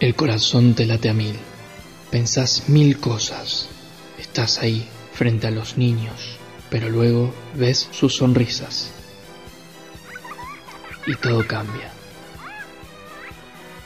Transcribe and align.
El 0.00 0.14
corazón 0.14 0.74
te 0.74 0.86
late 0.86 1.08
a 1.08 1.12
mil. 1.12 1.36
Pensás 2.12 2.68
mil 2.68 3.00
cosas. 3.00 3.68
Estás 4.16 4.58
ahí, 4.58 4.86
frente 5.12 5.48
a 5.48 5.50
los 5.50 5.76
niños, 5.76 6.38
pero 6.70 6.88
luego 6.88 7.34
ves 7.54 7.88
sus 7.90 8.14
sonrisas. 8.14 8.92
Y 11.04 11.16
todo 11.16 11.44
cambia. 11.48 11.90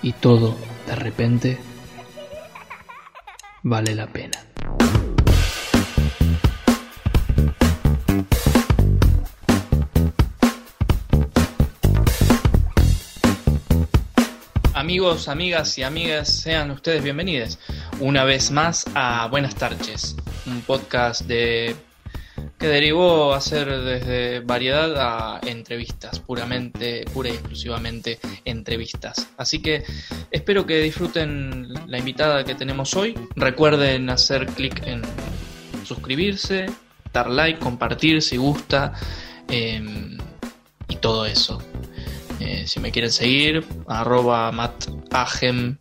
Y 0.02 0.12
todo, 0.12 0.54
de 0.86 0.96
repente, 0.96 1.59
vale 3.62 3.94
la 3.94 4.06
pena. 4.06 4.38
Amigos, 14.82 15.28
amigas 15.28 15.78
y 15.78 15.84
amigas, 15.84 16.28
sean 16.28 16.72
ustedes 16.72 17.04
bienvenidos 17.04 17.60
una 18.00 18.24
vez 18.24 18.50
más 18.50 18.84
a 18.96 19.28
Buenas 19.28 19.54
tardes, 19.54 20.16
un 20.45 20.60
podcast 20.62 21.20
de 21.23 21.77
que 22.59 22.66
derivó 22.66 23.32
a 23.32 23.40
ser 23.40 23.68
desde 23.80 24.40
variedad 24.40 24.92
a 24.96 25.40
entrevistas, 25.46 26.18
puramente, 26.18 27.04
pura 27.14 27.28
y 27.28 27.34
exclusivamente 27.34 28.18
entrevistas. 28.45 29.28
Así 29.37 29.62
que 29.62 29.84
espero 30.32 30.66
que 30.66 30.80
disfruten 30.80 31.73
la 31.87 31.98
invitada 31.98 32.42
que 32.42 32.56
tenemos 32.56 32.96
hoy. 32.96 33.16
Recuerden 33.37 34.10
hacer 34.10 34.46
clic 34.46 34.84
en 34.84 35.02
suscribirse, 35.84 36.66
dar 37.12 37.30
like, 37.30 37.60
compartir 37.60 38.20
si 38.20 38.37
gusta 38.37 38.95
em, 39.46 40.18
y 40.88 40.96
todo 40.96 41.24
eso. 41.24 41.62
Eh, 42.45 42.66
si 42.66 42.80
me 42.80 42.91
quieren 42.91 43.12
seguir, 43.12 43.64
arroba 43.87 44.51
matagem 44.51 45.77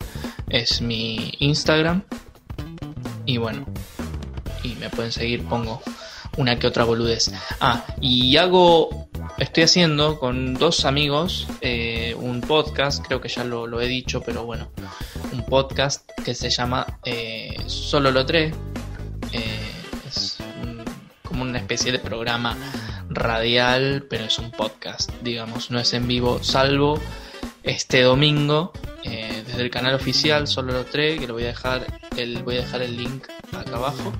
es 0.47 0.79
mi 0.79 1.33
Instagram. 1.39 2.03
Y 3.25 3.37
bueno, 3.37 3.65
y 4.63 4.75
me 4.75 4.91
pueden 4.91 5.11
seguir, 5.11 5.43
pongo 5.45 5.81
una 6.37 6.59
que 6.59 6.67
otra 6.67 6.83
boludez. 6.83 7.31
Ah, 7.59 7.83
y 7.99 8.37
hago, 8.37 9.09
estoy 9.39 9.63
haciendo 9.63 10.19
con 10.19 10.53
dos 10.53 10.85
amigos 10.85 11.47
eh, 11.61 12.15
un 12.15 12.41
podcast, 12.41 13.03
creo 13.07 13.19
que 13.19 13.29
ya 13.29 13.43
lo, 13.43 13.81
he 13.81 13.87
dicho, 13.87 14.21
pero 14.21 14.45
bueno, 14.45 14.71
un 15.33 15.43
podcast 15.47 16.07
que 16.23 16.35
se 16.35 16.51
llama 16.51 16.85
eh, 17.03 17.57
Solo 17.65 18.11
lo 18.11 18.23
3. 18.23 18.53
es 20.07 20.37
como 21.23 21.41
una 21.41 21.57
especie 21.57 21.91
de 21.91 21.97
programa 21.97 22.55
radial, 23.13 24.05
pero 24.09 24.25
es 24.25 24.39
un 24.39 24.51
podcast, 24.51 25.11
digamos, 25.21 25.71
no 25.71 25.79
es 25.79 25.93
en 25.93 26.07
vivo, 26.07 26.41
salvo 26.43 26.99
este 27.63 28.01
domingo 28.01 28.73
eh, 29.03 29.43
desde 29.45 29.61
el 29.61 29.69
canal 29.69 29.95
oficial 29.95 30.47
solo 30.47 30.73
lo 30.73 30.85
tres 30.85 31.19
que 31.19 31.27
lo 31.27 31.33
voy 31.33 31.43
a 31.43 31.47
dejar 31.47 31.85
el 32.17 32.43
voy 32.43 32.57
a 32.57 32.61
dejar 32.61 32.81
el 32.81 32.97
link 32.97 33.27
acá 33.51 33.75
abajo. 33.75 34.13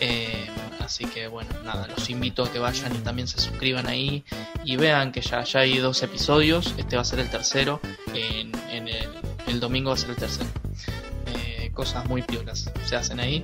Eh, 0.00 0.46
así 0.80 1.04
que 1.06 1.26
bueno 1.26 1.50
nada 1.64 1.88
los 1.88 2.08
invito 2.08 2.44
a 2.44 2.52
que 2.52 2.58
vayan 2.58 2.94
y 2.94 2.98
también 2.98 3.26
se 3.28 3.40
suscriban 3.40 3.88
ahí 3.88 4.24
y 4.64 4.76
vean 4.76 5.12
que 5.12 5.20
ya, 5.20 5.42
ya 5.44 5.60
hay 5.60 5.78
dos 5.78 6.02
episodios. 6.02 6.74
Este 6.76 6.96
va 6.96 7.02
a 7.02 7.04
ser 7.04 7.20
el 7.20 7.30
tercero 7.30 7.80
en, 8.14 8.52
el, 9.46 9.60
domingo 9.60 9.90
va 9.90 9.94
a 9.94 9.98
ser 9.98 10.10
el 10.10 10.16
tercero. 10.16 10.48
Eh, 11.34 11.70
cosas 11.74 12.06
muy 12.06 12.22
piolas 12.22 12.70
se 12.84 12.96
hacen 12.96 13.20
ahí 13.20 13.42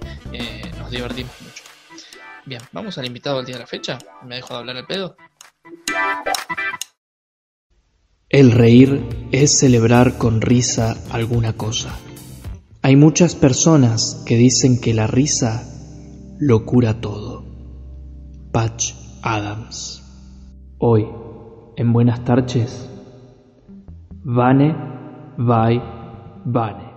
nos 0.79 0.91
divertimos 0.91 1.33
Bien, 2.47 2.61
vamos 2.73 2.99
al 2.99 3.07
invitado 3.07 3.39
del 3.39 3.47
día 3.47 3.57
de 3.57 3.61
la 3.61 3.67
fecha. 3.67 3.99
¿Me 4.23 4.37
dejo 4.37 4.53
de 4.53 4.61
hablar 4.61 4.77
el 4.77 4.87
pedo? 4.87 5.17
El 8.29 8.53
reír 8.53 9.29
es 9.33 9.59
celebrar 9.59 10.19
con 10.19 10.41
risa 10.41 10.97
alguna 11.11 11.55
cosa. 11.55 11.95
Hay 12.83 12.97
muchas 12.97 13.35
personas 13.35 14.25
que 14.27 14.37
dicen 14.37 14.81
que 14.81 14.93
la 14.93 15.07
risa 15.07 15.63
lo 16.39 16.67
cura 16.67 17.01
todo. 17.01 17.45
Patch 18.53 18.93
Adams. 19.23 20.03
Hoy, 20.79 21.07
en 21.77 21.93
Buenas 21.93 22.25
tardes, 22.25 22.91
Vane, 24.23 24.75
Vai, 25.39 25.83
Vane. 26.45 26.94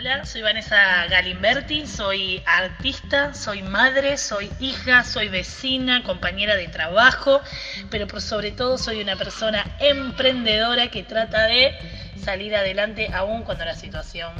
Hola, 0.00 0.24
soy 0.24 0.40
Vanessa 0.40 1.06
Galimberti, 1.10 1.86
soy 1.86 2.42
artista, 2.46 3.34
soy 3.34 3.62
madre, 3.62 4.16
soy 4.16 4.50
hija, 4.58 5.04
soy 5.04 5.28
vecina, 5.28 6.02
compañera 6.04 6.56
de 6.56 6.68
trabajo, 6.68 7.42
pero 7.90 8.06
por 8.06 8.22
sobre 8.22 8.50
todo 8.50 8.78
soy 8.78 9.02
una 9.02 9.16
persona 9.16 9.62
emprendedora 9.78 10.90
que 10.90 11.02
trata 11.02 11.42
de 11.48 11.74
salir 12.16 12.56
adelante 12.56 13.10
aún 13.12 13.42
cuando 13.42 13.66
la 13.66 13.74
situación 13.74 14.32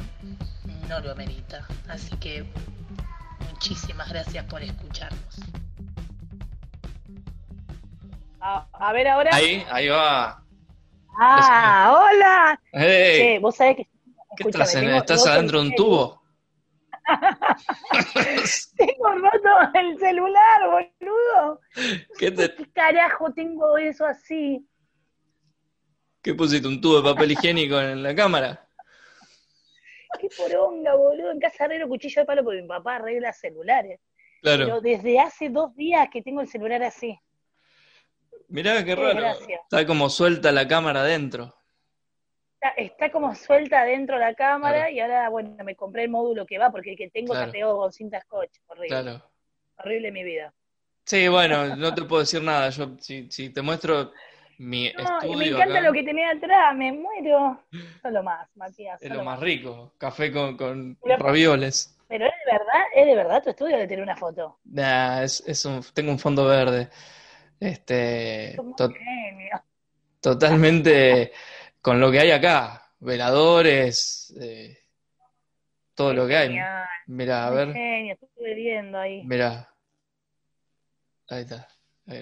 no 0.89 0.99
lo 0.99 1.11
amerita. 1.11 1.67
Así 1.87 2.17
que 2.17 2.43
muchísimas 3.51 4.09
gracias 4.09 4.43
por 4.45 4.63
escucharnos. 4.63 5.41
A, 8.39 8.93
ver 8.93 9.07
ahora. 9.09 9.29
Ahí, 9.31 9.63
ahí 9.69 9.89
va. 9.89 10.41
Ah, 11.19 11.93
hola. 11.95 13.39
vos 13.39 13.55
sabés 13.55 13.75
que 13.75 13.91
¿Qué 14.35 14.43
estás, 14.47 14.75
¿Estás 14.75 15.27
adentro 15.27 15.61
de 15.61 15.67
un 15.67 15.75
tubo? 15.75 16.21
tengo 18.77 19.09
roto 19.09 19.49
el 19.73 19.99
celular, 19.99 20.69
boludo. 20.69 21.59
¿Qué, 22.17 22.31
te... 22.31 22.55
¿Qué 22.55 22.71
carajo 22.71 23.33
tengo 23.33 23.77
eso 23.77 24.05
así? 24.05 24.65
¿Qué 26.21 26.33
pusiste? 26.33 26.67
¿Un 26.67 26.79
tubo 26.79 27.01
de 27.01 27.13
papel 27.13 27.31
higiénico 27.31 27.79
en 27.81 28.03
la 28.03 28.15
cámara? 28.15 28.67
Qué 30.19 30.29
poronga, 30.37 30.95
boludo. 30.95 31.31
En 31.31 31.39
casa 31.39 31.65
arreglo 31.65 31.89
cuchillo 31.89 32.21
de 32.21 32.25
palo 32.25 32.43
porque 32.43 32.61
mi 32.61 32.67
papá 32.67 32.97
arregla 32.97 33.33
celulares. 33.33 33.99
Claro. 34.41 34.65
Pero 34.65 34.81
desde 34.81 35.19
hace 35.19 35.49
dos 35.49 35.75
días 35.75 36.07
que 36.11 36.21
tengo 36.21 36.41
el 36.41 36.47
celular 36.47 36.83
así. 36.83 37.19
Mirá 38.47 38.83
qué 38.85 38.95
raro. 38.95 39.25
Está 39.25 39.85
como 39.85 40.09
suelta 40.09 40.51
la 40.51 40.67
cámara 40.67 41.01
adentro 41.01 41.55
está, 42.77 43.11
como 43.11 43.33
suelta 43.35 43.83
dentro 43.83 44.17
de 44.17 44.25
la 44.25 44.35
cámara 44.35 44.91
y 44.91 44.99
ahora, 44.99 45.29
bueno, 45.29 45.55
me 45.63 45.75
compré 45.75 46.03
el 46.03 46.09
módulo 46.09 46.45
que 46.45 46.57
va 46.57 46.71
porque 46.71 46.91
el 46.91 46.97
que 46.97 47.09
tengo 47.09 47.33
pegó 47.51 47.77
con 47.77 47.91
cinta 47.91 48.21
scotch. 48.21 48.59
Horrible. 48.67 49.21
Horrible 49.77 50.11
mi 50.11 50.23
vida. 50.23 50.53
Sí, 51.05 51.27
bueno, 51.27 51.75
no 51.75 51.93
te 51.93 52.03
puedo 52.03 52.21
decir 52.21 52.41
nada. 52.41 52.69
Yo, 52.69 52.95
si, 52.99 53.29
si 53.31 53.49
te 53.49 53.61
muestro 53.61 54.11
mi 54.59 54.91
no, 54.93 55.19
estudio. 55.19 55.37
me 55.37 55.47
encanta 55.47 55.81
lo 55.81 55.91
que 55.91 56.03
tenía 56.03 56.29
atrás, 56.29 56.75
me 56.75 56.91
muero. 56.91 57.63
Son 58.01 58.13
lo 58.13 58.23
más, 58.23 58.47
Matías. 58.55 59.01
Es 59.01 59.11
lo 59.11 59.23
más, 59.23 59.39
rico. 59.39 59.93
Café 59.97 60.31
con, 60.31 60.55
con 60.55 60.97
ravioles. 61.03 61.97
Pero 62.07 62.25
es 62.25 62.31
de 62.45 62.51
verdad, 62.51 62.83
es 62.93 63.05
de 63.05 63.15
verdad 63.15 63.43
tu 63.43 63.49
estudio 63.49 63.77
de 63.77 63.87
tener 63.87 64.03
una 64.03 64.15
foto. 64.15 64.59
Nah, 64.65 65.23
es, 65.23 65.43
es 65.47 65.65
un, 65.65 65.81
tengo 65.93 66.11
un 66.11 66.19
fondo 66.19 66.45
verde. 66.45 66.89
Este. 67.59 68.55
totalmente 70.19 71.31
con 71.81 71.99
lo 71.99 72.11
que 72.11 72.19
hay 72.19 72.31
acá, 72.31 72.93
veladores, 72.99 74.33
eh, 74.39 74.77
todo 75.95 76.13
lo 76.13 76.27
que 76.27 76.37
hay. 76.37 76.59
Mira, 77.07 77.47
a 77.47 77.49
ver. 77.49 77.73
Genio, 77.73 78.17
estuve 78.19 78.53
viendo 78.53 78.97
ahí. 78.97 79.23
Mira. 79.25 79.67
Ahí 81.29 81.41
está. 81.41 81.67
Ahí 82.07 82.21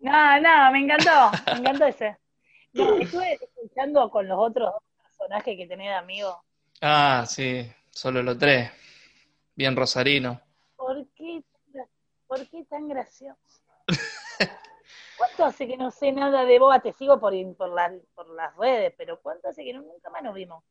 No, 0.00 0.40
no, 0.40 0.72
me 0.72 0.80
encantó, 0.80 1.30
me 1.46 1.58
encantó 1.58 1.86
ese. 1.86 2.16
estuve 2.74 3.38
escuchando 3.40 4.10
con 4.10 4.28
los 4.28 4.38
otros 4.38 4.74
personajes 5.02 5.56
que 5.56 5.66
tenés 5.66 5.88
de 5.88 5.94
amigo. 5.94 6.44
Ah, 6.80 7.24
sí, 7.26 7.70
solo 7.90 8.22
los 8.22 8.38
tres. 8.38 8.70
Bien 9.54 9.76
rosarino. 9.76 10.40
¿Por 10.76 11.06
qué, 11.14 11.42
¿por 12.26 12.46
qué 12.48 12.64
tan 12.64 12.88
gracioso? 12.88 13.38
¿Cuánto 15.16 15.44
hace 15.44 15.66
que 15.66 15.76
no 15.76 15.90
sé 15.90 16.12
nada 16.12 16.44
de 16.44 16.58
vos? 16.58 16.74
Te 16.82 16.92
sigo 16.92 17.20
por, 17.20 17.32
por, 17.56 17.70
por 18.14 18.28
las 18.34 18.56
redes, 18.56 18.92
pero 18.96 19.20
¿cuánto 19.20 19.48
hace 19.48 19.64
que 19.64 19.72
nunca 19.72 20.10
más 20.10 20.22
nos 20.22 20.34
vimos? 20.34 20.64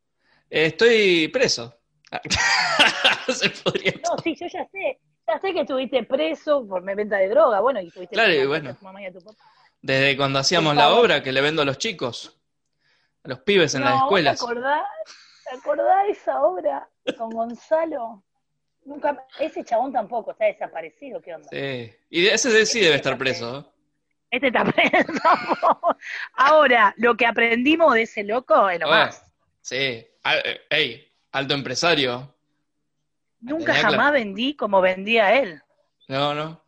estoy 0.49 1.27
preso. 1.29 1.73
Se 3.33 3.49
podría 3.49 3.93
no, 4.03 4.17
sí, 4.21 4.35
yo 4.35 4.47
ya 4.47 4.67
sé. 4.67 4.99
Ya 5.27 5.39
sé 5.39 5.53
que 5.53 5.61
estuviste 5.61 6.03
preso 6.03 6.67
por 6.67 6.83
venta 6.83 7.17
de 7.17 7.29
droga, 7.29 7.61
bueno, 7.61 7.79
y 7.81 7.87
estuviste 7.87 8.13
claro, 8.13 8.33
y 8.33 8.45
bueno. 8.45 8.71
a 8.71 8.73
tu 8.73 8.83
mamá 8.83 9.01
y 9.01 9.05
a 9.05 9.13
tu 9.13 9.19
papá. 9.19 9.41
Desde 9.81 10.17
cuando 10.17 10.39
hacíamos 10.39 10.75
la 10.75 10.93
obra 10.93 11.23
que 11.23 11.31
le 11.31 11.41
vendo 11.41 11.61
a 11.61 11.65
los 11.65 11.77
chicos, 11.77 12.39
a 13.23 13.29
los 13.29 13.39
pibes 13.39 13.73
en 13.75 13.83
las 13.83 14.01
escuelas. 14.01 14.39
¿Te 14.39 14.45
acordás? 14.45 14.83
¿Te 15.49 15.57
acordás 15.57 16.05
de 16.05 16.11
esa 16.11 16.41
obra 16.41 16.89
con 17.17 17.29
Gonzalo? 17.31 18.23
Nunca, 18.85 19.25
ese 19.39 19.63
chabón 19.63 19.93
tampoco 19.93 20.31
está 20.31 20.45
desaparecido, 20.45 21.21
¿qué 21.21 21.33
onda? 21.33 21.47
Sí, 21.49 21.93
y 22.09 22.27
ese 22.27 22.65
sí 22.65 22.81
debe 22.81 22.95
estar 22.95 23.17
preso. 23.17 23.72
Este 24.33 24.47
está 24.47 24.65
Ahora, 26.33 26.93
lo 26.97 27.15
que 27.15 27.27
aprendimos 27.27 27.93
de 27.93 28.01
ese 28.01 28.23
loco 28.23 28.67
es 28.67 28.79
lo 28.79 28.87
más. 28.87 29.23
Sí. 29.61 30.03
Ey, 30.71 31.07
alto 31.31 31.53
empresario. 31.53 32.33
Nunca 33.41 33.75
jamás 33.75 34.11
vendí 34.11 34.55
como 34.55 34.81
vendía 34.81 35.39
él. 35.39 35.61
No, 36.07 36.33
no. 36.33 36.59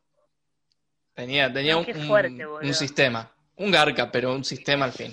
Tenía, 1.15 1.51
tenía 1.51 1.77
un, 1.77 1.87
un, 1.87 2.73
sistema. 2.75 3.31
Un 3.55 3.71
garca, 3.71 4.11
pero 4.11 4.35
un 4.35 4.45
sistema 4.45 4.85
al 4.85 4.91
fin. 4.91 5.11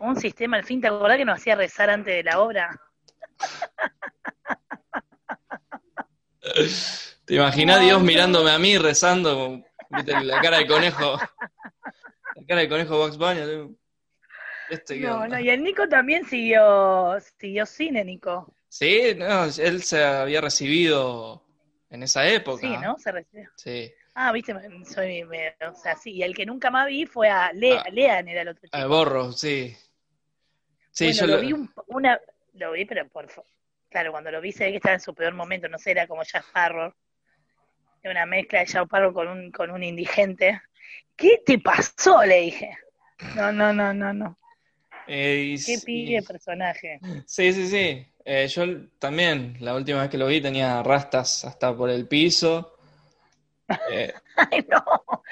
Un 0.00 0.16
sistema, 0.16 0.56
al 0.56 0.64
fin, 0.64 0.80
¿te 0.80 0.88
acordás 0.88 1.16
que 1.16 1.24
nos 1.24 1.38
hacía 1.38 1.54
rezar 1.54 1.90
antes 1.90 2.12
de 2.12 2.24
la 2.24 2.40
obra? 2.40 2.76
¿Te 7.24 7.34
imaginas 7.34 7.82
Dios 7.82 8.02
mirándome 8.02 8.50
a 8.50 8.58
mí 8.58 8.78
rezando? 8.78 9.64
La 9.90 10.40
cara 10.40 10.58
de 10.58 10.66
conejo. 10.66 11.18
La 12.34 12.44
cara 12.46 12.60
de 12.60 12.68
conejo 12.68 12.98
Box 12.98 13.16
Bunny. 13.16 13.76
Este 14.68 14.98
no, 14.98 15.28
no, 15.28 15.38
y 15.38 15.48
el 15.48 15.62
Nico 15.62 15.88
también 15.88 16.24
siguió, 16.26 17.16
siguió 17.38 17.66
cine, 17.66 18.04
Nico. 18.04 18.52
Sí, 18.68 19.14
no, 19.16 19.44
él 19.44 19.82
se 19.82 20.02
había 20.02 20.40
recibido 20.40 21.44
en 21.88 22.02
esa 22.02 22.28
época. 22.28 22.62
Sí, 22.62 22.76
¿no? 22.82 22.98
Se 22.98 23.12
recibió. 23.12 23.48
Sí. 23.56 23.92
Ah, 24.14 24.32
viste, 24.32 24.54
soy, 24.84 25.22
o 25.22 25.74
sea, 25.74 25.94
sí, 25.96 26.12
y 26.12 26.22
el 26.22 26.34
que 26.34 26.46
nunca 26.46 26.70
más 26.70 26.86
vi 26.86 27.06
fue 27.06 27.28
a 27.28 27.52
Lea, 27.52 27.84
ah, 27.86 27.90
Lean, 27.90 28.28
era 28.28 28.42
el 28.42 28.48
otro 28.48 28.62
chico. 28.62 28.76
A 28.76 28.86
Borro, 28.86 29.30
sí. 29.32 29.76
Sí, 30.90 31.12
yo 31.12 31.26
lo, 31.26 31.40
vi 31.40 31.54
una, 31.88 32.18
lo 32.54 32.72
vi, 32.72 32.86
pero 32.86 33.06
por 33.08 33.28
claro, 33.90 34.12
cuando 34.12 34.30
lo 34.30 34.40
vi 34.40 34.52
se 34.52 34.64
ve 34.64 34.70
que 34.70 34.76
estaba 34.76 34.94
en 34.94 35.00
su 35.00 35.14
peor 35.14 35.34
momento, 35.34 35.68
no 35.68 35.78
sé, 35.78 35.90
era 35.90 36.06
como 36.06 36.22
Jack 36.22 36.46
Sparrow, 38.06 38.10
una 38.10 38.26
mezcla 38.26 38.60
de 38.60 38.66
Sparrow 38.66 39.12
con 39.12 39.28
un, 39.28 39.50
con 39.50 39.70
un 39.70 39.82
indigente. 39.82 40.60
¿Qué 41.16 41.42
te 41.44 41.58
pasó? 41.58 42.24
Le 42.24 42.40
dije. 42.42 42.76
No, 43.34 43.52
no, 43.52 43.72
no, 43.72 43.92
no, 43.92 44.12
no. 44.12 44.38
Eh, 45.08 45.56
Qué 45.64 45.78
pide 45.84 46.22
personaje. 46.22 47.00
Sí, 47.26 47.52
sí, 47.52 47.68
sí. 47.68 48.06
Eh, 48.24 48.48
yo 48.48 48.64
también, 48.98 49.56
la 49.60 49.74
última 49.74 50.00
vez 50.02 50.10
que 50.10 50.18
lo 50.18 50.26
vi 50.26 50.40
tenía 50.40 50.82
rastas 50.82 51.44
hasta 51.44 51.76
por 51.76 51.90
el 51.90 52.08
piso. 52.08 52.76
Eh, 53.90 54.12
Ay, 54.36 54.66
no. 54.68 55.22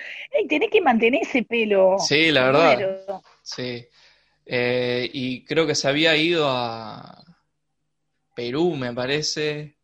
tenés 0.48 0.70
que 0.70 0.80
mantener 0.80 1.22
ese 1.22 1.42
pelo. 1.42 1.96
Sí, 1.98 2.30
la 2.30 2.44
verdad. 2.46 3.20
Sí. 3.42 3.86
Eh, 4.46 5.10
y 5.12 5.44
creo 5.44 5.66
que 5.66 5.74
se 5.74 5.88
había 5.88 6.16
ido 6.16 6.46
a 6.48 7.24
Perú, 8.34 8.76
me 8.76 8.92
parece. 8.92 9.76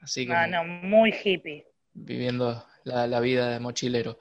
Así 0.00 0.26
que. 0.26 0.32
Ah, 0.32 0.46
no, 0.46 0.64
muy 0.64 1.14
hippie. 1.24 1.69
Viviendo 1.92 2.64
la, 2.84 3.20
vida 3.20 3.50
de 3.50 3.60
mochilero. 3.60 4.18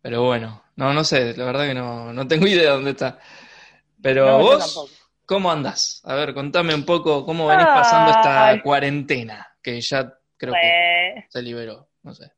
Pero 0.00 0.24
bueno, 0.24 0.62
no, 0.76 0.92
no 0.94 1.04
sé, 1.04 1.36
la 1.36 1.44
verdad 1.44 1.66
que 1.66 1.74
no, 1.74 2.12
no 2.12 2.28
tengo 2.28 2.46
idea 2.46 2.72
dónde 2.72 2.90
está. 2.90 3.18
Pero 4.00 4.38
vos, 4.38 5.08
¿cómo 5.24 5.50
andas? 5.50 6.00
A 6.04 6.14
ver, 6.14 6.34
contame 6.34 6.74
un 6.74 6.84
poco 6.84 7.24
cómo 7.24 7.46
venís 7.46 7.66
pasando 7.66 8.12
esta 8.12 8.62
cuarentena, 8.62 9.56
que 9.62 9.80
ya 9.80 10.12
creo 10.36 10.54
que 10.54 11.24
se 11.28 11.42
liberó, 11.42 11.88
no 12.02 12.14
sé. 12.14 12.30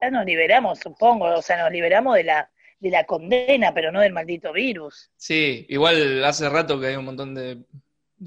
Ya 0.00 0.10
nos 0.10 0.24
liberamos, 0.24 0.78
supongo, 0.78 1.26
o 1.26 1.42
sea, 1.42 1.62
nos 1.62 1.72
liberamos 1.72 2.16
de 2.16 2.24
la, 2.24 2.50
de 2.78 2.90
la 2.90 3.04
condena, 3.04 3.72
pero 3.72 3.90
no 3.90 4.00
del 4.00 4.12
maldito 4.12 4.52
virus. 4.52 5.10
Sí, 5.16 5.66
igual 5.68 6.24
hace 6.24 6.48
rato 6.48 6.78
que 6.78 6.88
hay 6.88 6.96
un 6.96 7.06
montón 7.06 7.34
de, 7.34 7.64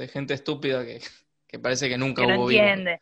gente 0.07 0.33
estúpida 0.33 0.83
que, 0.85 1.59
parece 1.59 1.89
que 1.89 1.97
nunca 1.97 2.23
que 2.23 2.27
no 2.27 2.43
entiende. 2.43 3.01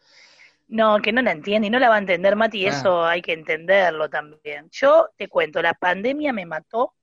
No, 0.68 1.02
que 1.02 1.14
no 1.14 1.22
la 1.22 1.32
entiende 1.32 1.68
y 1.68 1.72
no 1.72 1.80
la 1.80 1.90
va 1.90 1.96
a 1.96 2.00
entender, 2.00 2.36
Mati, 2.36 2.60
y 2.60 2.66
ah. 2.66 2.70
eso 2.70 3.06
hay 3.06 3.22
que 3.22 3.34
entenderlo 3.34 4.10
también. 4.10 4.70
Yo 4.72 5.10
te 5.18 5.28
cuento, 5.30 5.62
la 5.62 5.74
pandemia 5.74 6.34
me 6.34 6.46
mató. 6.46 6.94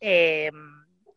Eh, 0.00 0.50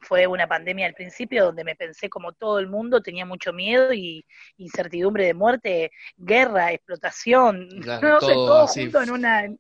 fue 0.06 0.28
una 0.28 0.48
pandemia 0.48 0.86
al 0.86 0.94
principio 0.94 1.46
donde 1.46 1.64
me 1.64 1.76
pensé 1.76 2.10
como 2.10 2.34
todo 2.34 2.60
el 2.60 2.68
mundo, 2.68 3.02
tenía 3.02 3.26
mucho 3.26 3.52
miedo 3.52 3.92
y 3.92 4.26
incertidumbre 4.58 5.26
de 5.26 5.34
muerte, 5.34 5.92
guerra, 6.16 6.72
explotación, 6.72 7.68
no 8.02 8.22
sé, 8.22 8.34
todo 8.34 8.68
junto 8.68 9.02
en 9.02 9.10
una, 9.12 9.56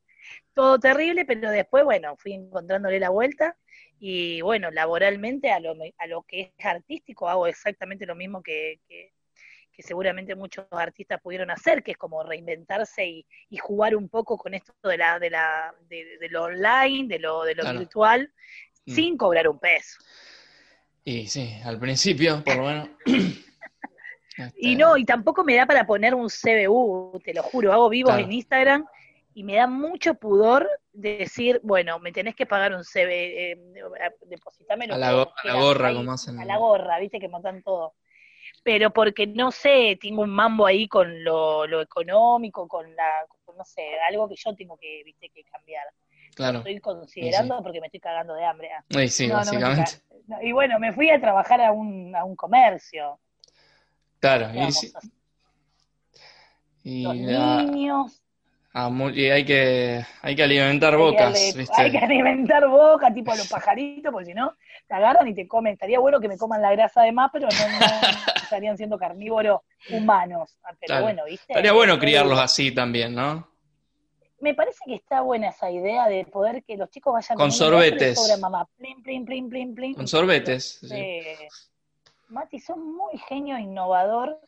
todo 0.54 0.80
terrible, 0.80 1.26
pero 1.26 1.50
después, 1.50 1.84
bueno, 1.84 2.16
fui 2.18 2.34
encontrándole 2.34 3.00
la 3.00 3.10
vuelta 3.10 3.58
y 4.00 4.42
bueno, 4.42 4.72
laboralmente 4.72 5.52
a 5.52 5.60
lo, 5.60 5.74
a 5.98 6.08
lo 6.08 6.24
que 6.24 6.54
es 6.58 6.66
artístico 6.66 7.28
hago 7.28 7.48
exactamente 7.48 8.06
lo 8.06 8.16
mismo 8.16 8.44
que, 8.44 8.80
que, 8.88 9.12
seguramente 9.84 10.36
muchos 10.36 10.66
artistas 10.72 11.20
pudieron 11.22 11.52
hacer, 11.52 11.84
que 11.84 11.92
es 11.92 11.98
como 11.98 12.24
reinventarse 12.24 13.06
y, 13.06 13.26
y 13.50 13.58
jugar 13.58 13.96
un 13.96 14.10
poco 14.10 14.38
con 14.38 14.54
esto 14.54 14.74
de 14.84 14.98
la 14.98 15.20
de 15.20 15.30
la 15.30 15.74
de, 15.90 16.28
lo 16.30 16.44
online, 16.44 17.08
de 17.08 17.20
lo 17.20 17.44
de 17.44 17.56
lo 17.56 17.72
virtual, 17.72 18.32
mm. 18.86 18.92
sin 18.94 19.18
cobrar 19.18 19.48
un 19.48 19.60
peso. 19.60 19.98
Y 21.04 21.28
sí, 21.28 21.56
al 21.64 21.80
principio, 21.80 22.44
por 22.44 22.58
lo 22.58 22.64
menos. 22.66 22.90
y 23.06 24.42
este, 24.42 24.76
no, 24.76 24.98
y 24.98 25.06
tampoco 25.06 25.44
me 25.44 25.56
da 25.56 25.66
para 25.66 25.86
poner 25.86 26.16
un 26.16 26.28
CBU, 26.28 27.22
te 27.24 27.34
lo 27.34 27.44
juro, 27.44 27.72
hago 27.72 27.90
vivos 27.90 28.18
en 28.18 28.32
Instagram 28.32 28.86
y 29.36 29.44
me 29.44 29.56
da 29.56 29.68
mucho 29.68 30.16
pudor 30.16 30.68
decir, 30.94 31.60
bueno, 31.62 32.00
me 32.00 32.12
tenés 32.14 32.36
que 32.36 32.46
pagar 32.46 32.74
un 32.74 32.84
CB, 32.84 33.10
eh, 33.10 33.58
depositame 34.28 34.86
a 34.86 34.98
la, 34.98 35.10
a 35.10 35.28
la 35.44 35.54
gorra, 35.56 35.94
como 35.94 36.14
hacen. 36.14 36.40
A 36.40 36.46
la 36.46 36.58
gorra, 36.58 37.00
viste 37.00 37.20
que 37.20 37.28
montan 37.28 37.62
todo. 37.62 37.94
Pero 38.66 38.90
porque 38.92 39.28
no 39.28 39.52
sé, 39.52 39.98
tengo 40.02 40.24
un 40.24 40.32
mambo 40.32 40.66
ahí 40.66 40.90
con 40.90 41.24
lo, 41.24 41.66
lo 41.66 41.82
económico, 41.82 42.68
con 42.68 42.94
la, 42.96 43.10
no 43.56 43.64
sé, 43.64 43.84
algo 44.10 44.28
que 44.28 44.36
yo 44.36 44.54
tengo 44.54 44.76
que, 44.76 45.04
viste, 45.06 45.30
que 45.30 45.44
cambiar. 45.46 45.86
Claro. 46.36 46.58
estoy 46.58 46.82
considerando 46.82 47.64
porque 47.64 47.80
me 47.80 47.88
estoy 47.88 48.02
cagando 48.02 48.34
de 48.34 48.44
hambre. 48.44 48.70
Ah. 48.74 49.08
sí, 49.08 49.30
básicamente 49.30 50.02
y 50.42 50.52
bueno, 50.52 50.80
me 50.80 50.92
fui 50.94 51.10
a 51.10 51.20
trabajar 51.20 51.62
a 51.62 51.72
un, 51.72 52.16
a 52.16 52.24
un 52.24 52.36
comercio. 52.36 53.20
Claro, 54.20 54.50
y, 56.84 57.04
los 57.04 57.16
niños. 57.16 58.22
y 59.14 59.26
hay 59.26 59.44
que, 59.44 60.06
hay 60.22 60.36
que 60.36 60.44
alimentar 60.44 60.96
bocas, 60.98 61.56
Hay 61.78 61.92
que 61.92 61.98
alimentar 61.98 62.68
bocas, 62.68 63.14
tipo 63.14 63.32
a 63.32 63.36
los 63.36 63.48
pajaritos, 63.48 64.12
porque 64.12 64.28
si 64.28 64.34
no, 64.34 64.56
te 64.88 64.94
agarran 64.94 65.28
y 65.28 65.34
te 65.34 65.48
comen. 65.48 65.74
Estaría 65.74 66.00
bueno 66.00 66.20
que 66.20 66.28
me 66.28 66.38
coman 66.38 66.62
la 66.62 66.72
grasa 66.72 67.02
de 67.04 67.12
más, 67.12 67.32
pero 67.34 67.48
no, 67.48 67.52
estarían 68.56 68.78
siendo 68.78 68.98
carnívoros 68.98 69.62
humanos. 69.90 70.58
Ah, 70.64 70.74
pero 70.80 71.02
bueno, 71.02 71.26
¿viste? 71.26 71.54
Estaría 71.54 71.74
bueno 71.74 72.00
criarlos 72.00 72.40
así 72.40 72.74
también, 72.74 73.14
¿no? 73.14 73.56
me 74.46 74.54
parece 74.54 74.80
que 74.86 74.94
está 74.96 75.22
buena 75.22 75.50
esa 75.50 75.72
idea 75.72 76.08
de 76.08 76.24
poder 76.26 76.64
que 76.64 76.78
los 76.78 76.90
chicos 76.92 77.14
vayan 77.14 77.36
con 77.36 77.52
sorbetes. 77.52 78.20
mamá. 78.40 78.68
Plin, 78.78 79.02
plin, 79.02 79.26
plin, 79.26 79.50
plin, 79.50 79.74
plin. 79.74 79.96
Con 79.96 80.08
sorbetes. 80.08 80.82
Mati, 82.28 82.60
son 82.60 82.96
muy 82.96 83.18
genio 83.28 83.58
innovador. 83.58 84.40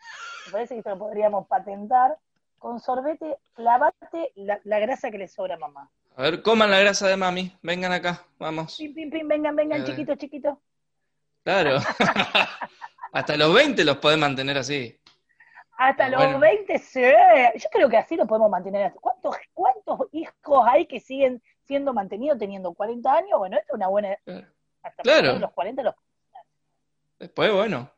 Me 0.46 0.52
parece 0.52 0.76
que 0.76 0.80
esto 0.80 0.92
lo 0.92 1.00
podríamos 1.00 1.48
patentar. 1.48 2.16
Con 2.60 2.80
sorbete, 2.80 3.38
clavate 3.54 4.34
la, 4.36 4.80
grasa 4.80 5.10
que 5.10 5.18
le 5.18 5.28
sobra 5.28 5.56
a 5.56 5.60
mamá. 5.60 5.90
A 6.16 6.24
ver, 6.24 6.42
coman 6.42 6.72
la 6.72 6.80
grasa 6.80 7.08
de 7.08 7.16
mami. 7.16 7.56
Vengan 7.62 7.92
acá, 7.92 8.26
vamos. 8.40 8.78
Pim, 8.78 8.94
pim, 8.94 9.10
pim, 9.10 9.28
vengan, 9.28 9.56
vengan, 9.56 9.86
chiquitos, 9.86 10.18
chiquitos. 10.18 10.58
Claro. 11.44 11.80
Hasta 13.12 13.38
los 13.38 13.54
20 13.54 13.84
los 13.86 13.98
podés 13.98 14.18
mantener 14.18 14.58
así. 14.58 15.00
Hasta 15.78 16.10
los 16.10 16.40
20, 16.40 16.80
sí. 16.80 17.02
Yo 17.02 17.70
creo 17.72 17.90
que 17.90 17.98
así 17.98 18.16
lo 18.16 18.26
podemos 18.26 18.50
mantener. 18.50 18.94
¿Cuántos, 18.94 19.36
¿Cuántos 19.54 20.08
hijos 20.12 20.66
hay 20.68 20.88
que 20.88 21.00
siguen 21.00 21.42
siendo 21.66 21.94
mantenidos 21.94 22.40
teniendo 22.40 22.74
40 22.74 23.14
años? 23.14 23.38
Bueno, 23.38 23.58
esto 23.58 23.74
es 23.74 23.76
una 23.76 23.88
buena. 23.88 24.18
Hasta 24.82 25.04
claro. 25.04 25.38
los 25.38 25.52
40 25.52 25.84
los. 25.84 25.96
Después, 27.20 27.52
bueno, 27.52 27.92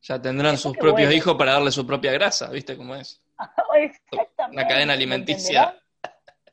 ya 0.00 0.20
tendrán 0.20 0.56
sus 0.56 0.76
propios 0.76 1.12
hijos 1.12 1.36
para 1.36 1.52
darle 1.52 1.70
su 1.70 1.86
propia 1.86 2.12
grasa, 2.12 2.50
¿viste 2.50 2.76
cómo 2.76 2.94
es? 2.94 3.22
Exactamente. 3.74 4.56
Una 4.56 4.66
cadena 4.66 4.92
alimenticia. 4.94 5.78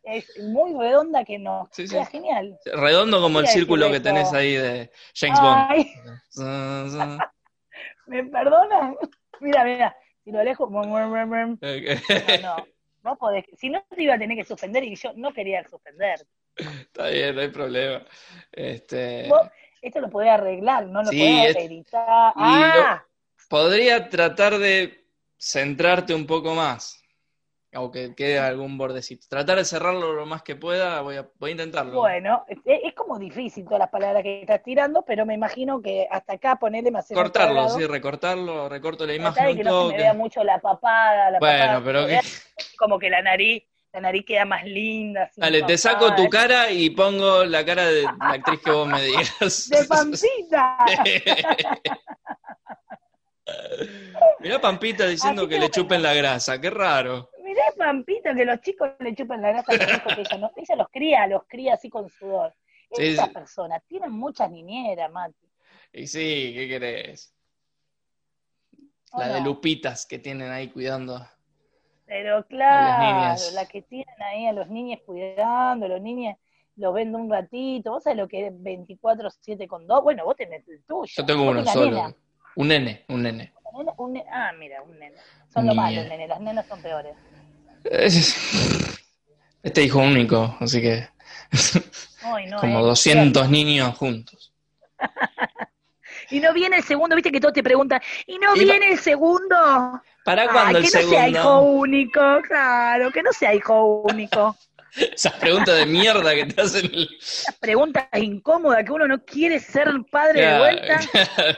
Es 0.03 0.39
muy 0.39 0.73
redonda 0.73 1.23
que 1.23 1.37
no. 1.37 1.69
Sí, 1.71 1.87
genial. 2.11 2.57
Redondo 2.65 3.21
como 3.21 3.39
el 3.39 3.47
círculo 3.47 3.91
que 3.91 3.99
tenés 3.99 4.33
ahí 4.33 4.53
de 4.53 4.91
James 5.13 5.39
Bond. 5.39 7.19
¿Me 8.09 8.23
perdonan? 8.25 8.97
Mira, 9.39 9.63
mira 9.63 9.95
si 10.23 10.31
lo 10.31 10.39
alejo, 10.39 10.69
no, 10.69 10.83
no, 13.03 13.15
podés, 13.17 13.45
si 13.57 13.69
no 13.69 13.81
te 13.89 14.03
iba 14.03 14.15
a 14.15 14.19
tener 14.19 14.37
que 14.37 14.43
suspender 14.43 14.83
y 14.83 14.95
yo 14.95 15.13
no 15.15 15.31
quería 15.31 15.65
suspender. 15.67 16.27
Está 16.55 17.07
bien, 17.07 17.35
no 17.35 17.41
hay 17.41 17.47
problema. 17.47 18.05
Este... 18.51 19.29
esto 19.81 20.01
lo 20.01 20.09
podés 20.09 20.31
arreglar, 20.31 20.87
no 20.87 21.03
lo 21.03 21.09
podés 21.09 21.55
editar. 21.55 22.33
¡Ah! 22.35 23.01
podría 23.47 24.09
tratar 24.09 24.57
de 24.57 25.05
centrarte 25.37 26.13
un 26.13 26.27
poco 26.27 26.53
más 26.53 27.01
aunque 27.73 28.15
quede 28.15 28.39
algún 28.39 28.77
bordecito. 28.77 29.27
Tratar 29.29 29.57
de 29.57 29.65
cerrarlo 29.65 30.13
lo 30.13 30.25
más 30.25 30.41
que 30.41 30.55
pueda, 30.55 31.01
voy 31.01 31.17
a, 31.17 31.29
voy 31.39 31.49
a 31.49 31.51
intentarlo. 31.51 31.99
Bueno, 31.99 32.45
es, 32.47 32.93
como 32.93 33.19
difícil 33.19 33.65
todas 33.65 33.79
las 33.79 33.89
palabras 33.89 34.23
que 34.23 34.41
estás 34.41 34.63
tirando, 34.63 35.03
pero 35.03 35.25
me 35.25 35.33
imagino 35.33 35.81
que 35.81 36.07
hasta 36.09 36.33
acá 36.33 36.55
ponerle 36.57 36.91
más 36.91 37.07
Cortarlo, 37.13 37.69
sí, 37.69 37.85
recortarlo, 37.85 38.69
recorto 38.69 39.05
la 39.05 39.13
imagen 39.13 39.55
que 39.55 39.63
no 39.63 39.87
se 39.87 39.93
me 39.93 39.99
vea 39.99 40.13
mucho 40.13 40.43
la 40.43 40.59
papada, 40.59 41.31
la 41.31 41.39
bueno, 41.39 41.81
pero 41.83 42.07
como 42.77 42.99
que 42.99 43.09
la 43.09 43.21
nariz, 43.21 43.63
la 43.93 44.01
nariz 44.01 44.25
queda 44.25 44.45
más 44.45 44.63
linda. 44.65 45.29
Dale, 45.35 45.63
te 45.63 45.77
saco 45.77 46.15
tu 46.15 46.27
cara 46.29 46.71
y 46.71 46.89
pongo 46.89 47.45
la 47.45 47.63
cara 47.65 47.85
de 47.85 48.03
la 48.03 48.31
actriz 48.31 48.61
que 48.61 48.71
vos 48.71 48.87
me 48.87 49.01
digas. 49.05 49.69
¡De 49.69 49.85
Pampita! 49.85 50.77
Mirá 54.39 54.61
Pampita 54.61 55.07
diciendo 55.07 55.47
que 55.47 55.57
le 55.59 55.69
chupen 55.69 56.03
la 56.03 56.13
grasa, 56.13 56.61
qué 56.61 56.69
raro 56.69 57.29
mirá 57.59 57.77
Pampita 57.77 58.35
que 58.35 58.45
los 58.45 58.61
chicos 58.61 58.91
le 58.99 59.15
chupan 59.15 59.41
la 59.41 59.49
grasa 59.49 59.71
a 59.73 59.75
los 59.75 59.87
hijos 59.87 60.15
que 60.15 60.21
ella 60.21 60.37
no, 60.37 60.51
ella 60.55 60.75
los 60.75 60.89
cría, 60.89 61.27
los 61.27 61.43
cría 61.47 61.73
así 61.73 61.89
con 61.89 62.09
sudor. 62.09 62.53
Esa 62.91 63.27
persona, 63.27 63.79
tienen 63.81 64.11
muchas 64.11 64.49
niñeras, 64.49 65.11
Mati. 65.11 65.47
Y 65.93 66.07
sí, 66.07 66.53
¿qué 66.55 66.67
querés? 66.67 67.33
¿O 69.11 69.19
La 69.19 69.27
de? 69.27 69.41
Lupitas 69.41 70.05
que 70.05 70.19
tienen 70.19 70.51
ahí 70.51 70.69
cuidando. 70.69 71.19
Pero 72.05 72.45
claro, 72.47 73.39
la 73.53 73.67
que 73.67 73.83
tienen 73.83 74.21
ahí 74.23 74.47
a 74.47 74.53
los 74.53 74.67
niños 74.69 74.99
cuidando, 75.05 75.87
los 75.87 76.01
niños 76.01 76.35
los 76.75 76.93
ven 76.93 77.13
un 77.13 77.29
ratito, 77.29 77.91
vos 77.91 78.03
sabés 78.03 78.17
lo 78.17 78.27
que 78.27 78.47
es 78.47 78.53
24-7 78.53 79.67
con 79.67 79.85
dos, 79.85 80.01
bueno, 80.03 80.25
vos 80.25 80.35
tenés 80.35 80.67
el 80.67 80.81
tuyo. 80.85 81.11
Yo 81.15 81.25
tengo 81.25 81.43
uno 81.49 81.63
solo. 81.65 81.91
nena. 81.91 82.15
Un 82.55 82.67
nene, 82.67 83.05
un 83.09 83.21
nene. 83.21 83.53
Un 83.97 84.13
ne- 84.13 84.25
ah, 84.31 84.51
mira, 84.57 84.81
un 84.81 84.97
nene. 84.97 85.15
Son 85.53 85.65
lo 85.65 85.71
Niña. 85.73 85.81
malo, 85.83 86.03
nene, 86.09 86.27
las 86.27 86.39
nenas 86.41 86.65
son 86.65 86.81
peores. 86.81 87.15
Es- 87.83 88.35
Este 89.63 89.83
hijo 89.83 89.99
único, 89.99 90.55
así 90.59 90.81
que 90.81 91.07
Ay, 92.21 92.45
no, 92.47 92.57
como 92.57 92.79
eh. 92.79 92.83
200 92.83 93.49
niños 93.49 93.97
juntos. 93.97 94.53
Y 96.31 96.39
no 96.39 96.53
viene 96.53 96.77
el 96.77 96.83
segundo, 96.83 97.15
viste 97.15 97.31
que 97.31 97.39
todos 97.39 97.55
te 97.55 97.63
preguntan, 97.63 97.99
¿y 98.27 98.37
no 98.37 98.55
Y 98.55 98.59
viene 98.59 98.91
el 98.91 98.99
segundo? 98.99 99.99
¿Para 100.23 100.47
cuándo 100.47 100.79
que 100.79 100.85
el 100.87 100.93
no 100.93 101.09
sea 101.09 101.27
hijo 101.27 101.41
segundo? 101.41 101.61
único, 101.61 102.41
claro, 102.47 103.11
que 103.11 103.23
no 103.23 103.33
sea 103.33 103.55
hijo 103.55 104.01
único. 104.03 104.55
Esas 104.95 105.33
preguntas 105.33 105.75
de 105.77 105.87
mierda 105.87 106.35
que 106.35 106.45
te 106.45 106.61
hacen. 106.61 106.91
Esas 107.19 107.55
preguntas 107.55 108.05
incómodas 108.13 108.83
que 108.83 108.91
uno 108.91 109.07
no 109.07 109.23
quiere 109.25 109.59
ser 109.59 109.87
padre 110.11 110.45
de 110.45 110.57
vuelta. 110.59 110.99
claro. 111.35 111.57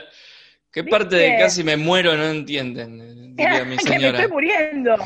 ¿Qué 0.72 0.84
parte 0.84 1.16
de 1.16 1.36
casi 1.38 1.62
me 1.62 1.76
muero 1.76 2.16
no 2.16 2.24
entienden? 2.24 3.36
Diría 3.36 3.64
mi 3.64 3.78
que 3.78 3.84
me 3.84 3.96
señora. 3.96 4.18
estoy 4.18 4.32
muriendo. 4.32 4.96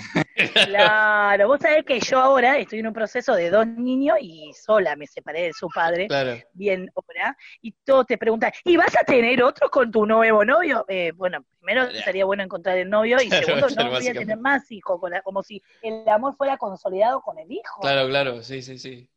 Claro, 0.64 1.49
vos 1.49 1.61
sabés 1.61 1.85
que 1.85 2.00
yo 2.00 2.18
ahora 2.18 2.58
estoy 2.58 2.80
en 2.80 2.88
un 2.88 2.92
proceso 2.92 3.35
de 3.35 3.50
dos 3.50 3.66
niños 3.66 4.16
y 4.20 4.52
sola 4.52 4.96
me 4.96 5.06
separé 5.06 5.42
de 5.42 5.52
su 5.52 5.68
padre, 5.68 6.08
Claro. 6.08 6.37
bien 6.54 6.90
ahora, 6.94 7.37
y 7.62 7.73
todos 7.85 8.06
te 8.06 8.18
preguntan, 8.18 8.50
¿y 8.64 8.76
vas 8.76 8.96
a 8.96 9.04
tener 9.04 9.42
otros 9.42 9.70
con 9.70 9.90
tu 9.90 10.06
nuevo 10.06 10.44
novio? 10.44 10.85
Eh, 10.88 11.12
bueno, 11.14 11.44
primero 11.61 11.90
sería 12.02 12.25
bueno 12.25 12.42
encontrar 12.42 12.78
el 12.78 12.88
novio 12.90 13.18
y 13.23 13.28
Claro, 13.28 13.46
segundo, 13.46 13.85
no 13.85 13.90
voy 13.90 14.08
a 14.08 14.12
tener 14.12 14.38
más 14.38 14.70
hijos, 14.73 15.00
como 15.25 15.42
si 15.42 15.62
el 15.82 16.08
amor 16.08 16.35
fuera 16.37 16.56
consolidado 16.56 17.20
con 17.20 17.38
el 17.38 17.50
hijo. 17.52 17.80
Claro, 17.82 18.08
claro, 18.08 18.42
sí, 18.42 18.62
sí, 18.62 18.78
sí. 18.78 19.08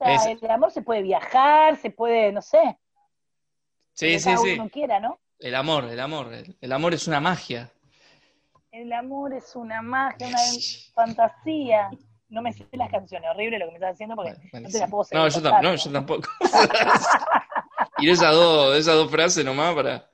O 0.00 0.04
sea, 0.04 0.32
es- 0.32 0.42
el 0.42 0.50
amor 0.50 0.70
se 0.70 0.82
puede 0.82 1.02
viajar, 1.02 1.76
se 1.76 1.90
puede, 1.90 2.32
no 2.32 2.40
sé, 2.42 2.78
Sí, 3.94 4.18
sí, 4.18 4.36
sí. 4.36 4.54
uno 4.54 4.68
quiera, 4.70 5.00
¿no? 5.00 5.18
El 5.38 5.54
amor, 5.54 5.84
el 5.84 6.00
amor. 6.00 6.32
El, 6.32 6.56
el 6.60 6.72
amor 6.72 6.94
es 6.94 7.06
una 7.06 7.20
magia. 7.20 7.70
El 8.72 8.92
amor 8.92 9.32
es 9.32 9.56
una 9.56 9.80
magia, 9.82 10.26
una 10.28 10.38
fantasía. 10.94 11.90
No 12.28 12.42
me 12.42 12.52
sé 12.52 12.66
las 12.72 12.90
canciones, 12.90 13.30
horrible 13.30 13.58
lo 13.58 13.66
que 13.66 13.72
me 13.72 13.76
estás 13.76 13.92
haciendo 13.94 14.16
porque 14.16 14.32
no 14.52 14.68
te 14.68 14.78
las 14.80 14.90
puedo 14.90 15.04
no, 15.12 15.28
yo, 15.28 15.30
seguir 15.30 15.50
tam- 15.50 15.62
no, 15.62 15.74
yo 15.76 15.92
tampoco. 15.92 16.28
y 17.98 18.10
esas 18.10 18.32
dos, 18.32 18.76
esas 18.76 18.94
dos 18.96 19.10
frases 19.10 19.44
nomás 19.44 19.74
para, 19.74 20.10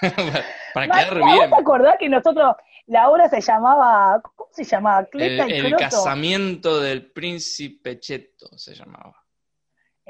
para, 0.00 0.44
para 0.74 0.86
quedar 0.88 1.18
¿vos 1.18 1.32
bien. 1.34 1.50
te 1.50 1.56
acordás 1.56 1.96
que 1.98 2.08
nosotros, 2.08 2.56
la 2.86 3.10
obra 3.10 3.28
se 3.28 3.42
llamaba, 3.42 4.22
¿cómo 4.22 4.48
se 4.52 4.64
llamaba? 4.64 5.00
El, 5.00 5.08
Cleta 5.10 5.46
y 5.48 5.52
el 5.52 5.66
Croto. 5.66 5.76
casamiento 5.84 6.80
del 6.80 7.12
príncipe 7.12 8.00
Cheto 8.00 8.56
se 8.56 8.74
llamaba. 8.74 9.19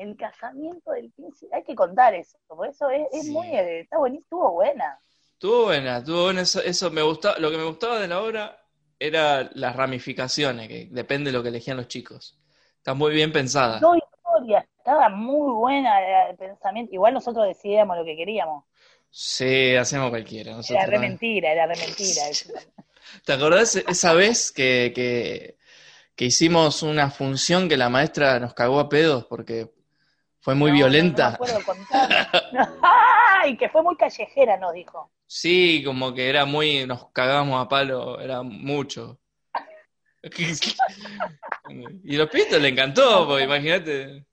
El 0.01 0.17
casamiento 0.17 0.93
del 0.93 1.11
príncipe. 1.13 1.55
Hay 1.55 1.63
que 1.65 1.75
contar 1.75 2.15
eso, 2.15 2.39
porque 2.47 2.71
eso 2.71 2.89
es, 2.91 3.07
es 3.13 3.25
Sí. 3.27 3.31
muy, 3.31 3.47
eh, 3.49 3.81
está 3.81 3.99
buenísimo, 3.99 4.25
estuvo 4.25 4.53
buena. 4.53 4.99
Estuvo 5.35 5.65
buena, 5.65 5.99
estuvo 5.99 6.23
buena. 6.25 6.41
Eso, 6.43 6.63
eso 6.63 6.91
me 6.91 7.03
gustaba. 7.03 7.39
Lo 7.39 7.51
que 7.51 7.57
me 7.59 7.65
gustaba 7.65 7.99
de 8.01 8.09
la 8.09 8.21
obra 8.21 8.63
era 8.99 9.51
las 9.55 9.77
ramificaciones, 9.77 10.69
que 10.69 10.89
depende 10.91 11.31
de 11.31 11.37
lo 11.37 11.43
que 11.43 11.49
elegían 11.51 11.77
los 11.77 11.89
chicos. 11.89 12.39
Está 12.77 12.95
muy 12.95 13.13
bien 13.13 13.33
pensada. 13.33 13.79
Dos 13.81 13.97
historias, 13.99 14.65
estaba 14.79 15.09
muy 15.11 15.53
buena 15.53 16.29
el 16.29 16.37
pensamiento. 16.37 16.95
Igual 16.95 17.15
nosotros 17.15 17.47
decidíamos 17.47 17.97
lo 17.97 18.05
que 18.05 18.17
queríamos. 18.17 18.65
Sí, 19.11 19.75
hacemos 19.77 20.11
cualquiera. 20.11 20.53
nosotros 20.53 20.79
Era 20.83 20.87
re 20.91 20.99
mentira, 20.99 21.53
era 21.53 21.67
re 21.67 21.77
mentira. 21.77 22.23
¿Te 23.25 23.33
acordás 23.33 23.77
esa 23.77 24.13
vez 24.15 24.53
que, 24.53 24.93
que, 24.95 25.57
que 26.15 26.25
hicimos 26.27 26.83
una 26.83 27.11
función 27.11 27.69
que 27.69 27.77
la 27.77 27.89
maestra 27.89 28.39
nos 28.39 28.55
cagó 28.55 28.79
a 28.79 28.89
pedos 28.89 29.25
porque 29.27 29.71
fue 30.41 30.55
muy 30.55 30.71
No, 30.71 30.77
violenta? 30.77 31.39
No, 32.53 32.69
¡Ay! 32.83 33.57
Que 33.57 33.69
fue 33.69 33.83
muy 33.83 33.97
callejera, 33.97 34.57
nos 34.57 34.73
dijo. 34.73 35.11
Sí, 35.27 35.83
como 35.85 36.13
que 36.13 36.29
era 36.29 36.45
muy, 36.45 36.87
nos 36.87 37.09
cagábamos 37.13 37.65
a 37.65 37.69
palo, 37.69 38.21
era 38.21 38.43
mucho. 38.43 39.19
Y 42.05 42.17
los 42.17 42.29
pitos 42.29 42.61
le 42.61 42.69
encantó, 42.69 43.27
porque 43.27 43.45
imagínate. 43.45 44.27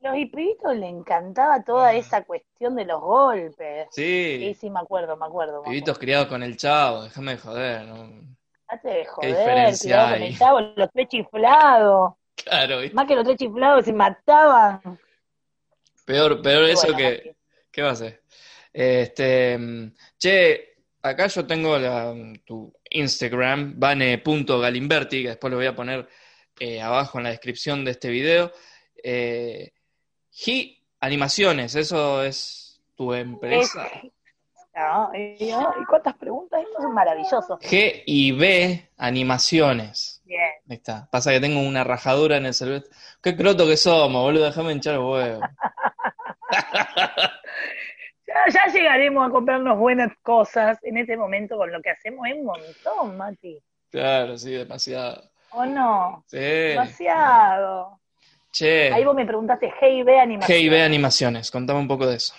Los 0.00 0.16
hipitos 0.16 0.76
le 0.76 0.88
encantaba 0.88 1.62
toda 1.64 1.88
Ah. 1.88 1.94
esa 1.94 2.22
cuestión 2.24 2.74
de 2.76 2.84
los 2.84 3.00
golpes. 3.00 3.86
Sí, 3.90 4.36
Sí, 4.40 4.54
sí, 4.60 4.70
me 4.70 4.80
acuerdo, 4.80 5.16
me 5.16 5.24
acuerdo. 5.24 5.62
pibitos 5.62 5.98
criados 5.98 6.26
con 6.26 6.42
el 6.42 6.56
chavo, 6.58 7.04
déjame 7.04 7.32
de 7.32 7.38
joder, 7.38 7.84
¿no? 7.86 8.08
De 8.82 9.04
joder, 9.06 9.30
diferencia 9.30 9.96
cuidado 9.96 10.12
con 10.14 10.22
el 10.22 10.38
chavo, 10.38 10.60
los 10.76 10.90
tres 10.92 11.08
chiflados. 11.08 12.12
Claro, 12.44 12.80
¿viste? 12.80 12.94
Más 12.96 13.06
que 13.06 13.14
los 13.14 13.24
tres 13.24 13.36
chiflados 13.38 13.84
se 13.86 13.92
mataban. 13.92 14.82
Peor, 16.04 16.42
peor 16.42 16.64
eso 16.64 16.92
Bueno, 16.92 16.98
que. 16.98 17.36
¿qué 17.70 17.82
va 17.82 17.90
a 17.90 17.96
ser? 17.96 18.22
Este, 18.72 19.58
che, 20.18 20.74
acá 21.02 21.26
yo 21.26 21.46
tengo 21.46 21.78
la, 21.78 22.14
tu 22.44 22.72
Instagram, 22.90 23.74
vane.galimberti, 23.78 25.22
que 25.22 25.28
después 25.28 25.50
lo 25.50 25.56
voy 25.56 25.66
a 25.66 25.74
poner 25.74 26.08
eh, 26.58 26.80
abajo 26.80 27.18
en 27.18 27.24
la 27.24 27.30
descripción 27.30 27.84
de 27.84 27.92
este 27.92 28.10
video. 28.10 28.52
Eh, 29.02 29.72
G 30.32 30.80
Animaciones, 31.00 31.74
eso 31.74 32.24
es 32.24 32.80
tu 32.96 33.12
empresa. 33.12 33.90
No, 34.74 35.10
y, 35.14 35.52
cuántas 35.88 36.16
preguntas, 36.16 36.60
esto 36.62 36.88
es 36.88 36.92
maravilloso. 36.92 37.58
G 37.60 38.02
y 38.06 38.32
B 38.32 38.90
Animaciones. 38.96 40.22
Bien. 40.24 40.40
Ahí 40.68 40.76
está. 40.76 41.08
Pasa 41.10 41.30
que 41.30 41.40
tengo 41.40 41.60
una 41.60 41.84
rajadura 41.84 42.38
en 42.38 42.46
el 42.46 42.54
celular. 42.54 42.82
Qué 43.22 43.36
croto 43.36 43.66
que 43.66 43.76
somos, 43.76 44.22
boludo, 44.22 44.46
déjame 44.46 44.72
hinchar 44.72 44.94
los 44.94 45.12
huevos. 45.12 45.42
Ya, 48.26 48.52
ya 48.52 48.72
llegaremos 48.72 49.28
a 49.28 49.30
comprarnos 49.30 49.78
buenas 49.78 50.12
cosas. 50.22 50.78
En 50.82 50.96
este 50.96 51.16
momento 51.16 51.56
con 51.56 51.70
lo 51.70 51.80
que 51.82 51.90
hacemos 51.90 52.26
es 52.26 52.34
un 52.34 52.44
montón, 52.44 53.16
Mati. 53.16 53.58
Claro, 53.90 54.36
sí, 54.38 54.52
demasiado. 54.52 55.30
¿O 55.50 55.64
no? 55.66 56.24
Sí. 56.26 56.38
Demasiado. 56.38 58.00
Che. 58.50 58.92
Ahí 58.92 59.04
vos 59.04 59.14
me 59.14 59.26
preguntaste 59.26 59.72
G&B 59.72 60.18
Animación. 60.18 60.58
G&B 60.58 60.82
Animaciones, 60.82 61.50
contame 61.50 61.80
un 61.80 61.88
poco 61.88 62.06
de 62.06 62.16
eso. 62.16 62.34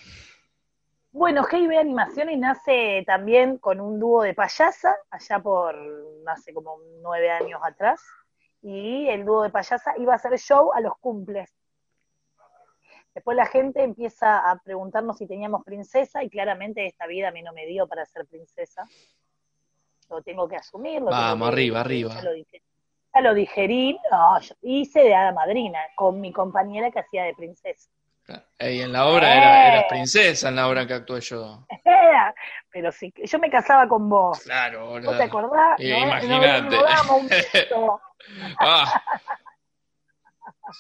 Bueno, 1.12 1.44
G&B 1.44 1.78
Animaciones 1.78 2.38
nace 2.40 3.04
también 3.06 3.58
con 3.58 3.80
un 3.80 4.00
dúo 4.00 4.24
de 4.24 4.34
payasa, 4.34 4.98
allá 5.10 5.40
por, 5.40 5.76
hace 6.28 6.54
como 6.54 6.78
nueve 7.02 7.32
años 7.32 7.62
atrás, 7.64 8.02
y 8.62 9.08
el 9.08 9.24
dúo 9.24 9.44
de 9.44 9.50
payasa 9.50 9.94
iba 9.98 10.14
a 10.14 10.16
hacer 10.18 10.38
show 10.38 10.72
a 10.74 10.82
los 10.82 10.98
cumples. 11.00 11.54
Después 13.16 13.36
la 13.38 13.46
gente 13.48 13.82
empieza 13.82 14.38
a 14.40 14.58
preguntarnos 14.60 15.18
si 15.18 15.26
teníamos 15.26 15.64
princesa, 15.64 16.22
y 16.24 16.30
claramente 16.30 16.86
esta 16.86 17.08
vida 17.08 17.30
a 17.30 17.32
mí 17.32 17.42
no 17.42 17.54
me 17.54 17.66
dio 17.66 17.88
para 17.88 18.06
ser 18.06 18.26
princesa. 18.28 18.84
Lo 20.10 20.22
tengo 20.22 20.48
que 20.48 20.58
asumir. 20.58 21.00
lo 21.02 21.08
Vamos, 21.10 21.48
que- 21.50 21.54
arriba, 21.54 21.80
arriba. 21.80 22.14
Ya 22.16 22.22
lo, 22.24 22.36
ya 22.36 23.22
lo 23.22 23.34
digerí, 23.34 23.98
no, 24.12 24.40
yo 24.42 24.54
hice 24.62 25.00
de 25.00 25.16
hada 25.16 25.32
madrina, 25.32 25.80
con 25.96 26.20
mi 26.20 26.34
compañera 26.34 26.92
que 26.92 27.00
hacía 27.00 27.24
de 27.24 27.34
princesa. 27.34 27.90
Y 28.60 28.82
en 28.82 28.92
la 28.92 29.06
obra 29.08 29.34
era, 29.34 29.68
Eh. 29.68 29.72
eras 29.74 29.86
princesa 29.88 30.50
en 30.50 30.56
la 30.58 30.68
obra 30.68 30.86
que 30.86 30.94
actué 30.96 31.22
yo. 31.22 31.66
Pero 32.72 32.92
sí, 32.92 33.14
yo 33.24 33.40
me 33.40 33.50
casaba 33.50 33.88
con 33.88 34.10
vos. 34.10 34.40
Claro, 34.42 34.88
¿Vos 35.02 35.18
te 35.18 35.24
acordás? 35.24 35.80
Eh, 35.80 35.92
No, 35.92 36.08
imagínate. 36.08 36.62
No, 36.76 36.82
no 36.82 36.84
damos 36.84 37.22
un. 37.22 37.30
Ah. 38.60 39.02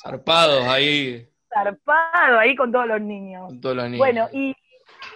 Zarpados 0.03 0.65
ahí 0.67 1.29
zarpado 1.63 2.39
ahí 2.39 2.55
con 2.55 2.71
todos 2.71 2.87
los 2.87 3.01
niños. 3.01 3.47
con 3.47 3.61
todos 3.61 3.75
los 3.75 3.85
niños. 3.85 3.97
Bueno, 3.99 4.27
y 4.33 4.55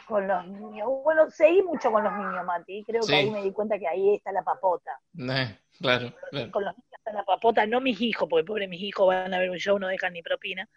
con 0.05 0.27
los 0.27 0.47
niños. 0.47 0.87
Bueno, 1.03 1.29
seguí 1.29 1.61
mucho 1.61 1.91
con 1.91 2.03
los 2.03 2.13
niños, 2.13 2.45
Mati. 2.45 2.83
Creo 2.85 3.03
Sí. 3.03 3.11
que 3.11 3.17
ahí 3.17 3.29
me 3.29 3.41
di 3.43 3.51
cuenta 3.51 3.77
que 3.77 3.87
ahí 3.87 4.15
está 4.15 4.31
la 4.31 4.43
papota. 4.43 4.91
Eh, 5.17 5.57
claro, 5.79 6.11
claro. 6.31 6.51
Con 6.51 6.65
los 6.65 6.75
niños 6.77 6.93
está 6.97 7.11
la 7.13 7.23
papota, 7.23 7.65
no 7.67 7.79
mis 7.81 8.01
hijos, 8.01 8.27
porque 8.29 8.45
pobre 8.45 8.67
mis 8.67 8.81
hijos 8.81 9.07
van 9.07 9.33
a 9.33 9.39
ver 9.39 9.49
un 9.51 9.57
show, 9.57 9.77
no 9.77 9.87
dejan 9.87 10.13
ni 10.13 10.21
propina. 10.23 10.67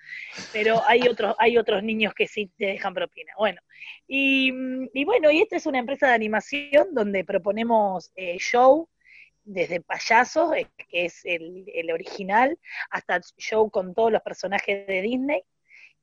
Pero 0.53 0.83
hay 0.87 1.09
otros, 1.09 1.35
hay 1.39 1.57
otros 1.59 1.83
niños 1.83 2.13
que 2.15 2.27
sí 2.29 2.51
te 2.59 2.67
dejan 2.67 2.93
propina. 2.95 3.33
Bueno, 3.39 3.61
y, 4.07 4.53
y 4.93 5.05
bueno, 5.05 5.31
y 5.31 5.41
esta 5.41 5.57
es 5.57 5.67
una 5.67 5.79
empresa 5.79 6.09
de 6.09 6.15
animación 6.15 6.89
donde 6.93 7.25
proponemos 7.25 8.11
eh, 8.17 8.37
show 8.39 8.89
desde 9.45 9.81
payasos, 9.81 10.55
eh, 10.55 10.69
que 10.89 11.07
es 11.07 11.25
el, 11.25 11.65
el 11.75 11.91
original, 11.91 12.57
hasta 12.91 13.21
show 13.39 13.69
con 13.71 13.93
todos 13.95 14.13
los 14.13 14.23
personajes 14.23 14.87
de 14.87 15.03
Disney 15.03 15.43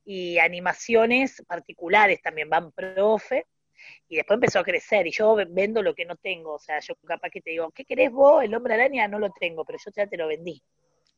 y 0.04 0.38
animaciones 0.38 1.42
particulares 1.46 2.20
también, 2.22 2.48
van 2.48 2.72
profe, 2.72 3.46
y 4.08 4.16
después 4.16 4.36
empezó 4.36 4.58
a 4.60 4.64
crecer, 4.64 5.06
y 5.06 5.10
yo 5.12 5.36
vendo 5.48 5.82
lo 5.82 5.94
que 5.94 6.04
no 6.04 6.16
tengo, 6.16 6.54
o 6.54 6.58
sea, 6.58 6.80
yo 6.80 6.94
capaz 7.06 7.30
que 7.30 7.40
te 7.40 7.50
digo, 7.50 7.70
¿qué 7.70 7.84
querés 7.84 8.10
vos? 8.10 8.42
El 8.44 8.54
hombre 8.54 8.74
araña 8.74 9.08
no 9.08 9.18
lo 9.18 9.30
tengo, 9.30 9.64
pero 9.64 9.78
yo 9.84 9.90
ya 9.94 10.06
te 10.06 10.16
lo 10.16 10.26
vendí. 10.28 10.62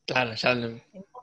Claro, 0.06 0.34
ya 0.34 0.54
lo, 0.54 0.68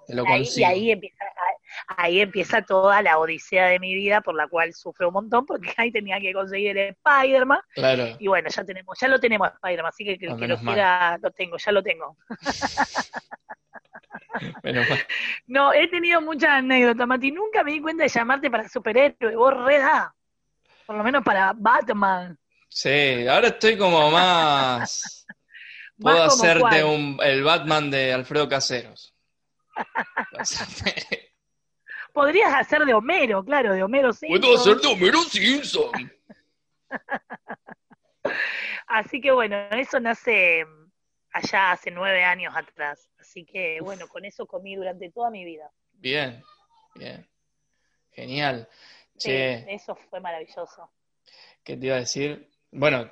te 0.07 0.15
lo 0.15 0.23
Ahí- 0.25 0.41
y 0.41 0.43
consigo. 0.45 0.67
ahí 0.67 0.91
empieza 0.91 1.23
a, 1.25 1.58
ahí 1.87 2.21
empieza 2.21 2.61
toda 2.61 3.01
la 3.01 3.19
odisea 3.19 3.67
de 3.67 3.79
mi 3.79 3.93
vida 3.93 4.21
por 4.21 4.35
la 4.35 4.47
cual 4.47 4.73
sufro 4.73 5.09
un 5.09 5.13
montón 5.13 5.45
porque 5.45 5.73
ahí 5.77 5.91
tenía 5.91 6.19
que 6.19 6.33
conseguir 6.33 6.77
el 6.77 6.95
Spider-Man. 7.03 7.59
Claro. 7.73 8.07
Y 8.19 8.27
bueno, 8.27 8.49
ya 8.49 8.63
tenemos, 8.63 8.97
ya 8.99 9.07
lo 9.07 9.19
tenemos 9.19 9.49
Spider-Man, 9.53 9.89
así 9.89 10.05
que 10.05 10.17
que, 10.17 10.29
Ah, 10.29 10.37
que 10.37 10.47
lo 10.47 10.59
quiera, 10.59 11.17
lo 11.21 11.31
tengo, 11.31 11.57
ya 11.57 11.71
lo 11.71 11.83
tengo. 11.83 12.17
Menos 14.63 14.89
mal. 14.89 14.99
No, 15.47 15.73
he 15.73 15.87
tenido 15.87 16.21
muchas 16.21 16.51
anécdotas, 16.51 17.07
Mati. 17.07 17.31
Nunca 17.31 17.63
me 17.63 17.71
di 17.71 17.81
cuenta 17.81 18.03
de 18.03 18.09
llamarte 18.09 18.51
para 18.51 18.69
superhéroe. 18.69 19.35
Vos 19.35 19.53
re 19.65 19.79
da. 19.79 20.13
Por 20.85 20.97
lo 20.97 21.03
menos 21.03 21.23
para 21.23 21.53
Batman. 21.55 22.37
Sí, 22.67 23.27
ahora 23.27 23.47
estoy 23.47 23.75
como 23.77 24.11
más. 24.11 25.25
Puedo 25.99 26.25
Más 26.25 26.35
como 26.35 26.43
hacerte 26.43 26.83
un, 26.83 27.17
el 27.21 27.43
Batman 27.43 27.91
de 27.91 28.13
Alfredo 28.13 28.47
Caseros. 28.47 29.13
Podrías 32.19 32.53
hacer 32.53 32.83
de 32.85 32.93
Homero, 32.93 33.43
claro, 33.45 33.73
de 33.73 33.81
Homero 33.81 34.11
sí. 34.11 34.27
Puedo 34.27 34.55
hacerte 34.57 34.87
Homero 34.87 35.21
Simpson. 35.23 35.91
Así 38.87 39.21
que 39.21 39.31
bueno, 39.31 39.55
eso 39.71 39.99
nace 39.99 40.65
mm, 40.65 40.91
allá 41.33 41.71
hace 41.71 41.91
nueve 41.91 42.23
años 42.23 42.53
atrás. 42.55 43.09
Así 43.19 43.45
que 43.45 43.79
bueno, 43.81 44.07
con 44.07 44.25
eso 44.25 44.45
comí 44.45 44.75
durante 44.75 45.09
toda 45.11 45.29
mi 45.29 45.45
vida. 45.45 45.69
Bien, 45.93 46.43
bien. 46.95 47.25
Genial. 48.11 48.67
Sí, 49.15 49.29
Che, 49.29 49.73
eso 49.73 49.95
fue 49.95 50.19
maravilloso. 50.19 50.91
¿qué 51.63 51.77
te 51.77 51.85
iba 51.85 51.95
a 51.95 51.99
decir? 51.99 52.49
Bueno, 52.71 53.09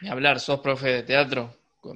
ni 0.00 0.08
hablar, 0.10 0.40
¿sos 0.40 0.60
profe 0.60 0.88
de 0.88 1.02
teatro? 1.02 1.54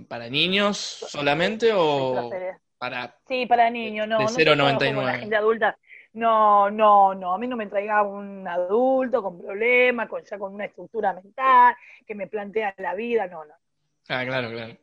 ¿Para 0.08 0.28
niños 0.30 0.78
solamente 0.78 1.72
o 1.74 2.30
de- 2.30 2.54
para 2.78 3.18
Sí, 3.28 3.44
para 3.46 3.68
niños, 3.68 4.06
no. 4.08 4.18
de 4.18 4.24
no 4.24 4.30
trabajo 4.30 4.78
0,99. 4.80 4.94
con 4.94 5.06
la 5.06 5.18
gente 5.18 5.36
adulta. 5.36 5.78
No, 6.14 6.70
no, 6.70 7.14
no. 7.14 7.34
A 7.34 7.38
mí 7.38 7.46
no 7.46 7.56
me 7.56 7.66
traiga 7.66 8.02
un 8.02 8.46
adulto 8.46 9.22
con 9.22 9.38
problemas, 9.38 10.08
con 10.08 10.24
ya 10.24 10.38
con 10.38 10.54
una 10.54 10.64
estructura 10.64 11.12
mental, 11.12 11.74
que 12.06 12.14
me 12.14 12.28
plantea 12.28 12.74
la 12.78 12.94
vida, 12.94 13.26
no, 13.26 13.44
no. 13.44 13.54
Ah, 14.08 14.24
claro, 14.24 14.50
claro. 14.50 14.76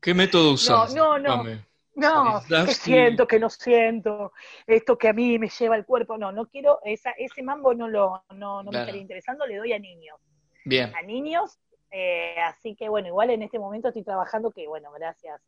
¿Qué 0.00 0.14
método 0.14 0.52
usas? 0.52 0.94
no, 0.94 1.18
no. 1.18 1.38
Mame? 1.38 1.64
No, 1.96 2.42
que 2.48 2.74
siento, 2.74 3.26
que 3.26 3.38
no 3.38 3.48
siento, 3.48 4.32
esto 4.66 4.98
que 4.98 5.08
a 5.08 5.12
mí 5.12 5.38
me 5.38 5.48
lleva 5.48 5.76
el 5.76 5.84
cuerpo, 5.84 6.18
no, 6.18 6.32
no 6.32 6.46
quiero, 6.46 6.80
esa, 6.84 7.12
ese 7.12 7.40
mambo 7.42 7.72
no 7.72 7.86
lo, 7.86 8.24
no, 8.34 8.64
no 8.64 8.72
me 8.72 8.80
estaría 8.80 9.00
interesando, 9.00 9.46
le 9.46 9.58
doy 9.58 9.72
a 9.72 9.78
niños, 9.78 10.18
Bien, 10.64 10.92
a 10.96 11.02
niños, 11.02 11.60
eh, 11.92 12.34
así 12.42 12.74
que 12.74 12.88
bueno, 12.88 13.06
igual 13.06 13.30
en 13.30 13.42
este 13.42 13.60
momento 13.60 13.88
estoy 13.88 14.02
trabajando 14.02 14.50
que 14.50 14.66
bueno, 14.66 14.90
gracias 14.90 15.40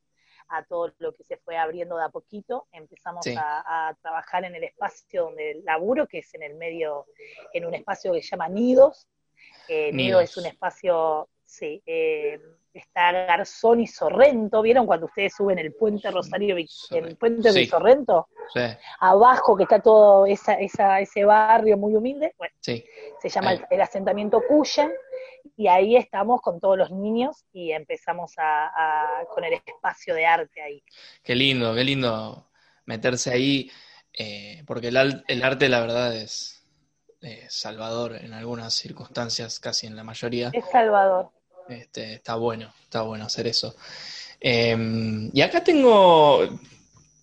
a 0.48 0.64
todo 0.64 0.92
lo 0.98 1.12
que 1.14 1.24
se 1.24 1.36
fue 1.38 1.56
abriendo 1.56 1.96
de 1.96 2.04
a 2.04 2.08
poquito, 2.08 2.66
empezamos 2.72 3.24
Sí. 3.24 3.34
a, 3.36 3.88
a 3.88 3.94
trabajar 3.94 4.44
en 4.44 4.54
el 4.54 4.64
espacio 4.64 5.24
donde 5.24 5.60
laburo, 5.64 6.06
que 6.06 6.18
es 6.18 6.34
en 6.34 6.42
el 6.42 6.54
medio, 6.54 7.06
en 7.52 7.64
un 7.66 7.74
espacio 7.74 8.12
que 8.12 8.22
se 8.22 8.28
llama 8.30 8.48
Nidos, 8.48 9.06
Eh, 9.68 9.90
Nido 9.92 10.18
Nidos. 10.18 10.30
es 10.30 10.36
un 10.36 10.46
espacio, 10.46 11.28
sí, 11.44 11.82
eh, 11.86 12.38
está 12.72 13.10
Garzón 13.12 13.80
y 13.80 13.86
Sorrento, 13.86 14.62
¿vieron 14.62 14.86
cuando 14.86 15.06
ustedes 15.06 15.34
suben 15.34 15.58
el 15.58 15.72
puente 15.74 16.10
Rosario, 16.10 16.56
el 16.90 17.16
puente 17.16 17.50
de. 17.52 17.66
Sorrento? 17.66 18.28
sí, 18.52 18.60
Abajo 19.00 19.56
que 19.56 19.64
está 19.64 19.80
todo 19.80 20.24
esa, 20.26 20.54
esa, 20.54 21.00
ese 21.00 21.24
barrio 21.24 21.76
muy 21.76 21.96
humilde, 21.96 22.34
bueno, 22.38 22.54
se 22.60 23.28
llama 23.28 23.50
Ahí. 23.50 23.56
el, 23.56 23.66
el 23.70 23.80
asentamiento 23.80 24.40
Cuyen, 24.48 24.92
y 25.56 25.68
ahí 25.68 25.96
estamos 25.96 26.40
con 26.40 26.60
todos 26.60 26.76
los 26.78 26.90
niños 26.90 27.44
y 27.52 27.72
empezamos 27.72 28.32
a, 28.38 28.66
a- 29.20 29.24
con 29.26 29.44
el 29.44 29.54
espacio 29.54 30.14
de 30.14 30.26
arte 30.26 30.62
ahí. 30.62 30.82
Qué 31.22 31.34
lindo, 31.34 31.74
qué 31.74 31.84
lindo 31.84 32.48
meterse 32.86 33.30
ahí, 33.32 33.70
eh, 34.12 34.62
porque 34.66 34.88
el, 34.88 35.24
el 35.28 35.42
arte, 35.42 35.68
la 35.68 35.80
verdad, 35.80 36.14
es 36.16 36.64
eh, 37.20 37.46
salvador 37.48 38.14
en 38.16 38.32
algunas 38.32 38.74
circunstancias, 38.74 39.58
casi 39.60 39.86
en 39.86 39.96
la 39.96 40.04
mayoría. 40.04 40.50
Es 40.52 40.64
Salvador. 40.70 41.30
Este, 41.68 42.14
está 42.14 42.36
bueno, 42.36 42.72
está 42.84 43.02
bueno 43.02 43.24
hacer 43.24 43.46
eso. 43.48 43.74
Eh, 44.40 44.76
y 45.32 45.40
acá 45.40 45.64
tengo, 45.64 46.40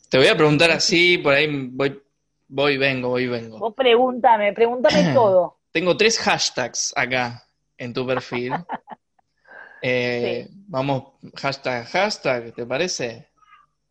te 0.10 0.18
voy 0.18 0.28
a 0.28 0.36
preguntar 0.36 0.72
así, 0.72 1.18
por 1.18 1.34
ahí 1.34 1.48
voy, 1.72 2.02
voy, 2.50 2.78
vengo, 2.78 3.10
voy, 3.10 3.28
vengo. 3.28 3.60
Vos 3.60 3.74
pregúntame, 3.74 4.52
pregúntame 4.54 5.04
todo. 5.14 5.60
Tengo 5.72 5.96
tres 5.96 6.20
hashtags 6.20 6.94
acá 6.96 7.48
en 7.84 7.94
tu 7.94 8.06
perfil. 8.06 8.54
Eh, 9.86 10.48
Vamos, 10.68 11.16
hashtag, 11.36 11.86
hashtag, 11.88 12.54
¿te 12.54 12.66
parece? 12.66 13.28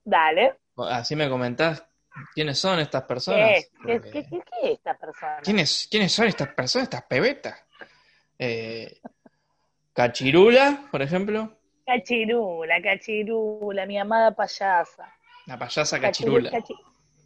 Dale. 0.02 0.55
Así 0.88 1.14
me 1.14 1.28
comentás 1.28 1.85
quiénes 2.35 2.59
son 2.59 2.81
estas 2.81 3.02
personas. 3.02 3.50
¿Qué, 3.50 3.66
¿Qué, 3.87 4.00
Porque- 4.00 4.11
qué, 4.11 4.22
qué- 4.24 4.40
qué 4.40 4.66
es 4.72 4.78
esta 4.78 4.94
persona? 4.96 5.40
¿Quiénes, 5.42 5.88
quiénes 5.90 6.11
son 6.12 6.28
estas 6.28 6.48
personas, 6.55 6.85
estas 6.85 7.02
pebetas? 7.02 7.62
Eh, 8.38 9.00
Cachirula, 9.92 10.88
por 10.90 11.02
ejemplo. 11.02 11.59
Cachirula, 11.85 12.81
cachirula, 12.81 13.85
mi 13.85 13.98
amada 13.98 14.35
payasa. 14.35 15.12
La 15.46 15.59
payasa 15.59 15.98
Cachiru- 15.98 16.02
Cachirula. 16.48 16.50
cachi- 16.52 16.78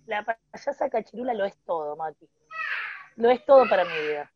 la 0.07 0.25
payasa 0.25 0.91
cachirula 0.91 1.35
lo 1.35 1.45
es 1.45 1.57
todo, 1.65 1.95
Mati. 1.95 2.27
Lo 3.15 3.31
es 3.31 3.45
todo 3.45 3.69
para 3.69 3.85
mi 3.85 3.93
vida. 4.09 4.33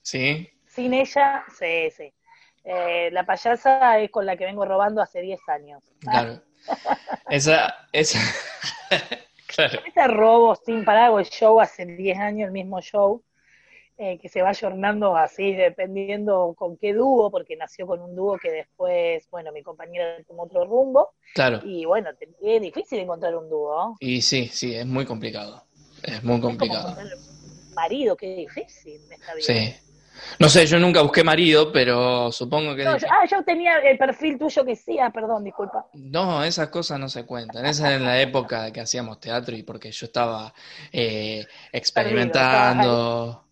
Sí, 0.00 0.48
Sin 0.74 0.94
ella, 0.94 1.44
sí, 1.58 1.90
sí. 1.96 2.12
Eh, 2.64 3.10
la 3.12 3.24
payasa 3.26 3.98
es 4.00 4.10
con 4.10 4.24
la 4.26 4.36
que 4.36 4.44
vengo 4.46 4.64
robando 4.64 5.02
hace 5.02 5.20
10 5.20 5.40
años. 5.48 5.82
claro. 6.00 6.40
Esa, 7.28 7.74
esa. 7.92 8.18
Claro. 9.46 9.78
Ese 9.86 10.08
robo 10.08 10.56
sin 10.56 10.84
parar, 10.84 11.16
el 11.16 11.26
show 11.26 11.60
hace 11.60 11.86
10 11.86 12.18
años, 12.18 12.46
el 12.48 12.52
mismo 12.52 12.80
show, 12.80 13.22
eh, 13.98 14.18
que 14.18 14.28
se 14.28 14.42
va 14.42 14.48
ayornando 14.48 15.16
así, 15.16 15.52
dependiendo 15.54 16.54
con 16.58 16.76
qué 16.76 16.92
dúo, 16.92 17.30
porque 17.30 17.54
nació 17.54 17.86
con 17.86 18.00
un 18.00 18.16
dúo 18.16 18.36
que 18.36 18.50
después, 18.50 19.28
bueno, 19.30 19.52
mi 19.52 19.62
compañera 19.62 20.16
tomó 20.26 20.42
otro 20.44 20.64
rumbo, 20.64 21.10
Claro. 21.34 21.60
y 21.62 21.84
bueno, 21.84 22.10
es 22.42 22.60
difícil 22.60 22.98
encontrar 22.98 23.36
un 23.36 23.48
dúo. 23.48 23.96
Y 24.00 24.22
sí, 24.22 24.48
sí, 24.48 24.74
es 24.74 24.86
muy 24.86 25.04
complicado. 25.04 25.62
Es 26.02 26.24
muy 26.24 26.34
Es 26.36 26.40
como 26.40 26.56
complicado. 26.58 26.96
marido, 27.76 28.16
qué 28.16 28.34
difícil 28.34 29.00
esta 29.08 29.34
vida. 29.34 29.46
Sí. 29.46 29.74
No 30.38 30.48
sé, 30.48 30.66
yo 30.66 30.78
nunca 30.78 31.02
busqué 31.02 31.22
marido, 31.24 31.72
pero 31.72 32.30
supongo 32.32 32.74
que 32.74 32.84
No, 32.84 32.96
yo- 32.98 33.06
ah, 33.10 33.24
yo 33.30 33.42
tenía 33.44 33.78
el 33.78 33.96
perfil 33.98 34.38
tuyo 34.38 34.64
que 34.64 34.76
sí, 34.76 34.98
ah, 34.98 35.10
perdón, 35.10 35.44
disculpa. 35.44 35.86
no, 35.94 36.42
esas 36.44 36.68
cosas 36.68 36.98
no 36.98 37.08
se 37.08 37.24
cuentan. 37.24 37.64
Esa 37.66 37.90
es 37.90 37.96
en 38.00 38.04
la 38.04 38.20
época 38.20 38.72
que 38.72 38.80
hacíamos 38.80 39.20
teatro 39.20 39.54
y 39.56 39.62
porque 39.62 39.90
yo 39.92 40.06
estaba 40.06 40.52
eh, 40.92 41.46
experimentando, 41.72 43.44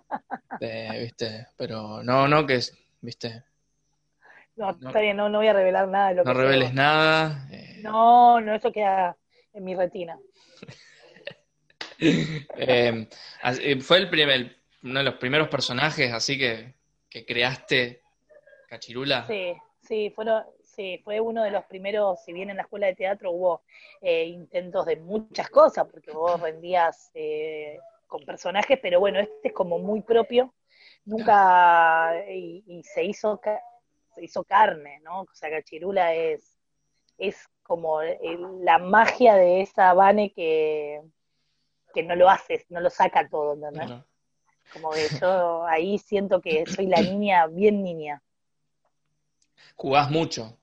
eh, 0.60 0.98
¿viste? 1.02 1.46
Pero 1.56 2.02
no, 2.02 2.28
no, 2.28 2.46
que 2.46 2.56
es, 2.56 2.76
¿viste? 3.00 3.44
No, 4.56 4.70
No. 4.80 4.88
está 4.88 5.00
bien, 5.00 5.16
no, 5.16 5.28
no 5.28 5.38
voy 5.38 5.48
a 5.48 5.52
revelar 5.52 5.88
nada 5.88 6.08
de 6.10 6.14
lo 6.16 6.24
No 6.24 6.32
que 6.32 6.38
reveles 6.38 6.68
tengo. 6.68 6.82
nada. 6.82 7.48
eh, 7.50 7.80
No, 7.82 8.40
no, 8.40 8.54
eso 8.54 8.72
queda 8.72 9.16
en 9.52 9.64
mi 9.64 9.74
retina. 9.74 10.16
eh, 11.98 13.06
fue 13.80 13.98
el 13.98 14.08
primer, 14.10 14.56
uno 14.84 14.98
de 15.00 15.04
los 15.04 15.14
primeros 15.14 15.48
personajes 15.48 16.12
así 16.12 16.38
que, 16.38 16.74
que 17.08 17.24
creaste, 17.24 18.02
Cachirula. 18.68 19.26
Sí, 19.26 19.54
sí, 19.82 20.10
fueron, 20.14 20.44
sí, 20.62 21.00
fue 21.02 21.20
uno 21.20 21.42
de 21.42 21.50
los 21.50 21.64
primeros, 21.64 22.22
si 22.22 22.32
bien 22.32 22.50
en 22.50 22.56
la 22.56 22.62
escuela 22.62 22.86
de 22.86 22.94
teatro 22.94 23.30
hubo 23.30 23.62
eh, 24.02 24.24
intentos 24.26 24.84
de 24.86 24.96
muchas 24.96 25.48
cosas, 25.48 25.86
porque 25.90 26.10
vos 26.12 26.40
rendías 26.40 27.10
eh, 27.14 27.78
con 28.06 28.24
personajes, 28.24 28.78
pero 28.80 29.00
bueno, 29.00 29.18
este 29.20 29.48
es 29.48 29.54
como 29.54 29.78
muy 29.78 30.02
propio, 30.02 30.52
nunca, 31.06 32.12
y, 32.28 32.62
y 32.66 32.82
se 32.84 33.04
hizo 33.04 33.40
se 34.14 34.24
hizo 34.24 34.44
carne, 34.44 35.00
¿no? 35.00 35.22
O 35.22 35.28
sea, 35.34 35.50
Cachirula 35.50 36.14
es, 36.14 36.56
es 37.18 37.48
como 37.62 38.00
el- 38.02 38.64
la 38.64 38.78
magia 38.78 39.34
de 39.34 39.62
esa 39.62 39.92
Vane 39.94 40.32
que, 40.32 41.00
que 41.92 42.02
no 42.02 42.14
lo 42.14 42.28
hace, 42.28 42.64
no 42.68 42.80
lo 42.80 42.90
saca 42.90 43.28
todo, 43.28 43.54
¿entendés? 43.54 43.86
Claro. 43.86 44.04
Como 44.72 44.90
que 44.90 45.08
yo 45.20 45.64
ahí 45.66 45.98
siento 45.98 46.40
que 46.40 46.64
soy 46.66 46.86
la 46.86 47.00
niña, 47.02 47.46
bien 47.46 47.82
niña. 47.82 48.22
Jugás 49.76 50.10
mucho. 50.10 50.58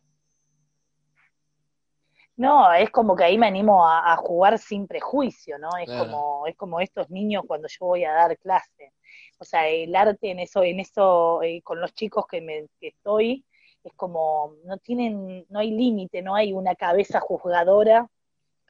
No, 2.38 2.74
es 2.74 2.90
como 2.90 3.16
que 3.16 3.24
ahí 3.24 3.38
me 3.38 3.48
animo 3.48 3.86
a, 3.88 4.14
a 4.14 4.16
jugar 4.18 4.58
sin 4.58 4.88
prejuicio, 4.88 5.58
¿no? 5.60 5.70
Es 5.78 5.86
Claro. 5.86 6.06
como, 6.06 6.48
es 6.48 6.56
como 6.56 6.80
estos 6.80 7.10
niños 7.10 7.44
cuando 7.46 7.68
yo 7.68 7.86
voy 7.86 8.04
a 8.04 8.14
dar 8.14 8.38
clase. 8.38 8.94
O 9.40 9.46
sea, 9.46 9.68
el 9.68 9.96
arte 9.96 10.32
en 10.32 10.40
eso, 10.40 10.64
en 10.64 10.80
eso, 10.80 11.42
eh, 11.44 11.62
con 11.64 11.80
los 11.80 11.94
chicos 11.94 12.26
que 12.28 12.42
me 12.42 12.68
que 12.80 12.88
estoy, 12.90 13.46
es 13.84 13.94
como, 13.94 14.54
no 14.66 14.78
tienen, 14.78 15.46
no 15.50 15.60
hay 15.60 15.72
límite, 15.72 16.22
no 16.22 16.36
hay 16.36 16.54
una 16.54 16.76
cabeza 16.76 17.20
juzgadora 17.20 18.08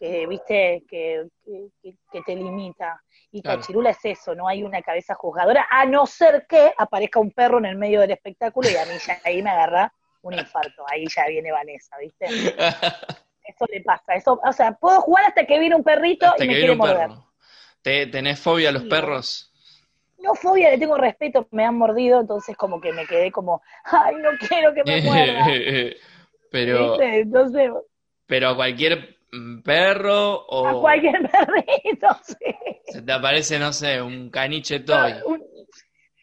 que, 0.02 0.26
viste, 0.26 0.84
que, 0.90 1.28
que, 1.46 1.94
que 2.12 2.22
te 2.24 2.36
limita. 2.36 3.00
Y 3.32 3.44
Claro. 3.44 3.60
Cachirula 3.60 3.92
es 3.92 4.04
eso, 4.04 4.34
no 4.34 4.48
hay 4.48 4.64
una 4.64 4.82
cabeza 4.82 5.14
juzgadora, 5.14 5.68
a 5.70 5.86
no 5.86 6.08
ser 6.08 6.48
que 6.50 6.74
aparezca 6.76 7.20
un 7.20 7.30
perro 7.32 7.60
en 7.60 7.66
el 7.68 7.78
medio 7.78 8.02
del 8.02 8.10
espectáculo 8.12 8.68
y 8.68 8.76
a 8.76 8.86
mí 8.88 8.94
ya 9.06 9.22
ahí 9.24 9.44
me 9.44 9.52
agarra 9.52 9.94
un 10.24 10.34
infarto, 10.34 10.84
ahí 10.92 11.06
ya 11.16 11.28
viene 11.28 11.52
Vanessa, 11.52 11.96
¿viste? 12.00 12.26
Eso 13.46 13.66
le 13.72 13.82
pasa. 13.82 14.16
Eso, 14.16 14.40
o 14.44 14.54
sea, 14.54 14.72
puedo 14.74 15.02
jugar 15.02 15.26
hasta 15.26 15.46
que 15.46 15.60
viene 15.60 15.76
un 15.76 15.84
perrito 15.84 16.26
Hasta 16.26 16.46
y 16.46 16.48
me 16.48 16.54
quiere 16.56 16.76
morder. 16.76 17.10
¿Te- 17.84 18.08
¿Tenés 18.08 18.40
fobia 18.40 18.70
a 18.70 18.72
los 18.72 18.84
Sí, 18.84 18.90
perros? 18.90 19.54
No 20.20 20.34
fobia, 20.36 20.70
le 20.72 20.78
tengo 20.80 20.98
respeto, 20.98 21.48
me 21.52 21.66
han 21.66 21.78
mordido, 21.78 22.22
entonces 22.22 22.56
como 22.58 22.80
que 22.82 22.92
me 22.94 23.06
quedé 23.06 23.32
como, 23.32 23.62
ay, 23.84 24.16
no 24.16 24.32
quiero 24.38 24.74
que 24.74 24.84
me 24.84 25.02
muerda. 25.02 25.46
pero, 26.52 26.92
¿Viste? 26.92 27.20
Entonces, 27.22 27.72
pero 28.28 28.50
a 28.50 28.56
cualquier 28.56 29.21
perro 29.64 30.46
o 30.48 30.68
a 30.68 30.74
cualquier 30.82 31.30
perrito, 31.32 32.08
sí. 32.24 32.36
se 32.86 33.02
te 33.02 33.12
aparece, 33.12 33.58
no 33.60 33.72
sé, 33.72 34.02
un 34.02 34.30
caniche 34.30 34.80
toy, 34.82 35.14
Un- 35.26 35.42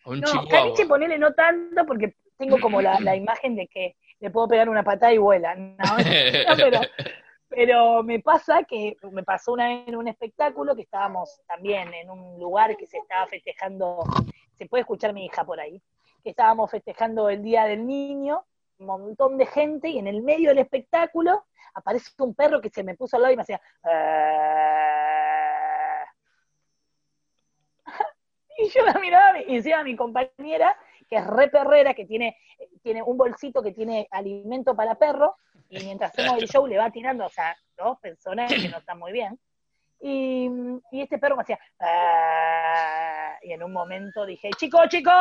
o 0.05 0.13
un 0.13 0.21
no, 0.21 0.47
caniche 0.49 0.87
ponele 0.87 1.19
no 1.19 1.33
tanto 1.33 1.85
porque 1.87 2.15
tengo 2.37 2.61
como 2.61 2.81
la, 2.81 3.01
la 3.01 3.17
imagen 3.17 3.57
de 3.57 3.67
que 3.67 3.97
le 4.21 4.31
puedo 4.31 4.49
pegar 4.49 4.69
una 4.69 4.83
patada 4.83 5.13
y 5.13 5.19
vuela. 5.19 5.55
No, 5.55 5.75
no, 5.79 6.57
pero, 6.57 6.81
pero 7.49 8.03
me 8.03 8.21
pasa 8.21 8.63
que 8.65 8.97
me 9.11 9.23
pasó 9.23 9.53
una 9.53 9.69
vez 9.69 9.89
en 9.89 9.97
un 9.97 10.09
espectáculo 10.09 10.77
que 10.77 10.83
estábamos 10.83 11.41
también 11.47 11.93
en 11.95 12.11
un 12.11 12.39
lugar 12.39 12.77
que 12.77 12.87
se 12.87 12.99
estaba 12.99 13.27
festejando, 13.27 14.05
se 14.57 14.67
puede 14.67 14.83
escuchar 14.83 15.13
mi 15.13 15.25
hija 15.27 15.45
por 15.45 15.61
ahí, 15.61 15.81
que 16.23 16.31
estábamos 16.31 16.71
festejando 16.71 17.29
el 17.29 17.43
Día 17.43 17.65
del 17.65 17.87
Niño, 17.87 18.37
un 18.39 18.58
montón 18.87 19.37
de 19.39 19.47
gente 19.47 19.89
y 19.89 19.99
en 19.99 20.07
el 20.07 20.23
medio 20.23 20.51
del 20.51 20.59
espectáculo 20.59 21.47
aparece 21.75 22.11
un 22.19 22.35
perro 22.35 22.61
que 22.61 22.71
se 22.71 22.85
me 22.85 22.95
puso 22.95 23.17
al 23.17 23.23
lado 23.23 23.35
y 23.35 23.37
me 23.37 23.43
hacía... 23.43 23.61
"Ah". 23.85 26.05
Y 28.61 28.69
yo 28.71 28.85
la 28.85 28.95
miraba 28.95 29.41
y 29.41 29.55
encima 29.57 29.85
mi 29.85 29.95
compañera, 29.95 30.77
que 31.09 31.17
es 31.17 31.25
re 31.27 31.49
perrera, 31.49 31.95
que 31.95 32.07
tiene, 32.07 32.37
tiene 32.83 33.03
un 33.05 33.17
bolsito 33.17 33.63
que 33.63 33.71
tiene 33.73 34.09
alimento 34.11 34.75
para 34.75 34.97
perro, 34.97 35.37
y 35.69 35.79
mientras 35.85 36.11
hacemos 36.11 36.39
el 36.39 36.49
show 36.49 36.67
le 36.67 36.77
va 36.77 36.91
tirando, 36.91 37.27
o 37.27 37.29
sea, 37.29 37.57
dos 37.77 38.01
personas 38.01 38.53
que 38.53 38.69
no 38.69 38.79
están 38.79 38.99
muy 38.99 39.13
bien. 39.13 39.39
Y, 40.01 40.51
y 40.91 41.03
este 41.03 41.19
perro 41.19 41.37
me 41.37 41.43
hacía, 41.43 41.59
"Ah", 41.79 43.37
y 43.43 43.53
en 43.53 43.63
un 43.63 43.73
momento 43.73 44.27
dije, 44.27 44.51
chico, 44.57 44.81
chico, 44.89 45.13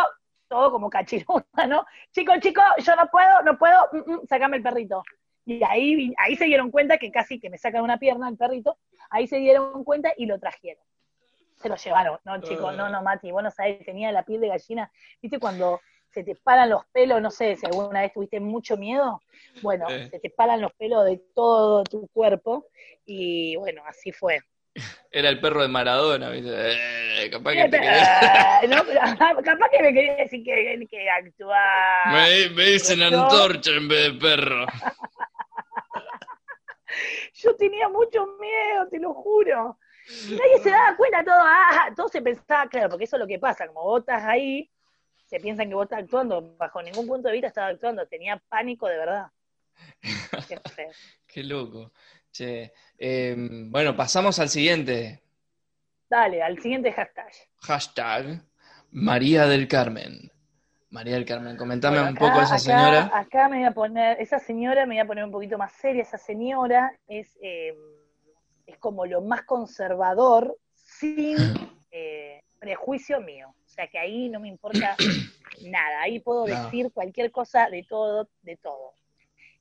todo 0.48 0.72
como 0.72 0.90
cachiruta, 0.90 1.68
¿no? 1.68 1.86
Chico, 2.12 2.34
chico, 2.40 2.62
yo 2.80 2.96
no 2.96 3.08
puedo, 3.08 3.42
no 3.44 3.58
puedo, 3.58 3.90
mm, 3.92 4.12
mm, 4.12 4.28
sacame 4.28 4.58
el 4.58 4.64
perrito. 4.64 5.04
Y 5.46 5.64
ahí, 5.64 6.14
ahí 6.18 6.36
se 6.36 6.46
dieron 6.46 6.72
cuenta 6.72 6.98
que 6.98 7.12
casi 7.12 7.40
que 7.40 7.50
me 7.50 7.58
sacan 7.58 7.84
una 7.84 7.98
pierna 7.98 8.28
el 8.28 8.36
perrito, 8.36 8.78
ahí 9.10 9.28
se 9.28 9.38
dieron 9.38 9.84
cuenta 9.84 10.14
y 10.18 10.26
lo 10.26 10.40
trajeron. 10.40 10.84
Se 11.56 11.70
lo 11.70 11.76
llevaron. 11.76 12.20
No, 12.26 12.42
chicos, 12.42 12.76
no, 12.76 12.90
no, 12.90 13.02
Mati, 13.02 13.32
vos 13.32 13.42
no 13.42 13.50
sabés, 13.50 13.84
tenía 13.86 14.12
la 14.12 14.24
piel 14.24 14.42
de 14.42 14.50
gallina. 14.50 14.92
¿Viste 15.22 15.40
cuando 15.40 15.80
se 16.10 16.24
te 16.24 16.36
paran 16.36 16.70
los 16.70 16.86
pelos? 16.88 17.22
No 17.22 17.32
sé 17.32 17.56
si 17.56 17.66
alguna 17.66 18.02
vez 18.02 18.14
tuviste 18.14 18.40
mucho 18.40 18.78
miedo. 18.78 19.22
Bueno, 19.62 19.88
se 19.90 20.20
te 20.20 20.30
paran 20.30 20.62
los 20.62 20.74
pelos 20.74 21.06
de 21.06 21.18
todo 21.34 21.84
tu 21.84 22.08
cuerpo 22.10 22.68
y 23.06 23.56
bueno, 23.56 23.82
así 23.88 24.12
fue. 24.12 24.42
Era 25.12 25.30
el 25.30 25.40
perro 25.40 25.62
de 25.62 25.68
Maradona, 25.68 26.30
¿viste? 26.30 26.52
Eh, 26.54 27.30
capaz 27.30 27.54
que 27.54 27.70
te 27.70 27.80
Ah, 27.90 28.62
no, 28.68 28.84
capaz 29.44 29.70
que 29.70 29.82
me 29.82 29.94
quería 29.94 30.16
decir 30.16 30.44
que, 30.44 30.88
que 30.90 31.10
actuar. 31.10 32.14
me, 32.14 32.50
me 32.50 32.64
dicen 32.72 33.00
no. 33.00 33.24
antorcha 33.24 33.72
en 33.72 33.88
vez 33.88 34.14
de 34.14 34.20
perro. 34.20 34.66
Yo 37.36 37.56
tenía 37.56 37.88
mucho 37.90 38.26
miedo, 38.40 38.88
te 38.90 39.00
lo 39.00 39.14
juro. 39.14 39.78
Nadie 40.30 40.60
se 40.64 40.70
daba 40.70 40.96
cuenta, 40.96 41.24
todo, 41.24 41.36
ah, 41.40 41.90
todo 41.96 42.08
se 42.08 42.22
pensaba, 42.22 42.68
claro, 42.70 42.90
porque 42.90 43.04
eso 43.06 43.18
es 43.18 43.20
lo 43.20 43.28
que 43.28 43.40
pasa, 43.40 43.68
como 43.68 43.84
vos 43.84 44.00
estás 44.00 44.24
ahí, 44.24 44.70
se 45.26 45.40
piensan 45.40 45.68
que 45.68 45.76
vos 45.76 45.84
estás 45.84 46.00
actuando, 46.00 46.56
bajo 46.56 46.82
ningún 46.82 47.06
punto 47.06 47.28
de 47.28 47.34
vista 47.34 47.50
estaba 47.50 47.68
actuando, 47.68 48.08
tenía 48.08 48.42
pánico 48.48 48.88
de 48.88 48.98
verdad. 48.98 49.28
Qué 51.28 51.44
loco. 51.44 51.92
Che, 52.32 52.72
eh, 52.98 53.36
bueno, 53.70 53.96
pasamos 53.96 54.40
al 54.40 54.50
siguiente. 54.50 55.22
Dale, 56.10 56.42
al 56.42 56.60
siguiente 56.62 56.92
hashtag. 56.92 57.32
Hashtag 57.62 58.42
María 58.92 59.46
del 59.48 59.68
Carmen. 59.68 60.32
María 60.90 61.16
del 61.16 61.26
Carmen, 61.26 61.58
comentame 61.58 61.98
Bueno, 61.98 62.12
un 62.12 62.18
poco 62.18 62.38
de 62.38 62.44
esa 62.46 62.56
acá- 62.56 62.60
señora. 62.64 63.12
Acá 63.14 63.50
me 63.50 63.58
voy 63.58 63.66
a 63.66 63.72
poner, 63.72 64.22
esa 64.22 64.40
señora 64.40 64.86
me 64.86 64.96
voy 64.96 65.00
a 65.00 65.06
poner 65.06 65.24
un 65.26 65.32
poquito 65.32 65.58
más 65.58 65.74
seria, 65.74 66.02
esa 66.02 66.18
señora 66.18 66.98
es, 67.08 67.38
eh, 67.42 67.76
es 68.66 68.78
como 68.78 69.06
lo 69.06 69.22
más 69.22 69.42
conservador 69.44 70.58
sin 70.74 71.38
eh, 71.92 72.42
prejuicio 72.60 73.20
mío. 73.20 73.50
O 73.66 73.70
sea 73.70 73.88
que 73.88 74.00
ahí 74.00 74.30
no 74.30 74.40
me 74.40 74.48
importa 74.48 74.96
nada, 75.64 76.02
ahí 76.02 76.20
puedo 76.20 76.48
No. 76.48 76.64
decir 76.64 76.92
cualquier 76.94 77.32
cosa 77.32 77.70
de 77.70 77.84
todo, 77.84 78.30
de 78.44 78.56
todo. 78.58 78.94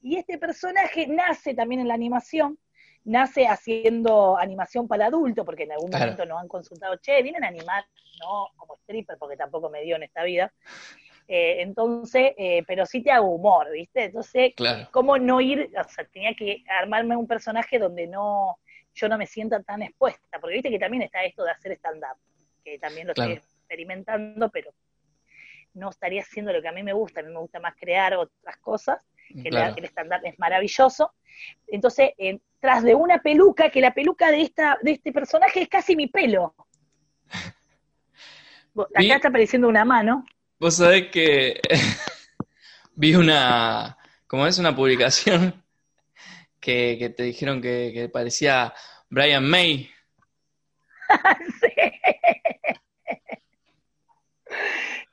Y 0.03 0.17
este 0.17 0.39
personaje 0.39 1.07
nace 1.07 1.55
también 1.55 1.81
en 1.81 1.89
la 1.89 1.95
animación, 1.95 2.59
nace 3.05 3.47
haciendo 3.47 4.37
animación 4.37 4.87
para 4.89 5.07
adultos, 5.07 5.45
porque 5.45 5.65
en 5.65 5.73
algún 5.73 5.91
Claro. 5.91 6.05
momento 6.05 6.27
nos 6.27 6.41
han 6.41 6.49
consultado, 6.49 6.97
che, 6.97 7.23
vienen 7.23 7.45
a 7.45 7.49
animar, 7.49 7.85
no 8.21 8.49
como 8.57 8.75
stripper, 8.77 9.17
porque 9.19 9.37
tampoco 9.37 9.71
me 9.71 9.83
dio 9.83 9.97
en 9.97 10.05
esta 10.05 10.23
vida. 10.23 10.53
Eh, 11.29 11.63
entonces, 11.63 12.35
eh, 12.37 12.63
pero 12.67 12.87
sí 12.87 13.03
te 13.03 13.11
hago 13.11 13.29
humor, 13.31 13.71
¿viste? 13.73 14.05
Entonces, 14.05 14.55
Claro, 14.55 14.89
¿cómo 14.93 15.19
no 15.19 15.41
ir? 15.41 15.71
O 15.79 15.89
sea, 15.89 16.05
tenía 16.05 16.35
que 16.35 16.63
armarme 16.69 17.17
un 17.17 17.27
personaje 17.27 17.79
donde 17.79 18.07
no 18.07 18.59
yo 18.95 19.09
no 19.09 19.19
me 19.19 19.27
sienta 19.27 19.63
tan 19.63 19.83
expuesta, 19.83 20.39
porque 20.41 20.55
viste 20.55 20.71
que 20.71 20.79
también 20.79 21.03
está 21.03 21.23
esto 21.23 21.45
de 21.45 21.51
hacer 21.51 21.73
stand-up, 21.73 22.17
que 22.65 22.79
también 22.79 23.07
lo 23.07 23.13
Claro. 23.13 23.33
estoy 23.33 23.45
experimentando, 23.45 24.49
pero 24.51 24.73
no 25.75 25.91
estaría 25.91 26.23
haciendo 26.23 26.53
lo 26.53 26.63
que 26.63 26.69
a 26.69 26.73
mí 26.73 26.83
me 26.83 26.95
gusta, 26.95 27.21
a 27.21 27.23
mí 27.23 27.31
me 27.31 27.39
gusta 27.41 27.61
más 27.61 27.75
crear 27.77 28.15
otras 28.15 28.57
cosas, 28.59 29.05
que 29.29 29.51
la- 29.51 29.61
claro. 29.67 29.75
el 29.77 29.85
stand-up 29.87 30.21
es 30.25 30.39
maravilloso. 30.39 31.13
Entonces, 31.67 32.11
eh, 32.19 32.39
tras 32.61 32.83
de 32.83 32.95
una 32.95 33.19
peluca, 33.19 33.71
que 33.71 33.81
la 33.81 33.93
peluca 33.93 34.31
de 34.31 34.43
esta 34.43 34.79
de 34.83 34.93
este 34.93 35.13
personaje 35.13 35.63
es 35.63 35.69
casi 35.69 35.95
mi 35.97 36.07
pelo. 36.09 36.55
Acá 38.77 39.01
Vi- 39.01 39.11
está 39.11 39.29
apareciendo 39.29 39.69
una 39.69 39.85
mano. 39.85 40.25
Vos 40.59 40.77
sabés 40.77 41.09
que 41.11 41.61
vi 42.95 43.15
una, 43.15 43.97
como 44.27 44.47
es 44.47 44.59
una 44.59 44.75
publicación 44.75 45.63
que, 46.61 46.97
que 46.99 47.11
te 47.11 47.23
dijeron 47.23 47.61
que, 47.63 47.91
que 47.95 48.09
parecía 48.09 48.73
Brian 49.11 49.49
May. 49.49 49.91
Sí. 51.61 51.73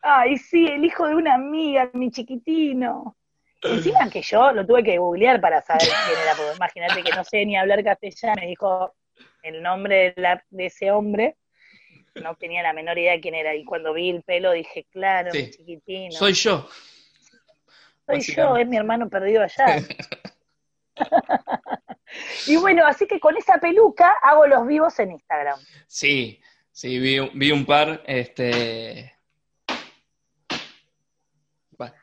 Ay, 0.01 0.37
sí, 0.37 0.65
el 0.67 0.83
hijo 0.85 1.07
de 1.07 1.15
una 1.15 1.35
amiga, 1.35 1.89
mi 1.93 2.11
chiquitino. 2.11 3.15
Encima 3.63 4.09
que 4.09 4.21
yo 4.21 4.51
lo 4.51 4.65
tuve 4.65 4.83
que 4.83 4.97
googlear 4.97 5.39
para 5.39 5.61
saber 5.61 5.87
quién 5.87 6.19
era, 6.19 6.35
porque 6.35 6.55
imagínate 6.55 7.03
que 7.03 7.15
no 7.15 7.23
sé 7.23 7.45
ni 7.45 7.55
hablar 7.57 7.83
castellano, 7.83 8.35
me 8.41 8.47
dijo 8.47 8.93
el 9.41 9.61
nombre 9.61 10.13
de, 10.15 10.21
la- 10.21 10.43
de 10.49 10.65
ese 10.65 10.91
hombre, 10.91 11.37
no 12.15 12.35
tenía 12.35 12.61
la 12.61 12.73
menor 12.73 12.97
idea 12.97 13.13
de 13.13 13.21
quién 13.21 13.35
era, 13.35 13.55
y 13.55 13.63
cuando 13.65 13.93
vi 13.93 14.09
el 14.09 14.23
pelo 14.23 14.51
dije, 14.51 14.85
claro, 14.91 15.31
Sí. 15.31 15.49
chiquitino. 15.51 16.11
Soy 16.11 16.33
yo. 16.33 16.67
Soy 18.05 18.19
yo, 18.21 18.57
es 18.57 18.67
mi 18.67 18.77
hermano 18.77 19.09
perdido 19.09 19.43
allá. 19.43 19.77
y 22.47 22.55
bueno, 22.57 22.85
así 22.85 23.07
que 23.07 23.19
con 23.19 23.35
esa 23.37 23.57
peluca 23.59 24.11
hago 24.21 24.45
los 24.45 24.67
vivos 24.67 24.99
en 24.99 25.11
Instagram. 25.13 25.59
Sí, 25.87 26.41
sí, 26.71 26.99
vi, 26.99 27.19
vi 27.33 27.51
un 27.51 27.65
par, 27.65 28.01
este... 28.05 29.13
Bueno, 31.77 31.95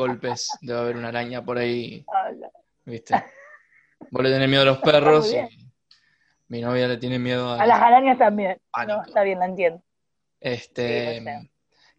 golpes, 0.00 0.58
debe 0.62 0.78
haber 0.80 0.96
una 0.96 1.08
araña 1.08 1.44
por 1.44 1.58
ahí, 1.58 2.04
Hola. 2.06 2.50
¿viste? 2.84 3.14
Vos 4.10 4.22
le 4.22 4.30
tenés 4.30 4.48
miedo 4.48 4.62
a 4.62 4.66
los 4.66 4.78
perros 4.82 5.32
y 5.32 5.70
mi 6.48 6.60
novia 6.60 6.88
le 6.88 6.96
tiene 6.96 7.18
miedo 7.18 7.52
A 7.52 7.66
las 7.66 7.80
arañas 7.80 8.18
también. 8.18 8.58
Pánico. 8.72 8.98
No, 8.98 9.06
está 9.06 9.22
bien, 9.22 9.38
la 9.38 9.46
entiendo. 9.46 9.82
Este, 10.40 11.18
Sí, 11.18 11.24
no 11.24 11.32
sé. 11.40 11.50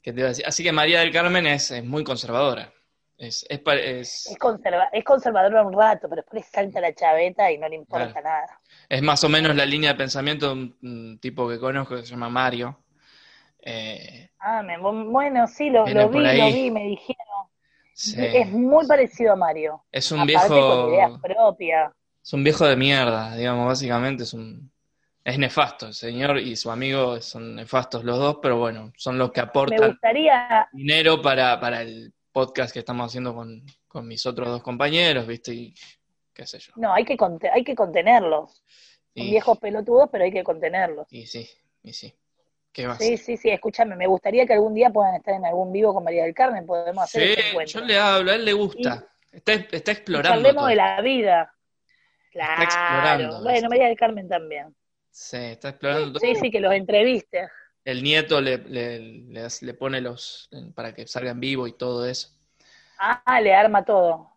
¿qué 0.01 0.13
te 0.13 0.19
iba 0.19 0.25
a 0.27 0.29
decir? 0.29 0.45
Así 0.47 0.63
que 0.63 0.71
María 0.71 0.99
del 1.01 1.11
Carmen 1.11 1.45
es, 1.47 1.71
es 1.71 1.83
muy 1.85 2.03
conservadora. 2.03 2.73
Es, 3.17 3.45
es, 3.49 3.61
es, 3.67 4.27
Es, 4.27 4.37
conserva 4.39 4.89
es 4.91 5.03
conservadora 5.03 5.63
un 5.63 5.73
rato, 5.73 6.09
pero 6.09 6.23
después 6.23 6.45
salta 6.47 6.81
la 6.81 6.93
chaveta 6.93 7.51
y 7.51 7.59
no 7.59 7.69
le 7.69 7.75
importa 7.75 8.13
Claro. 8.13 8.23
nada. 8.23 8.59
es 8.89 9.01
más 9.03 9.23
o 9.23 9.29
menos 9.29 9.55
la 9.55 9.65
línea 9.65 9.91
de 9.91 9.97
pensamiento 9.97 10.47
de 10.47 10.53
un, 10.53 10.77
un 10.81 11.19
tipo 11.19 11.47
que 11.47 11.59
conozco 11.59 11.95
que 11.95 12.01
se 12.01 12.07
llama 12.09 12.29
Mario. 12.29 12.79
Eh, 13.61 14.29
Ah, 14.39 14.63
me- 14.63 14.79
bueno, 14.79 15.45
sí, 15.45 15.69
lo, 15.69 15.87
lo 15.87 16.09
vi, 16.09 16.19
lo 16.19 16.47
vi, 16.47 16.71
me 16.71 16.83
dijeron. 16.85 17.20
Sí. 17.93 18.17
Es 18.33 18.49
muy 18.51 18.85
parecido 18.87 19.33
a 19.33 19.35
Mario. 19.35 19.83
Es 19.91 20.11
un 20.11 20.19
Aparte 20.21 20.63
con 20.67 20.81
ideas 20.81 21.11
viejo, 21.11 21.21
propias. 21.21 21.93
es 22.23 22.33
un 22.33 22.43
viejo 22.43 22.65
de 22.65 22.75
mierda, 22.75 23.35
digamos, 23.35 23.67
básicamente 23.67 24.23
es 24.23 24.33
un, 24.33 24.71
es 25.23 25.37
nefasto. 25.37 25.87
El 25.87 25.93
señor 25.93 26.37
y 26.39 26.55
su 26.55 26.71
amigo 26.71 27.19
son 27.21 27.55
nefastos 27.55 28.03
los 28.03 28.17
dos, 28.17 28.37
pero 28.41 28.57
bueno, 28.57 28.91
son 28.97 29.17
los 29.17 29.31
que 29.31 29.41
Me 29.41 29.47
aportan 29.47 29.91
gustaría, 29.91 30.67
dinero 30.71 31.21
para, 31.21 31.59
para 31.59 31.81
el 31.81 32.13
podcast 32.31 32.73
que 32.73 32.79
estamos 32.79 33.07
haciendo 33.07 33.33
con, 33.35 33.63
con 33.87 34.07
mis 34.07 34.25
otros 34.25 34.47
dos 34.49 34.63
compañeros, 34.63 35.27
¿viste? 35.27 35.53
Y 35.53 35.73
qué 36.33 36.45
sé 36.47 36.59
yo. 36.59 36.73
no, 36.75 36.93
hay 36.93 37.05
que, 37.05 37.17
hay 37.53 37.63
que 37.63 37.75
contenerlos. 37.75 38.63
Son 39.15 39.27
Y, 39.27 39.31
viejos 39.31 39.57
pelotudos, 39.59 40.09
pero 40.11 40.23
hay 40.23 40.31
que 40.31 40.43
contenerlos. 40.43 41.07
y 41.09 41.27
sí, 41.27 41.49
y 41.83 41.93
sí. 41.93 42.13
¿Qué 42.71 42.87
va 42.87 42.93
a 42.93 42.97
Sí, 42.97 43.17
sí, 43.17 43.37
sí, 43.37 43.49
escúchame, 43.49 43.95
me 43.95 44.07
gustaría 44.07 44.45
que 44.45 44.53
algún 44.53 44.73
día 44.73 44.89
puedan 44.89 45.15
estar 45.15 45.33
en 45.33 45.45
algún 45.45 45.71
vivo 45.73 45.93
con 45.93 46.03
María 46.03 46.23
del 46.23 46.33
Carmen, 46.33 46.65
podemos 46.65 47.03
hacer 47.03 47.21
Sí, 47.23 47.33
ese 47.33 47.49
encuentro. 47.49 47.79
yo 47.81 47.85
le 47.85 47.97
hablo, 47.99 48.31
a 48.31 48.35
él 48.35 48.45
le 48.45 48.53
gusta. 48.53 49.07
Está, 49.31 49.53
está 49.53 49.91
explorando. 49.91 50.29
charlemos 50.29 50.61
todo. 50.61 50.67
de 50.67 50.75
la 50.75 51.01
vida. 51.01 51.53
Claro. 52.31 52.63
explorando 52.63 53.41
Bueno, 53.43 53.57
esto. 53.57 53.69
María 53.69 53.87
del 53.87 53.97
Carmen 53.97 54.27
también. 54.29 54.75
Sí, 55.09 55.37
está 55.37 55.69
explorando 55.69 56.13
todo. 56.13 56.19
Sí, 56.19 56.35
sí, 56.35 56.51
que 56.51 56.59
los 56.59 56.73
entreviste. 56.73 57.49
El 57.83 58.03
nieto 58.03 58.39
le, 58.39 58.57
le, 58.59 58.99
le, 59.61 59.73
pone 59.73 59.99
los 60.01 60.49
para 60.75 60.93
que 60.93 61.07
salga 61.07 61.31
en 61.31 61.39
vivo 61.39 61.67
y 61.67 61.73
todo 61.73 62.05
eso. 62.05 62.29
Ah, 62.99 63.41
le 63.41 63.53
arma 63.53 63.83
todo. 63.83 64.29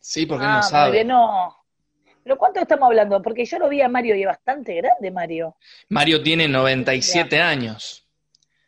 Sí, 0.00 0.26
porque 0.26 0.44
él 0.44 0.50
ah, 0.50 0.54
no 0.56 0.60
muy 0.62 0.68
sabe. 0.70 0.92
bien, 0.92 1.08
no. 1.08 1.59
¿Pero 2.22 2.36
cuánto 2.36 2.60
estamos 2.60 2.86
hablando? 2.86 3.20
Porque 3.22 3.44
yo 3.44 3.58
lo 3.58 3.68
vi 3.68 3.80
a 3.80 3.88
Mario 3.88 4.14
y 4.14 4.20
es 4.22 4.26
bastante 4.26 4.74
grande, 4.74 5.10
Mario. 5.10 5.56
Mario 5.88 6.22
tiene 6.22 6.46
97 6.48 7.40
años. 7.40 8.06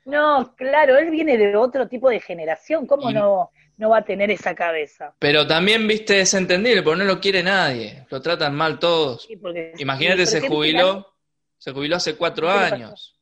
No, 0.04 0.54
claro, 0.56 0.96
él 0.98 1.10
viene 1.10 1.36
de 1.36 1.54
otro 1.56 1.86
tipo 1.88 2.10
de 2.10 2.18
generación. 2.20 2.86
¿Cómo 2.86 3.10
Y- 3.10 3.14
no, 3.14 3.50
no 3.76 3.90
va 3.90 3.98
a 3.98 4.04
tener 4.04 4.30
esa 4.30 4.54
cabeza? 4.54 5.14
Pero 5.18 5.46
también, 5.46 5.86
viste, 5.86 6.20
es 6.20 6.34
entendible, 6.34 6.82
porque 6.82 6.98
no 7.00 7.04
lo 7.04 7.20
quiere 7.20 7.42
nadie. 7.42 8.04
Lo 8.10 8.20
tratan 8.20 8.54
mal 8.54 8.78
todos. 8.78 9.22
Sí, 9.24 9.36
porque- 9.36 9.74
Imagínate, 9.78 10.26
sí, 10.26 10.32
se 10.32 10.38
pero 10.40 10.50
¿qué 10.50 10.56
jubiló. 10.56 11.14
Se 11.58 11.70
jubiló 11.72 11.96
hace 11.96 12.16
cuatro 12.16 12.50
años. 12.50 13.16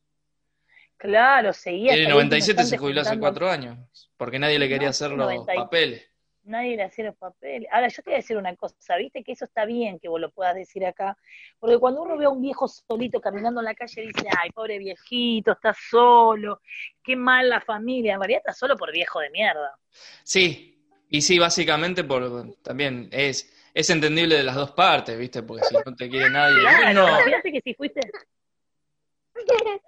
Claro, 0.96 1.52
seguía. 1.52 1.92
Tiene 1.92 2.02
hasta 2.06 2.10
el 2.12 2.16
último 2.16 2.30
97, 2.30 2.64
se 2.64 2.78
jubiló 2.78 3.00
hace 3.02 3.18
cuatro 3.18 3.50
años. 3.50 3.78
Porque 4.16 4.38
nadie 4.38 4.58
le 4.58 4.68
quería 4.68 4.86
No, 4.86 4.90
hacer 4.90 5.10
los 5.10 5.18
90 5.18 5.54
y- 5.54 5.56
papeles. 5.58 6.09
Nadie 6.50 6.76
le 6.76 6.82
hacía 6.82 7.04
los 7.04 7.16
papeles. 7.16 7.68
Ahora, 7.70 7.86
yo 7.86 8.02
te 8.02 8.10
voy 8.10 8.14
a 8.14 8.16
decir 8.16 8.36
una 8.36 8.54
cosa, 8.56 8.96
viste 8.96 9.22
que 9.22 9.32
eso 9.32 9.44
está 9.44 9.64
bien 9.64 10.00
que 10.00 10.08
vos 10.08 10.20
lo 10.20 10.30
puedas 10.30 10.56
decir 10.56 10.84
acá, 10.84 11.16
porque 11.60 11.78
cuando 11.78 12.02
uno 12.02 12.16
ve 12.16 12.24
a 12.24 12.28
un 12.28 12.42
viejo 12.42 12.66
solito 12.66 13.20
caminando 13.20 13.60
en 13.60 13.66
la 13.66 13.74
calle, 13.74 14.02
dice, 14.02 14.28
ay, 14.36 14.50
pobre 14.50 14.78
viejito, 14.78 15.52
está 15.52 15.72
solo, 15.74 16.60
qué 17.04 17.14
mal 17.14 17.48
la 17.48 17.60
familia. 17.60 18.14
En 18.14 18.20
realidad 18.20 18.42
está 18.44 18.52
solo 18.52 18.76
por 18.76 18.92
viejo 18.92 19.20
de 19.20 19.30
mierda. 19.30 19.78
Sí, 20.24 20.76
y 21.08 21.20
sí, 21.22 21.38
básicamente 21.38 22.02
por 22.02 22.52
también 22.62 23.08
es, 23.12 23.70
es 23.72 23.88
entendible 23.90 24.34
de 24.34 24.42
las 24.42 24.56
dos 24.56 24.72
partes, 24.72 25.16
¿viste? 25.16 25.44
Porque 25.44 25.64
si 25.64 25.74
no 25.74 25.94
te 25.94 26.10
quiere 26.10 26.30
nadie. 26.30 26.60
Claro, 26.60 26.92
no. 26.94 27.08
imagínate 27.08 27.52
que 27.52 27.60
si 27.60 27.74
fuiste... 27.74 28.00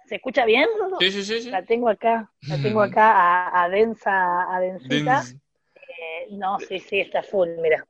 ¿Se 0.07 0.14
escucha 0.14 0.44
bien? 0.44 0.68
Sí, 1.01 1.11
sí, 1.11 1.25
sí, 1.25 1.42
sí. 1.42 1.51
La 1.51 1.64
tengo 1.64 1.88
acá, 1.88 2.31
la 2.42 2.57
tengo 2.57 2.81
acá 2.83 3.12
a, 3.12 3.64
a 3.64 3.68
densa, 3.68 4.55
a 4.55 4.61
densita. 4.61 5.25
No, 6.31 6.59
sí, 6.61 6.79
sí, 6.79 7.01
está 7.01 7.23
full, 7.23 7.49
mira. 7.61 7.87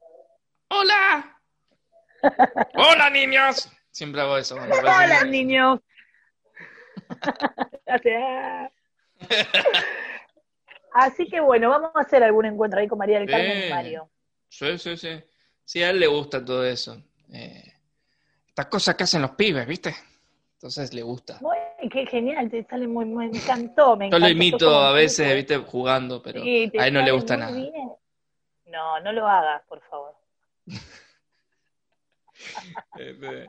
¡Hola! 0.69 1.41
¡Hola, 2.75 3.11
niños! 3.11 3.71
Siempre 3.91 4.21
hago 4.23 4.39
eso. 4.39 4.57
aparece 4.59 4.81
Hola, 4.81 5.25
niños. 5.25 5.81
Ah. 8.09 8.71
Así 10.95 11.27
que 11.29 11.41
bueno, 11.41 11.71
vamos 11.71 11.91
a 11.95 12.01
hacer 12.01 12.23
algún 12.23 12.45
encuentro 12.47 12.81
ahí 12.81 12.89
con 12.89 12.99
María 12.99 13.19
del 13.19 13.29
Carmen 13.31 13.67
y. 13.67 13.71
Mario. 13.71 14.11
Sí, 14.49 14.79
sí, 14.79 14.97
sí. 14.97 15.23
Sí, 15.65 15.83
a 15.83 15.91
él 15.91 16.01
le 16.01 16.07
gusta 16.07 16.45
todo 16.45 16.65
eso. 16.67 17.03
Eh, 17.33 17.73
estas 18.49 18.67
cosas 18.67 18.95
que 18.95 19.05
hacen 19.05 19.23
los 19.23 19.31
pibes, 19.33 19.67
¿viste? 19.67 19.95
Entonces 20.55 20.93
le 20.93 21.03
gusta. 21.03 21.39
Muy, 21.41 21.57
qué 21.91 22.07
genial, 22.07 22.51
te 22.51 22.63
sale 22.65 22.87
muy, 22.87 23.05
muy, 23.07 23.29
me 23.29 23.39
encantó, 23.39 23.97
me 23.97 24.05
Yo 24.11 24.17
encantó. 24.17 24.27
lo 24.27 24.29
imito 24.33 24.71
a 24.81 24.93
veces, 24.93 25.35
¿viste? 25.35 25.57
Jugando, 25.57 26.23
pero 26.23 26.43
Sí, 26.43 26.71
a 26.79 26.87
él 26.87 26.95
no 26.95 27.01
le 27.03 27.11
gusta 27.13 27.37
nada. 27.37 27.57
bien. 27.57 27.73
No, 28.73 28.99
no 29.01 29.13
lo 29.13 29.29
hagas, 29.29 29.63
por 29.69 29.81
favor. 29.83 30.15
Este, 32.97 33.49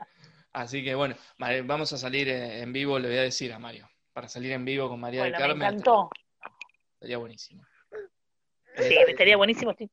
Así 0.52 0.84
que 0.84 0.94
bueno, 0.94 1.16
Mare- 1.38 1.62
vamos 1.62 1.92
a 1.92 1.98
salir 1.98 2.28
eh, 2.28 2.60
en 2.60 2.72
vivo, 2.72 2.98
le 2.98 3.08
voy 3.08 3.16
a 3.18 3.22
decir 3.22 3.52
a 3.52 3.58
Mario. 3.58 3.88
Para 4.12 4.28
salir 4.28 4.52
en 4.52 4.64
vivo 4.64 4.88
con 4.88 5.00
María 5.00 5.22
Bueno, 5.22 5.36
del 5.38 5.42
me 5.42 5.48
Carmen. 5.48 5.68
encantó. 5.68 6.10
Sería 7.00 7.18
buenísimo. 7.18 7.62
Sí, 8.76 8.94
Eh, 8.94 9.04
estaría 9.08 9.36
buenísimo. 9.36 9.72
Estoy, 9.72 9.90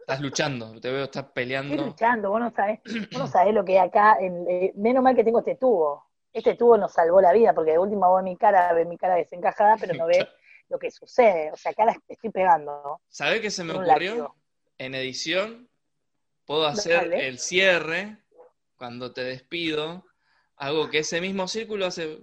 Estás 0.00 0.20
luchando, 0.20 0.80
te 0.80 0.90
veo, 0.90 1.04
estás 1.04 1.24
estoy 1.24 1.34
peleando. 1.34 1.84
luchando, 1.84 2.30
vos 2.30 2.40
no 2.40 2.50
sabés, 2.50 2.80
vos 2.84 3.18
no 3.20 3.26
sabés 3.26 3.54
lo 3.54 3.64
que 3.64 3.78
hay 3.78 3.88
acá. 3.88 4.16
En, 4.20 4.46
eh, 4.48 4.72
menos 4.76 5.02
mal 5.02 5.16
que 5.16 5.24
tengo 5.24 5.38
este 5.40 5.56
tubo. 5.56 6.04
Este 6.32 6.54
tubo 6.54 6.76
nos 6.76 6.92
salvó 6.92 7.20
la 7.20 7.32
vida, 7.32 7.52
porque 7.54 7.72
de 7.72 7.78
última 7.78 8.08
vos 8.08 8.22
mi 8.22 8.36
cara, 8.36 8.72
ve 8.74 8.84
mi 8.84 8.96
cara 8.98 9.14
desencajada, 9.16 9.76
pero 9.80 9.94
no 9.94 10.06
ve 10.06 10.28
lo 10.68 10.78
que 10.78 10.90
sucede. 10.90 11.50
O 11.52 11.56
sea, 11.56 11.72
acá 11.72 11.84
la 11.86 11.96
estoy 12.08 12.30
pegando. 12.30 13.00
¿Sabés 13.08 13.40
qué 13.40 13.50
se 13.50 13.64
me 13.64 13.72
ocurrió? 13.72 13.88
látigo. 14.14 14.36
En 14.82 14.96
edición 14.96 15.68
puedo 16.44 16.66
hacer 16.66 17.10
Dale. 17.10 17.28
el 17.28 17.38
cierre 17.38 18.18
cuando 18.76 19.12
te 19.12 19.22
despido. 19.22 20.04
Hago 20.56 20.90
que 20.90 20.98
ese 20.98 21.20
mismo 21.20 21.46
círculo 21.46 21.86
hace. 21.86 22.18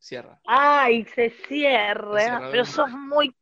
Cierra. 0.00 0.40
Ay, 0.44 1.04
se 1.04 1.30
Se 1.30 1.46
cierra, 1.46 2.48
pero 2.50 2.64
sos 2.64 2.90
muy... 2.90 3.32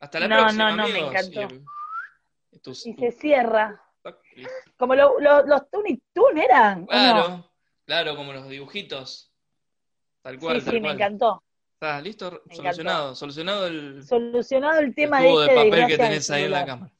Hasta 0.00 0.20
la 0.20 0.28
No, 0.28 0.36
próxima, 0.42 0.70
no, 0.70 0.76
no, 0.76 0.82
me 0.84 0.90
amigos. 0.90 1.10
encantó. 1.10 1.54
Y- 1.56 1.64
y 2.52 2.58
tus- 2.60 2.86
Y 2.86 2.94
se 2.94 3.10
cierra. 3.10 3.82
Como 4.76 4.94
lo- 4.94 5.18
lo- 5.18 5.44
los 5.44 5.68
Tony 5.68 6.00
Toon 6.12 6.38
eran, 6.38 6.78
¿o 6.78 6.80
no? 6.82 6.86
Claro, 6.86 7.50
claro, 7.84 8.14
como 8.14 8.32
los 8.32 8.48
dibujitos. 8.48 9.32
Tal 10.22 10.38
cual, 10.38 10.60
Sí, 10.60 10.66
tal 10.66 10.74
sí, 10.74 10.80
me 10.80 10.90
encantó. 10.92 11.42
Está 11.72 12.00
listo, 12.00 12.42
solucionado. 12.52 13.14
Solucionado 13.16 13.66
el, 13.66 14.04
Solucionado 14.06 14.78
el 14.78 14.84
el 14.86 14.94
tema 14.94 15.18
tubo 15.20 15.42
este 15.42 15.54
de 15.54 15.70
papel 15.70 15.86
que 15.88 15.96
tenés 15.96 16.30
ahí 16.30 16.44
en 16.44 16.50
la 16.52 16.64
cámara. 16.64 16.92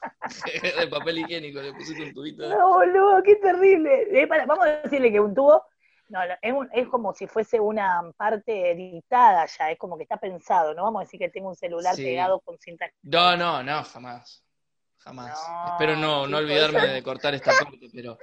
de 0.80 0.86
papel 0.88 1.18
higiénico, 1.18 1.60
le 1.60 1.72
pusiste 1.72 2.02
un 2.04 2.14
tubito. 2.14 2.42
de- 2.42 2.54
No, 2.56 2.68
boludo, 2.74 3.22
qué 3.22 3.36
terrible. 3.36 4.06
Eh, 4.22 4.26
para- 4.26 4.46
vamos 4.46 4.66
a 4.66 4.70
decirle 4.82 5.10
que 5.12 5.20
un 5.20 5.34
tubo, 5.34 5.64
no, 6.08 6.20
es, 6.40 6.52
un- 6.52 6.68
es 6.72 6.88
como 6.88 7.12
si 7.14 7.26
fuese 7.26 7.60
una 7.60 8.02
parte 8.16 8.70
editada 8.72 9.46
ya, 9.46 9.70
es 9.70 9.78
como 9.78 9.96
que 9.96 10.04
está 10.04 10.16
pensado, 10.16 10.74
no 10.74 10.84
vamos 10.84 11.00
a 11.00 11.04
decir 11.04 11.20
que 11.20 11.28
tengo 11.28 11.48
un 11.50 11.56
celular 11.56 11.94
Sí. 11.94 12.04
pegado 12.04 12.40
con 12.40 12.58
cinta. 12.58 12.86
No, 13.02 13.36
no, 13.36 13.62
no, 13.62 13.82
jamás. 13.84 14.44
Jamás. 14.98 15.38
No, 15.48 15.72
Espero 15.72 15.96
no, 15.96 16.26
no 16.26 16.38
olvidarme 16.38 16.80
de 16.86 17.02
cortar 17.02 17.32
esta 17.34 17.52
parte, 17.52 17.88
pero 17.94 18.18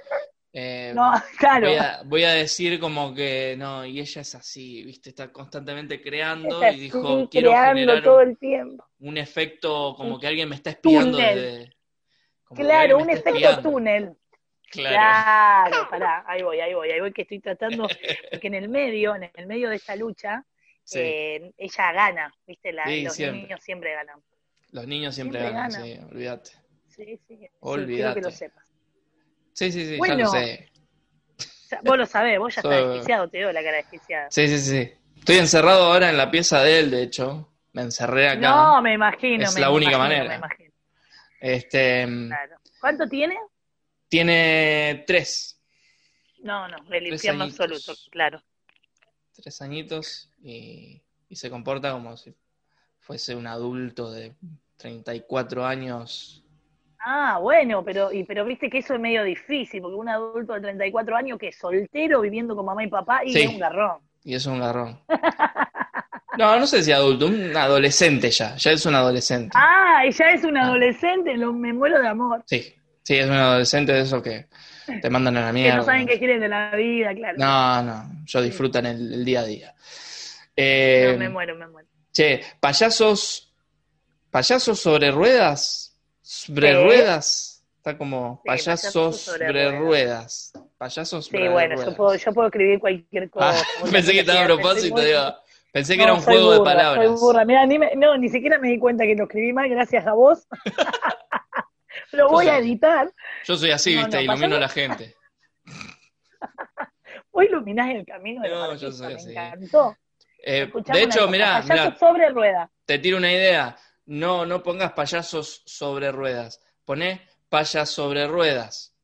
eh, 0.58 0.92
No, 0.94 1.12
claro. 1.38 1.68
voy, 1.68 1.76
a, 1.76 2.00
voy 2.06 2.24
a 2.24 2.32
decir 2.32 2.80
como 2.80 3.14
que 3.14 3.54
no, 3.58 3.84
y 3.84 4.00
ella 4.00 4.22
es 4.22 4.34
así, 4.34 4.82
¿viste? 4.84 5.10
Está 5.10 5.30
constantemente 5.30 6.00
creando 6.00 6.66
y 6.70 6.76
dijo, 6.80 7.28
quiero 7.28 7.52
generar 7.52 8.02
todo 8.02 8.22
un, 8.22 8.28
el 8.30 8.38
tiempo. 8.38 8.84
un 9.00 9.18
efecto 9.18 9.94
como 9.96 10.18
que 10.18 10.26
alguien 10.26 10.48
me 10.48 10.54
está 10.56 10.70
espiando 10.70 11.18
desde... 11.18 11.76
Claro, 12.54 12.98
un 12.98 13.10
efecto 13.10 13.30
espiando. 13.34 13.62
túnel. 13.70 14.16
Claro. 14.70 14.96
Claro, 15.70 15.88
pará, 15.90 16.24
ahí 16.26 16.42
voy, 16.42 16.58
ahí 16.60 16.74
voy, 16.74 16.90
ahí 16.90 17.00
voy 17.00 17.12
que 17.12 17.22
estoy 17.22 17.38
tratando, 17.40 17.86
porque 18.30 18.46
en 18.46 18.54
el 18.54 18.68
medio, 18.68 19.14
en 19.14 19.30
el 19.34 19.46
medio 19.46 19.68
de 19.68 19.76
esta 19.76 19.94
lucha, 19.94 20.44
Sí, 20.88 21.00
eh, 21.02 21.52
ella 21.58 21.92
gana, 21.92 22.32
¿viste? 22.46 22.72
La- 22.72 22.84
Sí, 22.86 23.02
los 23.02 23.14
siempre. 23.14 23.42
niños 23.42 23.60
siempre 23.60 23.92
ganan. 23.92 24.22
los 24.70 24.86
niños 24.86 25.14
siempre, 25.16 25.40
siempre 25.40 25.60
ganan, 25.60 25.72
ganan. 25.82 25.86
sí, 26.08 26.14
olvídate. 26.14 26.50
Sí, 26.88 27.18
sí, 27.26 27.48
Olvídate. 27.60 28.20
que 28.20 28.24
lo 28.26 28.30
sepas. 28.30 28.65
Sí, 29.56 29.72
sí, 29.72 29.84
sí, 29.86 29.90
ya 29.92 29.98
Bueno. 29.98 30.16
lo 30.24 30.30
sé. 30.30 30.70
Vos 31.82 31.96
lo 31.98 32.06
sabés, 32.06 32.38
vos 32.38 32.54
ya 32.54 32.60
estás 32.60 32.76
desquiciado, 32.92 33.28
te 33.28 33.38
veo 33.38 33.52
la 33.52 33.62
cara 33.62 33.78
desquiciada. 33.78 34.30
Sí, 34.30 34.46
sí, 34.48 34.58
sí. 34.58 34.92
Estoy 35.18 35.36
encerrado 35.38 35.84
ahora 35.92 36.10
en 36.10 36.16
la 36.18 36.30
pieza 36.30 36.62
de 36.62 36.78
él, 36.78 36.90
de 36.90 37.02
hecho. 37.02 37.52
Me 37.72 37.82
encerré 37.82 38.28
acá. 38.28 38.40
No, 38.50 38.82
me 38.82 38.92
imagino. 38.94 39.44
Es 39.44 39.54
me 39.54 39.60
la 39.62 39.70
única 39.70 39.92
imagino, 39.92 39.98
manera. 40.16 40.28
me 40.28 40.36
imagino, 40.36 40.72
Este, 41.40 42.06
claro. 42.28 42.56
¿Cuánto 42.80 43.08
tiene? 43.08 43.36
tiene 44.08 45.04
tres, 45.06 45.58
No, 46.42 46.68
no, 46.68 46.76
Tres 46.88 47.12
infierno 47.14 47.44
añitos. 47.44 47.60
absoluto, 47.60 48.00
claro. 48.10 48.42
tres 49.34 49.60
añitos 49.62 50.30
y, 50.42 51.02
y 51.28 51.36
se 51.36 51.50
comporta 51.50 51.92
como 51.92 52.16
si 52.16 52.34
fuese 53.00 53.34
un 53.34 53.46
adulto 53.46 54.12
de 54.12 54.34
34 54.76 55.66
años. 55.66 56.44
Ah, 57.08 57.38
bueno, 57.40 57.84
pero 57.84 58.12
y 58.12 58.24
pero 58.24 58.44
viste 58.44 58.68
que 58.68 58.78
eso 58.78 58.94
es 58.94 59.00
medio 59.00 59.22
difícil, 59.22 59.80
porque 59.80 59.94
un 59.96 60.08
adulto 60.08 60.54
de 60.54 60.60
34 60.60 61.16
años 61.16 61.38
que 61.38 61.48
es 61.48 61.56
soltero 61.56 62.20
viviendo 62.20 62.56
con 62.56 62.66
mamá 62.66 62.82
y 62.82 62.88
papá 62.88 63.20
y 63.24 63.32
Sí. 63.32 63.42
es 63.42 63.48
un 63.50 63.58
garrón. 63.60 63.98
Y 64.24 64.34
es 64.34 64.44
un 64.46 64.58
garrón. 64.60 64.98
No, 66.38 66.58
no 66.58 66.66
sé 66.66 66.82
si 66.82 66.92
adulto, 66.92 67.26
un 67.28 67.56
adolescente 67.56 68.30
ya, 68.30 68.56
ya 68.56 68.72
es 68.72 68.84
un 68.84 68.94
adolescente. 68.94 69.52
Ah, 69.54 70.02
y 70.06 70.10
ya 70.12 70.26
es 70.32 70.44
un 70.44 70.54
Ah. 70.58 70.64
adolescente, 70.64 71.34
lo, 71.34 71.50
me 71.54 71.72
muero 71.72 71.98
de 71.98 72.08
amor. 72.08 72.42
Sí, 72.44 72.74
sí, 73.02 73.16
es 73.16 73.26
un 73.26 73.32
adolescente 73.32 73.92
de 73.92 74.00
esos 74.02 74.22
que 74.22 74.44
te 75.00 75.08
mandan 75.08 75.38
a 75.38 75.40
la 75.40 75.46
Que 75.46 75.52
mierda. 75.54 75.76
no 75.78 75.84
saben 75.84 76.06
qué 76.06 76.18
quieren 76.18 76.40
de 76.40 76.48
la 76.48 76.72
vida, 76.76 77.14
claro. 77.14 77.38
No, 77.38 77.82
no, 77.84 78.04
yo 78.26 78.42
disfrutan 78.42 78.84
el, 78.84 79.14
el 79.14 79.24
día 79.24 79.40
a 79.40 79.44
día. 79.44 79.74
Eh, 80.54 81.10
No, 81.12 81.18
me 81.20 81.28
muero, 81.30 81.54
me 81.56 81.68
muero. 81.68 81.88
Che, 82.12 82.42
payasos, 82.60 83.54
payasos 84.30 84.78
sobre 84.78 85.10
ruedas, 85.10 85.85
sobre 86.26 86.72
Sí. 86.74 86.82
ruedas, 86.82 87.64
está 87.76 87.96
como 87.96 88.40
Sí, 88.42 88.48
payasos 88.48 89.20
sobre, 89.22 89.46
sobre 89.48 89.78
ruedas. 89.78 90.52
payasos 90.76 91.24
Sí, 91.24 91.30
sobre 91.30 91.48
bueno, 91.50 91.74
ruedas. 91.76 91.90
yo 91.92 91.96
puedo, 91.96 92.14
yo 92.16 92.32
puedo 92.32 92.48
escribir 92.48 92.80
cualquier 92.80 93.30
cosa. 93.30 93.60
Ah, 93.60 93.64
Vos 93.80 93.90
pensé 93.92 94.12
que 94.12 94.20
estaba 94.20 94.42
a 94.42 94.46
propósito, 94.46 95.00
digo, 95.00 95.36
pensé 95.72 95.96
que 95.96 96.02
era 96.02 96.14
un 96.14 96.20
juego 96.20 96.52
de 96.52 96.60
palabras. 96.64 97.06
Soy 97.06 97.20
burra. 97.20 97.44
Mirá, 97.44 97.64
ni 97.64 97.78
me- 97.78 97.94
no, 97.94 98.18
ni 98.18 98.28
siquiera 98.28 98.58
me 98.58 98.68
di 98.70 98.78
cuenta 98.80 99.04
que 99.04 99.14
lo 99.14 99.24
escribí 99.24 99.52
mal 99.52 99.68
gracias 99.68 100.04
a 100.04 100.14
vos. 100.14 100.48
lo 102.12 102.28
voy 102.28 102.48
a 102.48 102.58
editar. 102.58 103.12
Yo 103.44 103.56
soy 103.56 103.70
así, 103.70 103.94
No, 103.94 104.00
viste, 104.00 104.16
no, 104.16 104.22
ilumino 104.22 104.46
pasame- 104.48 104.56
a 104.56 104.60
la 104.60 104.68
gente. 104.68 105.14
Vos 107.32 107.44
iluminás 107.44 107.90
el 107.94 108.04
camino 108.04 108.42
de 108.42 108.48
No, 108.48 108.72
los 108.72 108.80
yo 108.80 108.90
soy 108.90 109.08
me 109.08 109.14
así. 109.14 109.30
encantó. 109.30 109.96
Eh, 110.42 110.70
de 110.86 111.02
hecho, 111.02 111.20
cosa, 111.20 111.30
mirá, 111.30 111.62
mirá, 111.62 111.96
sobre 111.96 112.30
rueda. 112.30 112.68
te 112.84 112.98
tiro 112.98 113.16
una 113.18 113.30
idea. 113.32 113.76
No, 114.06 114.46
no 114.46 114.62
pongas 114.62 114.92
payasos 114.92 115.62
sobre 115.66 116.12
ruedas. 116.12 116.60
Poné 116.84 117.28
payas 117.48 117.90
sobre 117.90 118.26
ruedas. 118.26 118.94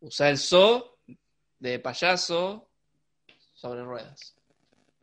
Usa 0.00 0.30
el 0.30 0.38
so 0.38 0.98
de 1.58 1.78
payaso 1.78 2.68
sobre 3.54 3.84
ruedas. 3.84 4.34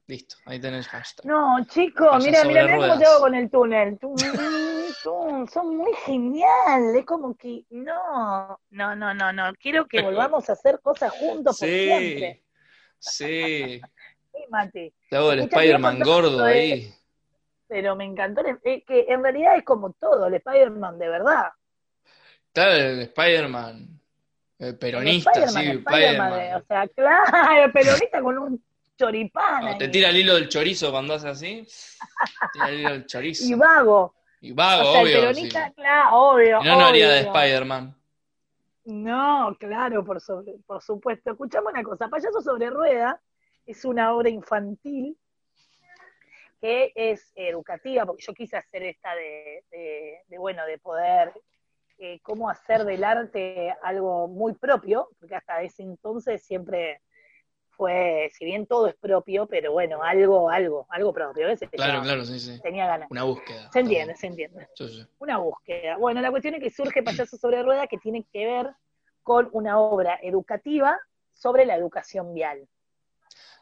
Listo, 0.07 0.37
ahí 0.45 0.59
tenés 0.59 0.87
hashtag. 0.87 1.25
No, 1.27 1.63
chico, 1.65 2.17
mira, 2.17 2.43
mira, 2.43 2.63
mira 2.63 2.77
cómo 2.77 2.97
te 2.97 3.05
hago 3.05 3.19
con 3.19 3.35
el 3.35 3.49
túnel. 3.49 3.99
Tú, 3.99 4.15
tú, 5.03 5.47
son 5.53 5.77
muy 5.77 5.93
genial. 6.05 6.95
Es 6.95 7.05
como 7.05 7.35
que, 7.35 7.63
no, 7.69 8.59
no, 8.71 8.95
no, 8.95 9.13
no, 9.13 9.31
no. 9.31 9.53
Quiero 9.53 9.87
que 9.87 10.01
volvamos 10.01 10.49
a 10.49 10.53
hacer 10.53 10.79
cosas 10.81 11.11
juntos 11.11 11.59
por 11.59 11.67
Sí, 11.69 11.85
siempre. 11.85 12.43
sí. 12.97 13.81
Sí, 14.31 14.45
Mati. 14.49 14.93
Te 15.09 15.17
hago 15.17 15.31
el 15.31 15.39
Spider-Man 15.39 15.99
gordo 16.01 16.45
ahí. 16.45 16.93
Pero 17.69 17.95
me 17.95 18.03
encantó. 18.03 18.41
Es 18.63 18.83
que 18.83 19.05
en 19.07 19.23
realidad 19.23 19.55
es 19.55 19.63
como 19.63 19.93
todo, 19.93 20.25
el 20.25 20.33
Spider-Man 20.33 20.99
de 20.99 21.07
verdad. 21.07 21.49
Claro, 22.51 22.73
el 22.73 22.99
Spider-Man. 23.01 23.87
El 24.57 24.77
peronista, 24.77 25.31
el 25.35 25.47
sí, 25.47 25.57
Spider-Man, 25.59 25.77
Spider-Man, 25.87 26.33
Spider-Man. 26.33 26.61
O 26.61 26.65
sea, 26.65 26.87
claro, 26.89 27.63
el 27.63 27.71
peronista 27.71 28.21
con 28.21 28.37
un 28.39 28.63
choripán. 28.97 29.61
Cuando 29.61 29.77
te 29.77 29.87
tira 29.87 30.09
el 30.09 30.17
hilo 30.17 30.35
del 30.35 30.49
chorizo 30.49 30.91
cuando 30.91 31.13
hace 31.13 31.29
así. 31.29 31.65
Tira 32.51 32.69
el 32.69 32.79
hilo 32.79 32.89
del 32.89 33.05
chorizo. 33.05 33.45
Y 33.45 33.53
vago. 33.53 34.15
Y 34.41 34.51
vago, 34.51 34.89
o 34.89 34.91
sea, 34.91 35.01
obvio. 35.01 35.13
el 35.15 35.19
peronista, 35.21 35.67
sí. 35.67 35.73
claro, 35.75 36.15
obvio. 36.17 36.59
Si 36.61 36.67
no, 36.67 36.75
no 36.79 36.85
haría 36.87 37.09
de 37.09 37.19
obvio. 37.21 37.33
Spider-Man. 37.33 37.95
No, 38.85 39.55
claro, 39.59 40.03
por, 40.03 40.19
sobre- 40.19 40.57
por 40.65 40.81
supuesto. 40.81 41.31
Escuchame 41.31 41.67
una 41.67 41.83
cosa, 41.83 42.09
Payaso 42.09 42.41
sobre 42.41 42.69
Rueda 42.69 43.21
es 43.65 43.85
una 43.85 44.13
obra 44.13 44.29
infantil 44.29 45.15
que 46.59 46.91
es 46.95 47.31
educativa, 47.35 48.05
porque 48.05 48.23
yo 48.23 48.33
quise 48.33 48.57
hacer 48.57 48.83
esta 48.83 49.15
de, 49.15 49.63
de- 49.71 50.19
de, 50.27 50.37
bueno, 50.37 50.65
de 50.65 50.77
poder, 50.77 51.33
eh, 51.97 52.19
cómo 52.21 52.49
hacer 52.49 52.85
del 52.85 53.03
arte 53.03 53.75
algo 53.83 54.27
muy 54.27 54.53
propio, 54.53 55.09
porque 55.19 55.35
hasta 55.35 55.61
ese 55.61 55.83
entonces 55.83 56.43
siempre 56.43 57.01
fue, 57.71 58.29
si 58.33 58.43
bien 58.43 58.65
todo 58.67 58.87
es 58.87 58.95
propio, 58.95 59.47
pero 59.47 59.71
bueno, 59.71 60.03
algo, 60.03 60.49
algo, 60.49 60.85
algo 60.89 61.13
propio, 61.13 61.47
¿ves? 61.47 61.59
Claro, 61.71 61.99
Yo 61.99 62.01
claro, 62.03 62.25
sí, 62.25 62.37
sí. 62.39 62.59
Tenía 62.61 62.85
ganas. 62.87 63.09
Una 63.09 63.23
búsqueda. 63.23 63.69
Se 63.71 63.79
entiende, 63.79 64.15
se 64.17 64.27
entiende 64.27 64.67
sí. 64.75 65.05
una 65.19 65.37
búsqueda. 65.37 65.95
Bueno, 65.97 66.19
la 66.19 66.29
cuestión 66.29 66.55
es 66.55 66.61
que 66.61 66.69
surge 66.71 67.01
Payaso 67.03 67.37
sobre 67.37 67.63
Rueda 67.63 67.87
que 67.87 67.97
tiene 67.97 68.25
que 68.33 68.45
ver 68.45 68.67
con 69.23 69.47
una 69.53 69.79
obra 69.79 70.19
educativa 70.21 70.99
sobre 71.31 71.65
la 71.65 71.75
educación 71.75 72.33
vial. 72.33 72.67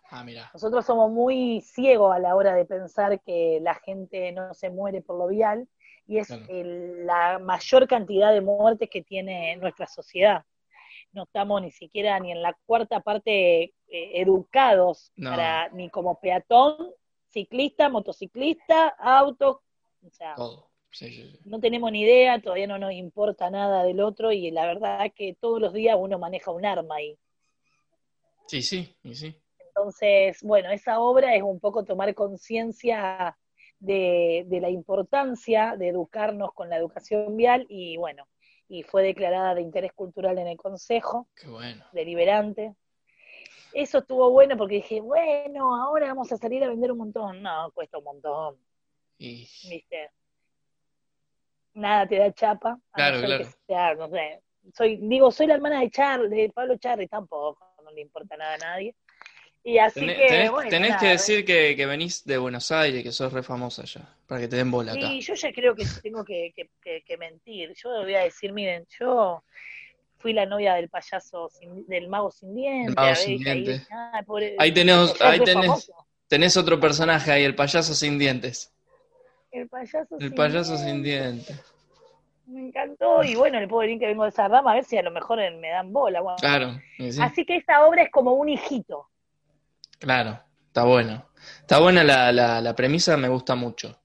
Ah, 0.10 0.24
mira. 0.24 0.50
Nosotros 0.54 0.86
somos 0.86 1.12
muy 1.12 1.62
ciegos 1.62 2.16
a 2.16 2.20
la 2.20 2.36
hora 2.36 2.54
de 2.56 2.66
pensar 2.66 3.20
que 3.22 3.60
la 3.62 3.76
gente 3.76 4.32
no 4.32 4.54
se 4.54 4.70
muere 4.70 5.02
por 5.02 5.18
lo 5.18 5.28
vial 5.28 5.68
y 6.08 6.18
es 6.20 6.28
Claro. 6.28 6.46
el- 6.48 7.06
la 7.06 7.40
mayor 7.40 7.88
cantidad 7.88 8.32
de 8.32 8.42
muertes 8.42 8.90
que 8.90 9.02
tiene 9.02 9.56
nuestra 9.58 9.86
sociedad. 9.88 10.46
No 11.12 11.24
estamos 11.24 11.62
ni 11.62 11.72
siquiera 11.72 12.20
ni 12.20 12.32
en 12.32 12.42
la 12.42 12.58
cuarta 12.66 13.02
parte 13.02 13.74
eh, 13.90 14.22
educados 14.22 15.12
No. 15.16 15.30
para 15.32 15.70
ni 15.70 15.90
como 15.90 16.20
peatón, 16.20 16.76
ciclista, 17.30 17.90
motociclista, 17.90 18.90
auto, 19.00 19.62
o 20.06 20.10
sea, 20.12 20.36
Todo. 20.36 20.70
Sí, 20.92 21.10
sí, 21.10 21.32
sí. 21.32 21.40
no 21.46 21.60
tenemos 21.60 21.92
ni 21.92 22.02
idea, 22.02 22.42
todavía 22.42 22.68
no 22.68 22.78
nos 22.78 22.94
importa 22.94 23.50
nada 23.50 23.84
del 23.84 24.00
otro 24.00 24.32
y 24.32 24.52
la 24.52 24.66
verdad 24.66 25.06
es 25.06 25.14
que 25.14 25.36
todos 25.40 25.60
los 25.62 25.74
días 25.74 25.98
uno 26.00 26.18
maneja 26.20 26.52
un 26.52 26.66
arma 26.66 26.96
ahí. 26.96 27.18
Sí, 28.48 28.62
sí, 28.62 28.96
y 29.04 29.14
sí. 29.16 29.36
Entonces, 29.78 30.42
bueno, 30.42 30.72
esa 30.72 31.00
obra 31.00 31.36
es 31.36 31.44
un 31.44 31.60
poco 31.60 31.86
tomar 31.86 32.14
conciencia 32.16 33.38
de, 33.80 34.44
de 34.48 34.60
la 34.60 34.72
importancia 34.72 35.76
de 35.78 35.90
educarnos 35.90 36.52
con 36.54 36.70
la 36.70 36.78
educación 36.78 37.38
vial 37.38 37.68
y 37.70 37.96
bueno, 37.98 38.28
y 38.68 38.82
fue 38.82 39.04
declarada 39.04 39.54
de 39.54 39.62
interés 39.62 39.94
cultural 39.94 40.40
en 40.40 40.48
el 40.48 40.58
Consejo 40.58 41.28
Qué 41.36 41.48
bueno. 41.48 41.86
Deliberante. 41.94 42.74
Eso 43.72 44.00
estuvo 44.00 44.32
bueno 44.32 44.58
porque 44.58 44.76
dije, 44.76 45.00
bueno, 45.00 45.76
ahora 45.76 46.08
vamos 46.08 46.32
a 46.32 46.38
salir 46.38 46.64
a 46.64 46.70
vender 46.70 46.92
un 46.92 46.98
montón. 46.98 47.44
No, 47.44 47.72
cuesta 47.72 48.00
un 48.00 48.06
montón. 48.06 48.56
Y 49.20 49.48
¿viste? 49.70 50.10
Nada 51.76 52.08
te 52.08 52.18
da 52.18 52.34
chapa. 52.34 52.80
Claro, 52.94 53.22
claro. 53.22 53.46
sea, 53.68 53.94
no 53.94 54.10
sé. 54.10 54.42
Soy, 54.74 54.98
digo, 54.98 55.32
soy 55.32 55.46
la 55.46 55.54
hermana 55.54 55.82
de 55.82 55.92
Char, 55.92 56.28
de 56.28 56.52
Pablo 56.54 56.78
Charri, 56.78 57.08
tampoco, 57.08 57.76
no 57.84 57.92
le 57.92 58.02
importa 58.02 58.36
nada 58.36 58.56
a 58.56 58.58
nadie. 58.58 58.96
Y 59.68 59.80
así 59.80 60.00
tenés, 60.00 60.18
que, 60.18 60.28
tenés- 60.28 60.52
bueno, 60.52 60.70
tenés 60.70 60.90
nada, 60.92 61.00
que 61.02 61.08
decir 61.08 61.44
que, 61.46 61.76
que 61.76 61.86
venís 61.86 62.24
de 62.24 62.38
Buenos 62.38 62.72
Aires, 62.72 63.04
que 63.04 63.12
sos 63.12 63.34
re 63.34 63.44
famosa 63.44 63.82
allá, 63.82 64.08
para 64.26 64.40
que 64.40 64.48
te 64.48 64.56
den 64.56 64.72
bola 64.72 64.94
acá. 64.94 65.10
Sí, 65.10 65.20
yo 65.20 65.34
ya 65.34 65.52
creo 65.52 65.76
que 65.76 65.86
tengo 66.02 66.24
que, 66.24 66.54
que- 66.56 67.18
mentir. 67.18 67.74
Yo 67.76 67.90
voy 67.90 68.16
a 68.16 68.22
decir, 68.22 68.54
miren, 68.54 68.86
yo 68.98 69.44
fui 70.20 70.32
la 70.32 70.46
novia 70.46 70.76
del 70.76 70.88
payaso, 70.88 71.50
sin- 71.50 71.86
del 71.86 72.08
mago 72.08 72.32
sin 72.32 72.56
dientes. 72.56 72.96
mago 72.96 73.16
sin 73.16 73.34
ahí, 73.34 73.44
dientes. 73.44 73.88
ay, 73.90 74.24
pobre- 74.24 74.56
Ahí 74.58 74.72
tenés, 74.72 75.14
ya 75.20 75.30
ahí 75.30 75.40
tenés, 76.30 76.56
otro 76.56 76.80
personaje 76.80 77.30
ahí, 77.30 77.44
el 77.44 77.56
payaso 77.56 77.94
sin 77.94 78.18
dientes. 78.18 78.72
El 79.52 79.68
payaso 79.68 80.18
El 80.18 80.30
sin 80.30 80.36
payaso 80.36 80.78
sin 80.78 81.04
dientes. 81.04 81.48
dientes. 81.48 81.66
Me 82.46 82.62
encantó. 82.68 83.22
Y 83.26 83.36
bueno, 83.36 83.60
le 83.60 83.68
puedo 83.68 83.82
decir 83.82 84.00
que 84.00 84.08
vengo 84.08 84.24
de 84.24 84.30
esa 84.30 84.48
rama, 84.48 84.72
a 84.72 84.76
ver 84.76 84.86
si 84.86 84.98
a 84.98 85.02
lo 85.04 85.12
mejor 85.12 85.40
me 85.56 85.70
dan 85.70 85.92
bola. 85.92 86.22
bueno. 86.22 86.38
Claro, 86.40 86.82
sí, 86.98 87.12
Así 87.22 87.46
que 87.46 87.58
esta 87.58 87.86
obra 87.86 88.04
es 88.04 88.12
como 88.12 88.32
un 88.32 88.48
hijito. 88.48 89.10
Claro, 90.00 90.40
está 90.68 90.84
bueno. 90.84 91.30
Está 91.62 91.80
buena 91.80 92.04
la, 92.04 92.32
la, 92.32 92.62
la 92.62 92.76
premisa, 92.76 93.16
me 93.18 93.28
gusta 93.30 93.56
mucho. 93.56 94.00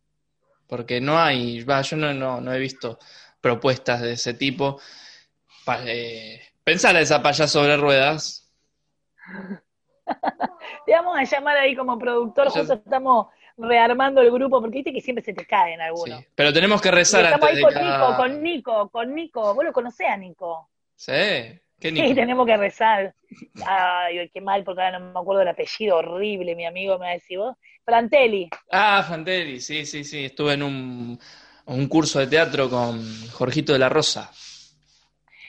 Porque 0.66 1.00
no 1.00 1.18
hay, 1.18 1.62
va, 1.64 1.83
yo 1.83 1.96
no, 1.96 2.12
no, 2.14 2.40
no 2.40 2.52
he 2.52 2.59
visto 2.59 2.98
propuestas 3.40 4.00
de 4.00 4.12
ese 4.12 4.35
tipo. 4.35 4.81
Pa- 5.64 5.81
eh, 5.85 6.40
pensar 6.64 6.96
a 6.96 7.00
esa 7.00 7.22
payaso 7.22 7.61
sobre 7.61 7.76
ruedas. 7.76 8.50
Te 10.87 10.92
vamos 10.92 11.16
a 11.18 11.24
llamar 11.24 11.57
ahí 11.57 11.76
como 11.76 11.98
productor, 11.98 12.48
justo 12.50 12.74
estamos 12.74 13.28
rearmando 13.57 14.20
el 14.20 14.31
grupo, 14.33 14.61
porque 14.61 14.78
viste 14.78 14.92
que 14.92 15.00
siempre 15.00 15.24
se 15.24 15.33
te 15.33 15.46
caen 15.46 15.76
Sí. 15.78 15.83
algunos. 15.83 16.24
Pero 16.35 16.52
tenemos 16.52 16.81
que 16.81 16.88
Y 16.88 16.92
rezar 16.92 17.24
estamos 17.24 17.48
antes 17.48 17.50
ahí 17.50 17.57
de 17.57 17.62
con 17.62 17.72
cada- 17.74 17.98
Nico, 18.09 18.16
con 18.16 18.42
Nico, 18.42 18.88
con 18.90 19.14
Nico. 19.14 19.55
Vos 19.55 19.64
lo 19.64 19.72
conocés 19.72 20.09
a 20.09 20.16
Nico. 20.16 20.70
Sí, 20.96 21.12
¿qué 21.83 21.90
Sí, 21.97 22.03
Nico? 22.03 22.14
tenemos 22.14 22.47
que 22.47 22.57
rezar. 22.57 23.14
Ay, 23.66 24.31
qué 24.33 24.40
mal, 24.40 24.64
porque 24.64 24.83
ahora 24.83 24.99
no 24.99 25.12
me 25.12 25.18
acuerdo 25.21 25.40
del 25.40 25.49
apellido 25.49 25.97
horrible, 25.99 26.55
mi 26.55 26.64
amigo 26.64 26.95
me 26.99 27.07
va 27.07 27.11
a 27.11 27.14
decir 27.14 27.38
vos. 27.38 27.57
Frantelli. 27.85 28.49
Ah, 28.71 29.05
Fantelli, 29.07 29.61
sí, 29.61 29.85
sí, 29.85 30.05
sí. 30.05 30.27
Estuve 30.27 30.55
en 30.55 30.62
un, 30.62 31.18
un 31.66 31.88
curso 31.88 32.21
de 32.21 32.29
teatro 32.29 32.71
con 32.71 33.03
Jorgito 33.31 33.73
de 33.73 33.79
la 33.81 33.88
Rosa. 33.88 34.31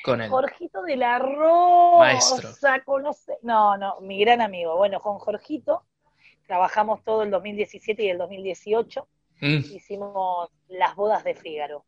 Con 0.04 0.22
él. 0.22 0.30
Jorgito 0.30 0.82
de 0.82 0.98
la 0.98 1.20
Rosa, 1.20 1.98
Maestro. 2.00 2.50
conoce. 2.86 3.38
No, 3.44 3.78
no, 3.78 4.02
mi 4.02 4.20
gran 4.20 4.42
amigo. 4.42 4.76
Bueno, 4.76 5.00
con 5.00 5.20
Jorgito 5.20 5.84
trabajamos 6.48 7.04
todo 7.04 7.24
el 7.24 7.32
2017 7.32 8.04
y 8.04 8.10
el 8.10 8.18
2018. 8.18 9.08
Mm. 9.42 9.58
Hicimos 9.76 10.50
las 10.68 10.96
bodas 10.96 11.24
de 11.24 11.36
Fígaro. 11.36 11.86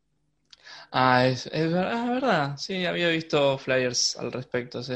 Ah, 0.90 1.26
es, 1.26 1.46
es 1.46 1.72
ver- 1.72 1.86
ah, 1.86 2.10
verdad. 2.10 2.56
Sí, 2.56 2.84
había 2.86 3.08
visto 3.08 3.58
flyers 3.58 4.16
al 4.16 4.32
respecto, 4.32 4.82
sí. 4.82 4.94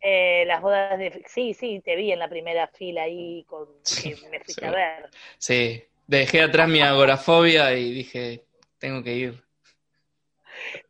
Eh, 0.00 0.44
las 0.46 0.60
bodas 0.60 0.98
de 0.98 1.22
sí, 1.28 1.54
sí, 1.54 1.80
te 1.84 1.94
vi 1.94 2.10
en 2.10 2.18
la 2.18 2.28
primera 2.28 2.66
fila 2.68 3.02
ahí 3.04 3.44
con 3.44 3.68
Sí, 3.84 4.14
que 4.20 4.28
me 4.28 4.40
fuiste 4.40 4.64
sí. 4.64 4.66
a 4.66 4.70
ver. 4.72 5.10
Sí, 5.38 5.84
dejé 6.06 6.42
atrás 6.42 6.68
mi 6.68 6.80
agorafobia 6.80 7.72
y 7.76 7.92
dije, 7.92 8.44
tengo 8.78 9.02
que 9.02 9.14
ir. 9.14 9.44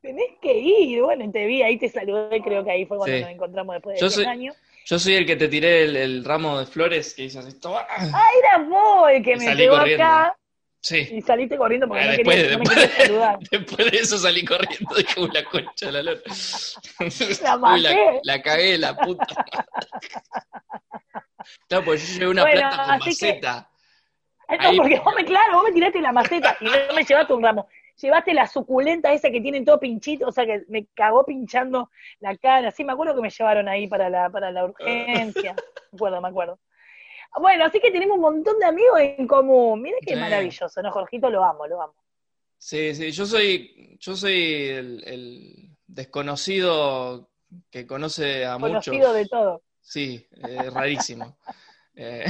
Tenés 0.01 0.31
que 0.41 0.59
ir, 0.59 1.03
bueno, 1.03 1.31
te 1.31 1.47
vi, 1.47 1.63
ahí 1.63 1.79
te 1.79 1.89
saludé, 1.89 2.41
creo 2.43 2.65
que 2.65 2.71
ahí 2.71 2.87
fue 2.87 2.97
cuando 2.97 3.17
Sí. 3.17 3.23
nos 3.23 3.31
encontramos 3.31 3.75
después 3.75 3.95
de 3.95 4.01
Yo 4.01 4.07
10 4.09 4.17
soy- 4.17 4.27
años. 4.27 4.57
Yo 4.85 4.99
soy 4.99 5.15
el 5.15 5.27
que 5.27 5.37
te 5.37 5.47
tiré 5.49 5.85
el, 5.85 5.97
el 5.97 6.25
ramo 6.25 6.59
de 6.59 6.67
flores 6.67 7.15
que 7.15 7.25
hizo 7.25 7.39
así. 7.39 7.57
Ah, 7.65 8.29
era 8.39 8.59
vos 8.69 9.11
el 9.11 9.23
que 9.23 9.37
Y 9.37 9.39
me 9.39 9.57
pegó 9.57 9.77
acá 9.77 10.37
Sí. 10.85 11.09
y 11.13 11.21
saliste 11.23 11.57
corriendo 11.57 11.87
porque 11.87 12.03
Ah, 12.03 12.07
no, 12.07 12.13
después, 12.13 12.37
querías, 12.37 12.53
no 12.53 12.59
me 12.59 12.65
después, 12.65 12.89
querías 12.91 13.07
saludar. 13.07 13.39
después 13.53 13.91
de 13.93 13.99
eso 13.99 14.19
salí 14.19 14.45
corriendo, 14.45 14.95
dije, 14.97 15.21
uy, 15.21 15.31
la 15.33 15.45
concha 15.45 15.87
de 15.87 15.93
la 15.93 16.03
lora. 16.03 16.21
La 17.43 17.57
Uy, 17.57 17.81
la, 17.81 17.91
maté. 17.91 18.21
la 18.25 18.43
cagué, 18.43 18.79
la 18.79 18.97
puta. 18.97 19.27
Claro, 21.69 21.85
porque 21.85 22.01
yo 22.01 22.13
llevé 22.15 22.29
una 22.31 22.43
Bueno, 22.43 22.59
planta 22.61 22.77
con 22.77 22.99
que- 23.01 23.11
maceta. 23.11 23.69
Ay, 24.49 24.59
No, 24.61 24.69
Ahí- 24.71 24.77
porque 24.77 25.01
vos 25.01 25.15
me, 25.17 25.25
claro, 25.25 25.55
vos 25.55 25.65
me 25.65 25.73
tiraste 25.73 26.01
la 26.01 26.13
maceta 26.13 26.57
y 26.61 26.65
no 26.67 26.95
me 26.95 27.05
llevaste 27.05 27.33
un 27.33 27.43
ramo. 27.43 27.69
Llevaste 28.01 28.35
la 28.35 28.47
suculenta 28.47 29.13
esa 29.13 29.31
que 29.31 29.41
tiene 29.41 29.63
todo 29.65 29.79
pinchito, 29.81 30.27
o 30.29 30.33
sea 30.33 30.45
que 30.47 30.63
me 30.69 30.87
cagó 30.95 31.25
pinchando 31.25 31.91
la 32.21 32.37
cara. 32.37 32.71
Sí, 32.71 32.85
me 32.85 32.93
acuerdo 32.93 33.15
que 33.15 33.23
me 33.23 33.31
llevaron 33.31 33.69
ahí 33.69 33.87
para 33.87 34.09
la, 34.11 34.31
para 34.31 34.51
la 34.51 34.65
urgencia. 34.65 35.55
Me 35.93 35.97
acuerdo, 35.97 36.21
me 36.21 36.29
acuerdo. 36.29 36.59
Bueno, 37.41 37.65
así 37.65 37.81
que 37.81 37.91
tenemos 37.91 38.17
un 38.17 38.23
montón 38.23 38.59
de 38.59 38.67
amigos 38.67 38.99
en 39.01 39.27
común. 39.27 39.81
Mira 39.83 39.97
qué 40.03 40.15
Sí. 40.15 40.21
maravilloso, 40.21 40.83
¿no? 40.83 40.91
Jorgito, 40.93 41.31
lo 41.31 41.45
amo, 41.45 41.67
lo 41.67 41.81
amo. 41.83 41.95
Sí, 42.59 42.95
sí, 42.95 43.11
yo 43.11 43.27
soy, 43.27 43.97
yo 43.99 44.15
soy 44.15 44.65
el, 44.69 45.03
el 45.07 45.77
desconocido 45.87 47.29
que 47.71 47.87
conoce 47.87 48.47
a 48.47 48.59
Conocido 48.59 48.97
muchos. 48.97 49.15
de 49.15 49.27
todo. 49.27 49.63
Sí, 49.81 50.27
rarísimo. 50.73 51.37
Eh, 51.95 52.25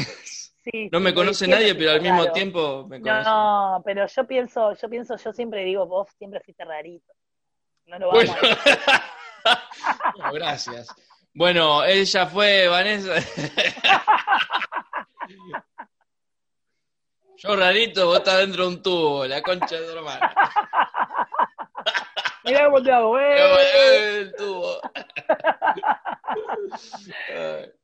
Sí, 0.64 0.88
no 0.92 0.98
me 1.00 1.12
conoce 1.14 1.46
nadie, 1.46 1.74
pero 1.76 1.90
al 1.92 2.00
mismo 2.02 2.30
tiempo 2.32 2.84
me 2.88 3.00
conoce. 3.00 3.28
No, 3.30 3.80
pero 3.84 4.06
yo 4.06 4.26
pienso, 4.26 4.72
yo 4.74 4.88
pienso, 4.88 5.16
yo 5.16 5.32
siempre 5.32 5.64
digo, 5.64 5.86
vos 5.86 6.08
siempre 6.18 6.40
fuiste 6.40 6.64
rarito. 6.64 7.12
No 7.86 7.98
lo 8.00 8.08
vamos 8.08 8.24
Bueno, 8.26 8.56
a 9.44 9.62
No, 10.18 10.32
gracias. 10.32 10.88
Bueno, 11.34 11.82
ella 11.84 12.26
fue 12.26 12.68
Vanessa. 12.68 13.14
Yo 17.36 17.56
rarito, 17.56 18.06
vos 18.06 18.18
estás 18.18 18.38
dentro 18.38 18.64
de 18.64 18.68
un 18.68 18.82
tubo, 18.82 19.26
la 19.26 19.42
concha 19.42 19.80
de 19.80 19.86
tu 19.86 19.98
hermana. 19.98 20.34
Mirá 22.44 22.66
cómo 22.66 22.82
te 22.82 22.92
hago, 22.92 23.18
eh. 23.18 24.20
El 24.20 24.34
tubo. 24.34 24.80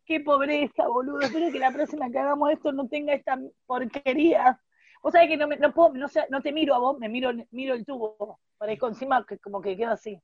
Qué 0.04 0.20
pobreza, 0.20 0.86
boludo. 0.86 1.20
Espero 1.20 1.50
que 1.50 1.58
la 1.58 1.72
próxima 1.72 2.10
que 2.10 2.18
hagamos 2.18 2.52
esto 2.52 2.72
no 2.72 2.86
tenga 2.88 3.14
esta 3.14 3.38
porquería. 3.66 4.60
Vos 5.02 5.12
sabés 5.12 5.28
que 5.28 5.36
no, 5.36 5.46
me, 5.46 5.56
no 5.56 5.72
puedo, 5.72 5.94
no, 5.94 6.08
sé, 6.08 6.24
no 6.28 6.42
te 6.42 6.52
miro 6.52 6.74
a 6.74 6.78
vos, 6.78 6.98
me 6.98 7.08
miro, 7.08 7.32
miro 7.50 7.74
el 7.74 7.84
tubo. 7.84 8.38
Por 8.58 8.68
ahí 8.68 8.78
encima 8.80 9.24
que 9.26 9.38
como 9.38 9.60
que 9.60 9.76
queda 9.76 9.92
así. 9.92 10.20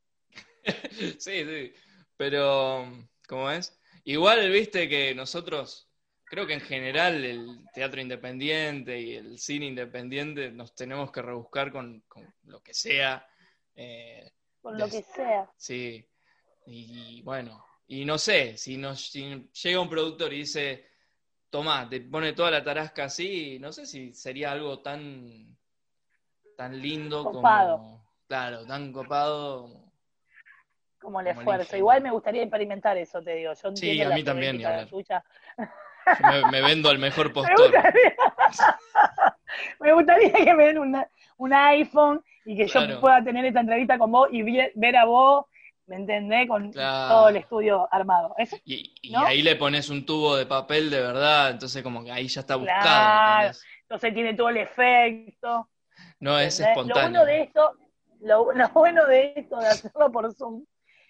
Sí, 1.18 1.44
sí. 1.44 1.74
Pero, 2.16 2.86
¿cómo 3.28 3.50
es? 3.50 3.78
Igual, 4.04 4.50
viste 4.50 4.88
que 4.88 5.14
nosotros, 5.14 5.88
creo 6.24 6.46
que 6.46 6.54
en 6.54 6.60
general 6.60 7.24
el 7.24 7.68
teatro 7.72 8.00
independiente 8.00 9.00
y 9.00 9.14
el 9.14 9.38
cine 9.38 9.66
independiente 9.66 10.50
nos 10.50 10.74
tenemos 10.74 11.10
que 11.12 11.22
rebuscar 11.22 11.72
con, 11.72 12.00
con 12.08 12.32
lo 12.44 12.62
que 12.62 12.74
sea. 12.74 13.26
eh, 13.76 14.30
Con 14.62 14.76
lo 14.78 14.86
Des- 14.86 14.94
que 14.94 15.02
sea. 15.02 15.48
Sí, 15.56 16.06
y 16.66 17.22
bueno, 17.22 17.64
y 17.86 18.04
no 18.04 18.18
sé, 18.18 18.56
si 18.58 18.76
nos 18.76 19.10
si 19.10 19.50
llega 19.62 19.80
un 19.80 19.88
productor 19.88 20.32
y 20.32 20.38
dice, 20.38 20.86
toma, 21.50 21.88
te 21.88 22.00
pone 22.02 22.32
toda 22.34 22.50
la 22.52 22.64
tarasca 22.64 23.04
así, 23.04 23.58
no 23.60 23.72
sé 23.72 23.86
si 23.86 24.12
sería 24.14 24.52
algo 24.52 24.80
tan, 24.82 25.56
tan 26.56 26.72
lindo 26.80 27.22
Copado. 27.22 27.80
como, 27.82 28.04
claro, 28.26 28.66
tan 28.66 28.92
copado. 28.92 29.92
Como 31.04 31.20
el 31.20 31.26
Como 31.28 31.40
esfuerzo. 31.40 31.76
Igual 31.76 32.02
me 32.02 32.10
gustaría 32.10 32.42
experimentar 32.42 32.96
eso, 32.96 33.22
te 33.22 33.34
digo. 33.34 33.52
Yo 33.52 33.76
Sí, 33.76 34.00
a 34.02 34.08
la 34.08 34.14
mí 34.16 34.24
también, 34.24 34.64
hablar. 34.64 34.88
tuya. 34.88 35.22
Yo 35.58 36.26
me, 36.26 36.44
me 36.50 36.62
vendo 36.62 36.88
al 36.88 36.98
mejor 36.98 37.26
Me 37.28 37.32
postor. 37.34 37.70
gustaría, 37.70 38.14
me 39.80 39.92
gustaría 39.92 40.32
que 40.32 40.54
me 40.54 40.64
den 40.66 40.78
una- 40.78 41.08
un 41.36 41.52
iPhone 41.52 42.24
y 42.44 42.56
que 42.56 42.66
Claro. 42.66 42.94
yo 42.94 43.00
pueda 43.00 43.22
tener 43.22 43.44
esta 43.44 43.60
entrevista 43.60 43.98
con 43.98 44.10
vos 44.12 44.28
y 44.32 44.42
ver 44.74 44.96
a 44.96 45.04
vos, 45.04 45.46
¿me 45.86 45.96
entendés? 45.96 46.48
Con 46.48 46.72
Claro. 46.72 47.14
todo 47.14 47.28
el 47.28 47.36
estudio 47.36 47.88
armado. 47.92 48.34
Eso, 48.38 48.56
Y, 48.64 48.94
y 49.02 49.10
¿No? 49.12 49.26
ahí 49.26 49.42
le 49.42 49.56
pones 49.56 49.90
un 49.90 50.06
tubo 50.06 50.36
de 50.36 50.46
papel 50.46 50.90
de 50.90 51.00
verdad, 51.00 51.50
entonces 51.50 51.82
como 51.82 52.02
que 52.04 52.12
ahí 52.12 52.28
ya 52.28 52.40
está 52.40 52.56
buscado. 52.56 53.52
Entonces 53.82 54.14
tiene 54.14 54.34
todo 54.34 54.48
el 54.48 54.56
efecto. 54.58 55.68
No 56.20 56.38
es 56.38 56.58
¿entendés? 56.60 56.76
Lo 56.76 56.80
espontáneo. 56.82 57.10
bueno 57.10 57.24
de 57.26 57.40
esto, 57.42 57.72
lo, 58.20 58.52
lo 58.52 58.68
bueno 58.70 59.06
de 59.06 59.32
esto, 59.36 59.58
de 59.60 59.68
hacerlo 59.68 60.10
por 60.10 60.34
Zoom, 60.34 60.64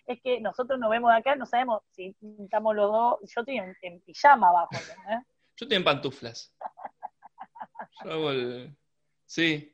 es 0.07 0.20
que 0.22 0.40
nosotros 0.40 0.78
nos 0.78 0.90
vemos 0.90 1.11
de 1.12 1.18
acá, 1.18 1.34
no 1.36 1.46
sabemos 1.46 1.82
si 1.92 2.14
estamos 2.42 2.74
los 2.74 2.90
dos, 2.90 3.18
yo 3.22 3.40
estoy 3.40 3.59
en, 3.59 3.74
en 3.82 4.00
pijama 4.02 4.48
abajo, 4.48 4.70
¿entendés? 4.72 5.26
Yo 5.57 5.64
estoy 5.64 5.76
en 5.76 5.84
pantuflas. 5.84 6.52
Yo 8.05 8.11
hago 8.12 8.30
el... 8.30 8.76
Sí, 9.26 9.72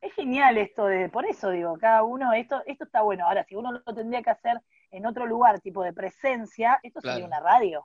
Es 0.00 0.14
genial 0.14 0.56
esto 0.58 0.86
de, 0.86 1.08
por 1.08 1.26
eso 1.26 1.50
digo, 1.50 1.76
cada 1.78 2.02
uno, 2.04 2.32
esto, 2.32 2.62
esto 2.66 2.84
está 2.84 3.02
bueno. 3.02 3.26
Ahora, 3.26 3.44
si 3.44 3.54
uno 3.56 3.72
lo 3.72 3.94
tendría 3.94 4.22
que 4.22 4.30
hacer 4.30 4.60
en 4.90 5.04
otro 5.06 5.26
lugar, 5.26 5.60
tipo 5.60 5.82
de 5.82 5.92
presencia, 5.92 6.78
esto 6.82 7.00
sería 7.00 7.24
una 7.26 7.40
radio. 7.40 7.84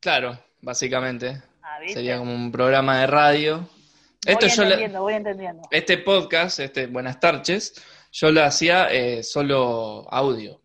claro, 0.00 0.36
básicamente. 0.60 1.42
Ah. 1.62 1.78
Sería 1.86 2.18
como 2.18 2.34
un 2.34 2.50
programa 2.52 2.98
de 3.00 3.06
radio. 3.06 3.58
voy 3.58 3.68
Esto 4.34 4.46
yo 4.48 4.62
le- 4.62 4.68
entendiendo, 4.68 5.02
voy 5.02 5.14
entendiendo. 5.14 5.62
este 5.70 5.98
podcast, 5.98 6.58
este 6.60 6.86
Buenas 6.86 7.18
tardes, 7.20 7.74
yo 8.18 8.30
lo 8.32 8.42
hacía 8.42 8.88
eh, 8.90 9.22
solo 9.22 10.06
audio. 10.10 10.62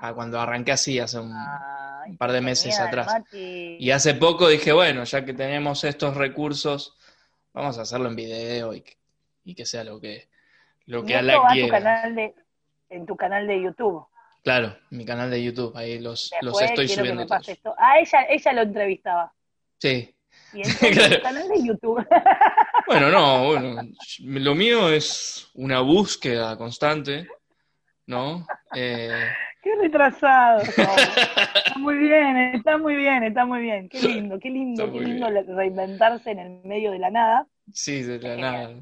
Ah, 0.00 0.12
cuando 0.14 0.40
arranqué 0.40 0.72
así 0.72 0.98
hace 0.98 1.18
un, 1.20 1.32
Ay, 1.32 2.16
par 2.16 2.32
de 2.32 2.40
meses 2.40 2.78
atrás. 2.80 3.06
Mati. 3.06 3.76
Y 3.78 3.90
hace 3.92 4.14
poco 4.14 4.48
dije, 4.48 4.72
bueno, 4.72 5.04
ya 5.04 5.24
que 5.24 5.32
tenemos 5.32 5.84
estos 5.84 6.16
recursos, 6.16 6.96
vamos 7.54 7.78
a 7.78 7.82
hacerlo 7.82 8.08
en 8.08 8.16
video 8.16 8.74
y, 8.74 8.80
que- 8.82 8.96
y 9.44 9.54
que 9.54 9.64
sea 9.64 9.84
lo 9.84 10.00
que, 10.00 10.28
lo 10.86 11.04
que 11.04 11.16
Ala 11.16 11.38
va 11.38 11.46
a 11.46 11.48
tu 11.48 11.54
quiera. 11.54 11.78
canal 11.80 12.14
de, 12.16 12.34
en 12.90 13.06
tu 13.06 13.16
canal 13.16 13.46
de 13.46 13.62
YouTube. 13.62 14.04
Claro, 14.42 14.76
mi 14.90 15.04
canal 15.04 15.30
de 15.30 15.42
YouTube, 15.42 15.76
ahí 15.76 15.98
los, 16.00 16.30
los 16.40 16.60
estoy 16.62 16.88
subiendo 16.88 17.26
todos. 17.26 17.48
esto. 17.48 17.74
Ah, 17.78 17.98
ella, 18.00 18.26
ella 18.28 18.52
lo 18.54 18.62
entrevistaba. 18.62 19.32
Sí. 19.78 20.15
Y 20.52 20.62
Claro. 20.62 21.22
canal 21.22 21.48
de 21.48 21.66
YouTube. 21.66 22.06
Bueno, 22.86 23.10
no, 23.10 23.46
bueno, 23.46 23.82
lo 24.24 24.54
mío 24.54 24.88
es 24.90 25.50
una 25.54 25.80
búsqueda 25.80 26.56
constante, 26.56 27.26
¿no? 28.06 28.46
Eh, 28.74 29.10
Qué 29.62 29.74
retrasado. 29.82 30.60
Está 30.60 31.74
muy 31.78 31.96
bien, 31.96 32.36
está 32.54 32.78
muy 32.78 32.94
bien, 32.94 33.24
está 33.24 33.44
muy 33.44 33.60
bien. 33.60 33.88
Qué 33.88 34.00
lindo, 34.00 34.38
qué 34.38 34.50
lindo, 34.50 34.84
Está 34.84 34.98
qué 34.98 35.04
lindo 35.04 35.28
reinventarse 35.56 36.30
en 36.30 36.38
el 36.38 36.50
medio 36.64 36.92
de 36.92 37.00
la 37.00 37.10
nada. 37.10 37.46
sí, 37.72 38.02
de 38.02 38.18
la 38.20 38.36
nada. 38.36 38.74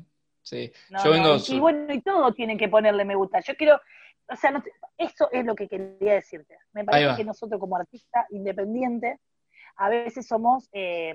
Sí. 0.43 0.71
No, 0.91 1.03
Yo 1.03 1.11
vengo 1.11 1.29
no, 1.37 1.43
y, 1.49 1.59
bueno, 1.59 1.93
y 1.95 2.03
todo 2.03 2.35
tiene 2.35 2.59
que 2.59 2.69
ponerle 2.69 3.07
me 3.07 3.15
gusta. 3.15 3.41
Yo 3.41 3.55
quiero, 3.57 3.81
o 4.29 4.37
sea, 4.37 4.51
no 4.51 4.63
eso 4.99 5.29
es 5.33 5.45
lo 5.45 5.55
que 5.55 5.69
quería 5.69 6.15
decirte. 6.15 6.59
Me 6.75 6.85
parece 6.85 7.17
que 7.17 7.25
nosotros 7.25 7.59
como 7.59 7.77
artistas 7.77 8.27
independientes 8.31 9.19
a 9.77 9.89
veces 9.89 10.27
somos 10.27 10.69
eh, 10.73 11.15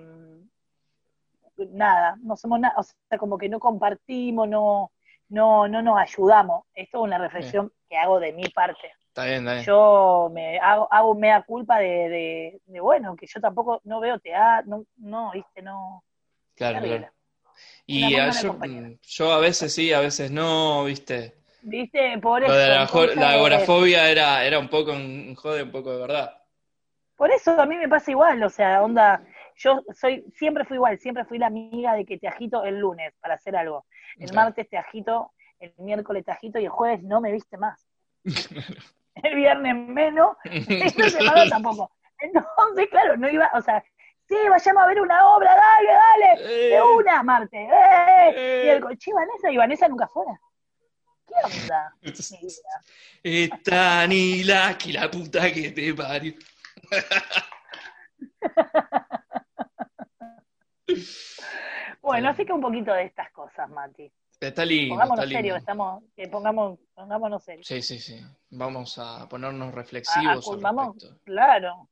nada, 1.72 2.18
no 2.22 2.36
somos 2.38 2.60
nada, 2.60 2.74
o 2.78 2.84
sea, 2.84 3.18
como 3.18 3.38
que 3.38 3.49
no 3.49 3.60
compartimos, 3.60 4.47
no, 4.47 4.91
no, 5.30 5.68
no 5.68 5.82
nos 5.82 5.99
ayudamos. 5.99 6.66
Esto 6.74 6.99
es 6.99 7.03
una 7.03 7.18
reflexión 7.18 7.72
que 7.89 7.97
hago 7.97 8.20
de 8.20 8.34
mi 8.34 8.43
parte. 8.49 8.91
Está 9.07 9.26
bien, 9.26 9.39
está 9.39 9.53
bien. 9.53 9.66
Yo 9.66 10.30
me 10.34 10.60
hago, 10.60 10.88
hago 10.91 11.16
mea 11.16 11.41
culpa 11.43 11.80
de, 11.80 11.88
de, 11.88 12.62
de, 12.66 12.80
bueno, 12.80 13.16
que 13.16 13.28
yo 13.28 13.41
tampoco 13.41 13.82
no 13.84 13.99
veo 13.99 14.20
teatro, 14.20 14.70
no, 14.70 14.86
no, 14.97 15.32
viste, 15.32 15.62
no. 15.62 16.03
Claro, 16.55 16.80
claro. 16.80 17.07
Y 17.86 18.16
a- 18.16 18.30
yo, 18.30 18.49
compañera. 18.49 18.89
yo 19.01 19.32
a 19.32 19.39
veces 19.39 19.74
sí, 19.74 19.91
a 19.91 19.99
veces 19.99 20.32
no, 20.32 20.86
¿viste? 20.86 21.36
¿Viste? 21.62 22.18
Por 22.20 22.41
Lo 22.41 22.47
eso. 22.47 22.55
la, 22.55 23.16
la 23.16 23.32
agorafobia 23.32 24.10
era, 24.10 24.45
era 24.45 24.60
un 24.60 24.70
poco 24.70 24.91
un 24.93 25.36
jode, 25.36 25.64
un 25.64 25.72
poco 25.72 25.91
de 25.91 25.97
verdad. 25.99 26.39
Por 27.20 27.30
eso 27.32 27.51
a 27.59 27.65
mí 27.65 27.76
me 27.76 27.89
pasa 27.89 28.11
igual, 28.11 28.41
o 28.43 28.49
sea, 28.49 28.82
onda, 28.82 29.22
yo 29.57 29.84
soy, 29.93 30.24
siempre 30.34 30.63
fui 30.63 30.76
igual, 30.78 30.97
siempre 30.99 31.26
fui 31.26 31.38
la 31.38 31.47
amiga 31.47 31.93
de 31.93 32.05
que 32.05 32.17
te 32.17 32.30
agito 32.30 32.63
el 32.63 32.80
lunes 32.80 33.13
para 33.20 33.34
hacer 33.34 33.57
algo. 33.57 33.86
El 34.17 34.30
Claro. 34.30 34.45
martes 34.47 34.70
te 34.70 34.78
agito, 34.78 35.34
el 35.59 35.74
miércoles 35.80 36.24
te 36.24 36.32
agito 36.32 36.59
y 36.59 36.63
el 36.63 36.70
jueves 36.70 37.03
no 37.03 37.20
me 37.20 37.34
viste 37.34 37.57
más. 37.57 37.86
El 39.22 39.36
viernes 39.36 39.76
menos, 39.76 40.38
esta 40.45 41.09
semana 41.09 41.43
tampoco. 41.49 41.91
Entonces, 42.22 42.88
claro, 42.89 43.17
no 43.17 43.30
iba, 43.30 43.51
o 43.53 43.61
sea, 43.61 43.84
sí, 44.30 44.38
vayamos 44.49 44.82
a 44.84 44.88
ver 44.88 45.01
una 45.01 45.28
obra, 45.36 45.53
dale, 45.55 45.89
dale, 45.91 46.47
de 46.47 46.76
Eh, 46.76 46.82
una, 46.82 47.22
martes, 47.22 47.59
eh, 47.70 48.34
Eh. 48.34 48.61
y 48.65 48.70
el 48.70 48.82
coche 48.82 49.11
Vanessa, 49.13 49.51
y 49.51 49.57
Vanessa 49.57 49.89
nunca 49.89 50.07
fuera. 50.07 50.39
¿Qué 51.28 51.34
onda? 51.43 51.93
Esta 53.24 54.07
ni 54.07 54.43
la 54.45 54.78
que 54.78 54.93
la 54.93 55.11
puta 55.11 55.51
que 55.51 55.72
te 55.72 55.93
parió. 55.93 56.34
Bueno, 62.02 62.30
así 62.30 62.46
que 62.46 62.54
un 62.54 62.62
poquito 62.62 62.92
de 62.94 63.04
estas 63.04 63.30
cosas, 63.32 63.70
Mati. 63.70 64.12
Está 64.40 64.64
lindo, 64.66 64.96
Pongámonos 64.96 65.26
está 65.26 65.42
lindo. 65.42 65.56
estamos, 65.58 66.04
que 66.16 66.28
pongamos, 66.28 66.80
pongámonos 66.96 67.44
serios. 67.44 67.68
Sí, 67.68 67.82
sí, 67.82 68.00
sí. 68.00 68.20
Vamos 68.52 68.98
a 68.98 69.28
ponernos 69.28 69.68
A- 69.68 69.72
a- 69.72 69.76
reflexivos 69.76 70.48
al 70.48 70.60
vamos, 70.62 70.96
respecto. 70.96 71.22
claro. 71.26 71.90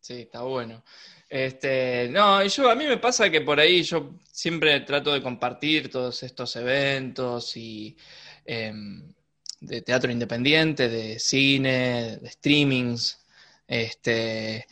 Sí, 0.00 0.22
está 0.22 0.42
bueno. 0.42 0.82
Este, 1.28 2.08
no, 2.10 2.44
yo 2.44 2.68
a 2.70 2.74
mí 2.74 2.84
me 2.86 2.96
pasa 2.98 3.30
que 3.30 3.40
por 3.40 3.60
ahí 3.60 3.82
yo 3.84 4.10
siempre 4.24 4.80
trato 4.80 5.12
de 5.12 5.22
compartir 5.22 5.88
todos 5.88 6.22
estos 6.24 6.56
eventos 6.56 7.56
y 7.56 7.96
em, 8.44 9.14
de 9.60 9.80
teatro 9.82 10.10
independiente, 10.10 10.88
de 10.88 11.18
cine, 11.20 12.18
de 12.20 12.28
streamings, 12.28 13.21
este, 13.66 14.66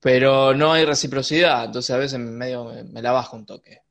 pero 0.00 0.54
no 0.54 0.72
hay 0.72 0.84
reciprocidad, 0.84 1.64
entonces 1.64 1.94
a 1.94 1.98
veces 1.98 2.18
medio 2.18 2.64
me, 2.64 2.84
me 2.84 3.02
la 3.02 3.12
bajo 3.12 3.36
un 3.36 3.46
toque. 3.46 3.82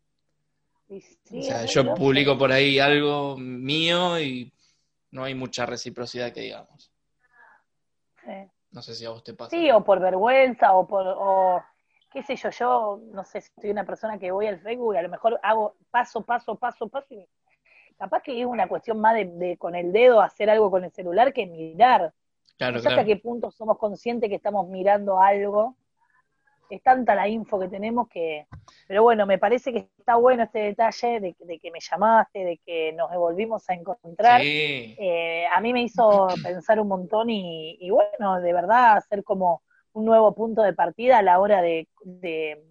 Sí, 1.23 1.39
O 1.39 1.43
sea, 1.43 1.65
yo 1.65 1.93
publico 1.93 2.37
por 2.37 2.51
ahí 2.51 2.77
algo 2.77 3.37
mío 3.37 4.19
y 4.19 4.51
no 5.11 5.23
hay 5.23 5.33
mucha 5.35 5.65
reciprocidad 5.65 6.33
que 6.33 6.41
digamos. 6.41 6.91
Sí. 8.25 8.51
No 8.71 8.81
sé 8.81 8.95
si 8.95 9.05
a 9.05 9.09
vos 9.09 9.23
te 9.23 9.33
pasa. 9.33 9.51
Sí, 9.51 9.71
o 9.71 9.83
por 9.83 9.99
vergüenza, 9.99 10.73
o 10.73 10.87
por, 10.87 11.05
o 11.07 11.63
qué 12.11 12.23
sé 12.23 12.35
yo, 12.35 12.49
yo 12.49 13.01
no 13.13 13.23
sé 13.23 13.41
si 13.41 13.51
soy 13.59 13.69
una 13.69 13.85
persona 13.85 14.17
que 14.17 14.31
voy 14.31 14.47
al 14.47 14.59
Facebook 14.59 14.95
y 14.95 14.97
a 14.97 15.01
lo 15.01 15.09
mejor 15.09 15.39
hago 15.43 15.75
paso, 15.89 16.21
paso, 16.21 16.55
paso, 16.55 16.87
paso, 16.87 17.13
y 17.13 17.25
capaz 17.97 18.21
que 18.21 18.39
es 18.39 18.45
una 18.45 18.67
cuestión 18.67 18.99
más 18.99 19.15
de, 19.15 19.25
de 19.25 19.57
con 19.57 19.75
el 19.75 19.91
dedo 19.91 20.21
hacer 20.21 20.49
algo 20.49 20.71
con 20.71 20.83
el 20.83 20.91
celular 20.91 21.33
que 21.33 21.45
mirar. 21.45 22.13
Claro, 22.57 22.73
no 22.75 22.79
sé 22.79 22.87
claro. 22.87 23.01
hasta 23.01 23.05
qué 23.07 23.17
punto 23.17 23.51
somos 23.51 23.77
conscientes 23.77 24.29
que 24.29 24.35
estamos 24.35 24.67
mirando 24.69 25.19
algo 25.19 25.75
es 26.69 26.81
tanta 26.83 27.15
la 27.15 27.27
info 27.27 27.59
que 27.59 27.67
tenemos 27.67 28.07
que, 28.09 28.47
pero 28.87 29.03
bueno, 29.03 29.25
me 29.25 29.37
parece 29.37 29.73
que 29.73 29.89
está 29.97 30.15
bueno 30.15 30.43
este 30.43 30.59
detalle 30.59 31.19
de, 31.19 31.35
de 31.39 31.59
que 31.59 31.71
me 31.71 31.79
llamaste, 31.79 32.39
de 32.45 32.57
que 32.65 32.93
nos 32.93 33.11
volvimos 33.13 33.69
a 33.69 33.73
encontrar. 33.73 34.41
Sí, 34.41 34.95
Eh, 34.97 35.45
a 35.51 35.59
mí 35.61 35.73
me 35.73 35.83
hizo 35.83 36.27
pensar 36.43 36.79
un 36.79 36.87
montón 36.87 37.29
y, 37.29 37.77
y 37.79 37.89
bueno, 37.89 38.39
de 38.41 38.53
verdad 38.53 38.97
hacer 38.97 39.23
como 39.23 39.63
un 39.93 40.05
nuevo 40.05 40.33
punto 40.33 40.61
de 40.61 40.73
partida 40.73 41.17
a 41.19 41.21
la 41.23 41.39
hora 41.39 41.61
de, 41.61 41.87
de- 42.05 42.63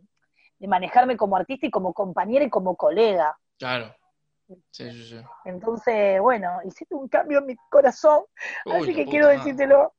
de 0.58 0.68
manejarme 0.68 1.16
como 1.16 1.36
artista 1.36 1.66
y 1.66 1.70
como 1.70 1.92
compañera 1.94 2.44
y 2.44 2.50
como 2.50 2.76
colega. 2.76 3.36
claro. 3.58 3.94
Sí, 4.70 4.90
sí, 4.90 5.08
sí. 5.10 5.20
Entonces, 5.44 6.20
bueno, 6.20 6.58
hiciste 6.64 6.94
un 6.94 7.08
cambio 7.08 7.38
en 7.38 7.46
mi 7.46 7.56
corazón, 7.70 8.24
Uy, 8.64 8.72
así 8.74 8.94
que 8.94 9.04
quiero 9.06 9.26
madre. 9.26 9.38
decírtelo. 9.38 9.94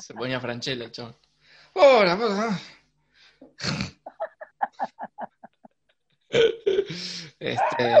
Se 0.00 0.14
ponía 0.14 0.40
Franchella 0.40 0.84
el 0.84 0.92
chabón. 0.92 1.16
¡Oh, 1.74 2.02
la 2.04 2.16
puta! 2.16 2.58
Este, 7.38 7.92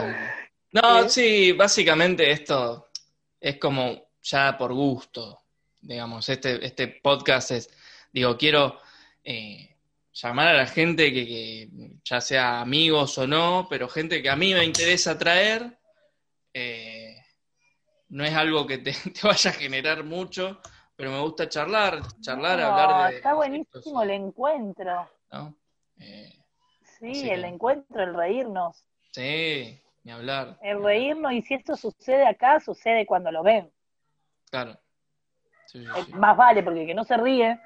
no, 0.72 1.02
¿Qué? 1.02 1.08
sí, 1.08 1.52
básicamente 1.52 2.30
esto 2.30 2.88
es 3.40 3.58
como 3.58 4.08
ya 4.22 4.56
por 4.58 4.72
gusto, 4.74 5.42
digamos, 5.80 6.28
este, 6.28 6.64
este 6.64 6.88
podcast 7.02 7.50
es, 7.52 7.70
digo, 8.12 8.36
quiero 8.36 8.78
eh, 9.22 9.75
llamar 10.22 10.48
a 10.48 10.52
la 10.54 10.66
gente 10.66 11.12
que, 11.12 11.26
que 11.26 11.68
ya 12.04 12.20
sea 12.20 12.60
amigos 12.60 13.18
o 13.18 13.26
no, 13.26 13.66
pero 13.68 13.88
gente 13.88 14.22
que 14.22 14.30
a 14.30 14.36
mí 14.36 14.54
me 14.54 14.64
interesa 14.64 15.18
traer, 15.18 15.78
eh, 16.54 17.16
no 18.08 18.24
es 18.24 18.34
algo 18.34 18.66
que 18.66 18.78
te, 18.78 18.92
te 19.12 19.26
vaya 19.26 19.50
a 19.50 19.54
generar 19.54 20.04
mucho, 20.04 20.60
pero 20.96 21.10
me 21.10 21.20
gusta 21.20 21.48
charlar, 21.48 22.00
charlar, 22.20 22.58
No, 22.58 22.66
hablar 22.66 23.10
de... 23.10 23.16
está 23.18 23.34
buenísimo 23.34 24.02
el 24.02 24.10
encuentro. 24.10 25.10
¿no? 25.32 25.54
Eh, 25.98 26.32
Sí, 26.98 27.10
Así 27.10 27.30
el 27.30 27.42
que- 27.42 27.48
encuentro, 27.48 28.02
el 28.02 28.14
reírnos. 28.14 28.82
sí, 29.12 29.78
ni 30.02 30.12
hablar. 30.12 30.58
El 30.62 30.82
reírnos, 30.82 31.30
y 31.34 31.42
si 31.42 31.52
esto 31.52 31.76
sucede 31.76 32.26
acá, 32.26 32.58
sucede 32.58 33.04
cuando 33.04 33.30
lo 33.30 33.42
ven. 33.42 33.70
Claro. 34.50 34.78
Sí, 35.66 35.80
sí, 35.80 35.86
Eh, 35.94 36.04
sí. 36.06 36.12
Más 36.14 36.34
vale, 36.38 36.62
porque 36.62 36.80
el 36.82 36.86
que 36.86 36.94
no 36.94 37.04
se 37.04 37.18
ríe, 37.18 37.60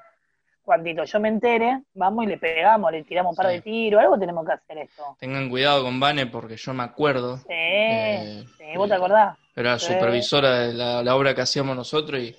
cuantito 0.63 1.03
yo 1.03 1.19
me 1.19 1.29
entere, 1.29 1.83
vamos 1.93 2.23
y 2.25 2.27
le 2.27 2.37
pegamos, 2.37 2.91
le 2.91 3.03
tiramos 3.03 3.31
un 3.31 3.35
par 3.35 3.47
Sí. 3.47 3.53
de 3.53 3.61
tiros, 3.61 4.01
algo 4.01 4.17
tenemos 4.19 4.45
que 4.45 4.51
hacer 4.53 4.77
esto. 4.77 5.15
Tengan 5.19 5.49
cuidado 5.49 5.83
con 5.83 5.99
Vane 5.99 6.27
porque 6.27 6.55
yo 6.57 6.73
me 6.73 6.83
acuerdo. 6.83 7.37
Sí, 7.37 7.43
Eh, 7.49 8.45
sí, 8.57 8.63
¿vos 8.77 8.87
te 8.89 8.95
acordás? 8.95 9.37
Era 9.55 9.77
Sí. 9.79 9.93
supervisora 9.93 10.51
de 10.59 10.73
la, 10.73 11.03
la 11.03 11.15
obra 11.15 11.33
que 11.35 11.41
hacíamos 11.41 11.75
nosotros 11.75 12.21
y 12.21 12.35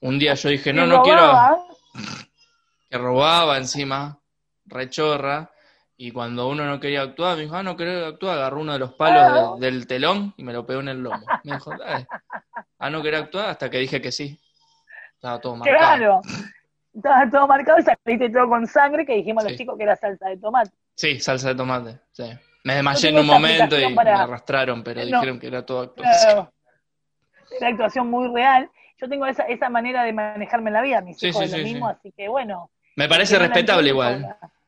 un 0.00 0.18
día 0.18 0.34
yo 0.34 0.48
dije, 0.48 0.72
no, 0.72 0.86
no 0.86 1.02
quiero... 1.02 1.32
Que 2.90 2.98
robaba 2.98 3.56
encima, 3.56 4.20
rechorra, 4.66 5.50
y 5.96 6.12
cuando 6.12 6.48
uno 6.48 6.64
no 6.64 6.78
quería 6.78 7.02
actuar, 7.02 7.36
me 7.36 7.42
dijo, 7.42 7.56
ah, 7.56 7.62
no 7.62 7.76
quería 7.76 8.06
actuar, 8.06 8.36
agarró 8.38 8.60
uno 8.60 8.72
de 8.72 8.78
los 8.78 8.92
palos 8.94 9.22
Ah. 9.26 9.54
de- 9.58 9.66
del 9.70 9.86
telón 9.86 10.32
y 10.36 10.44
me 10.44 10.52
lo 10.52 10.64
pegó 10.66 10.80
en 10.80 10.88
el 10.88 10.98
lomo. 11.02 11.24
Me 11.44 11.54
dijo, 11.54 11.72
dale. 11.76 12.06
Ah, 12.78 12.90
no 12.90 13.02
quería 13.02 13.20
actuar 13.20 13.50
hasta 13.50 13.68
que 13.70 13.78
dije 13.78 14.00
que 14.00 14.12
sí. 14.12 14.38
Estaba 15.14 15.40
todo 15.40 15.56
marcado. 15.56 15.78
Claro. 15.78 16.20
Estaba 16.94 17.28
todo 17.30 17.48
marcado 17.48 17.78
y 17.78 17.82
saliste 17.82 18.30
todo 18.30 18.48
con 18.48 18.66
sangre 18.66 19.04
que 19.04 19.14
dijimos 19.14 19.44
a 19.44 19.46
Sí. 19.48 19.52
los 19.52 19.58
chicos 19.58 19.76
que 19.76 19.82
era 19.82 19.96
salsa 19.96 20.28
de 20.28 20.36
tomate. 20.36 20.70
Sí, 20.94 21.18
salsa 21.18 21.48
de 21.48 21.54
tomate, 21.56 21.98
sí. 22.12 22.24
Me 22.62 22.74
desmayé 22.76 23.08
en 23.10 23.18
un 23.18 23.26
momento 23.26 23.78
y 23.78 23.94
para- 23.94 24.16
me 24.16 24.22
arrastraron, 24.22 24.82
pero 24.84 25.00
No. 25.00 25.06
dijeron 25.06 25.38
que 25.40 25.46
era 25.48 25.66
todo 25.66 25.80
actuación. 25.82 26.32
Claro. 26.34 26.52
Era 27.60 27.68
actuación 27.68 28.08
muy 28.10 28.28
real. 28.32 28.70
Yo 29.00 29.08
tengo 29.08 29.26
esa, 29.26 29.42
esa 29.44 29.68
manera 29.68 30.04
de 30.04 30.12
manejarme 30.12 30.70
en 30.70 30.74
la 30.74 30.82
vida, 30.82 31.00
mis 31.00 31.18
Sí, 31.18 31.28
hijos 31.28 31.40
sí, 31.40 31.44
es 31.46 31.50
lo 31.50 31.58
sí, 31.58 31.64
mismo, 31.64 31.88
sí. 31.90 31.94
así 31.98 32.12
que 32.12 32.28
bueno. 32.28 32.70
Me 32.96 33.08
parece 33.08 33.38
respetable 33.38 33.88
igual. 33.88 34.36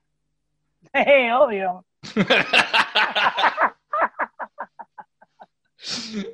Sí, 0.95 1.31
obvio. 1.33 1.85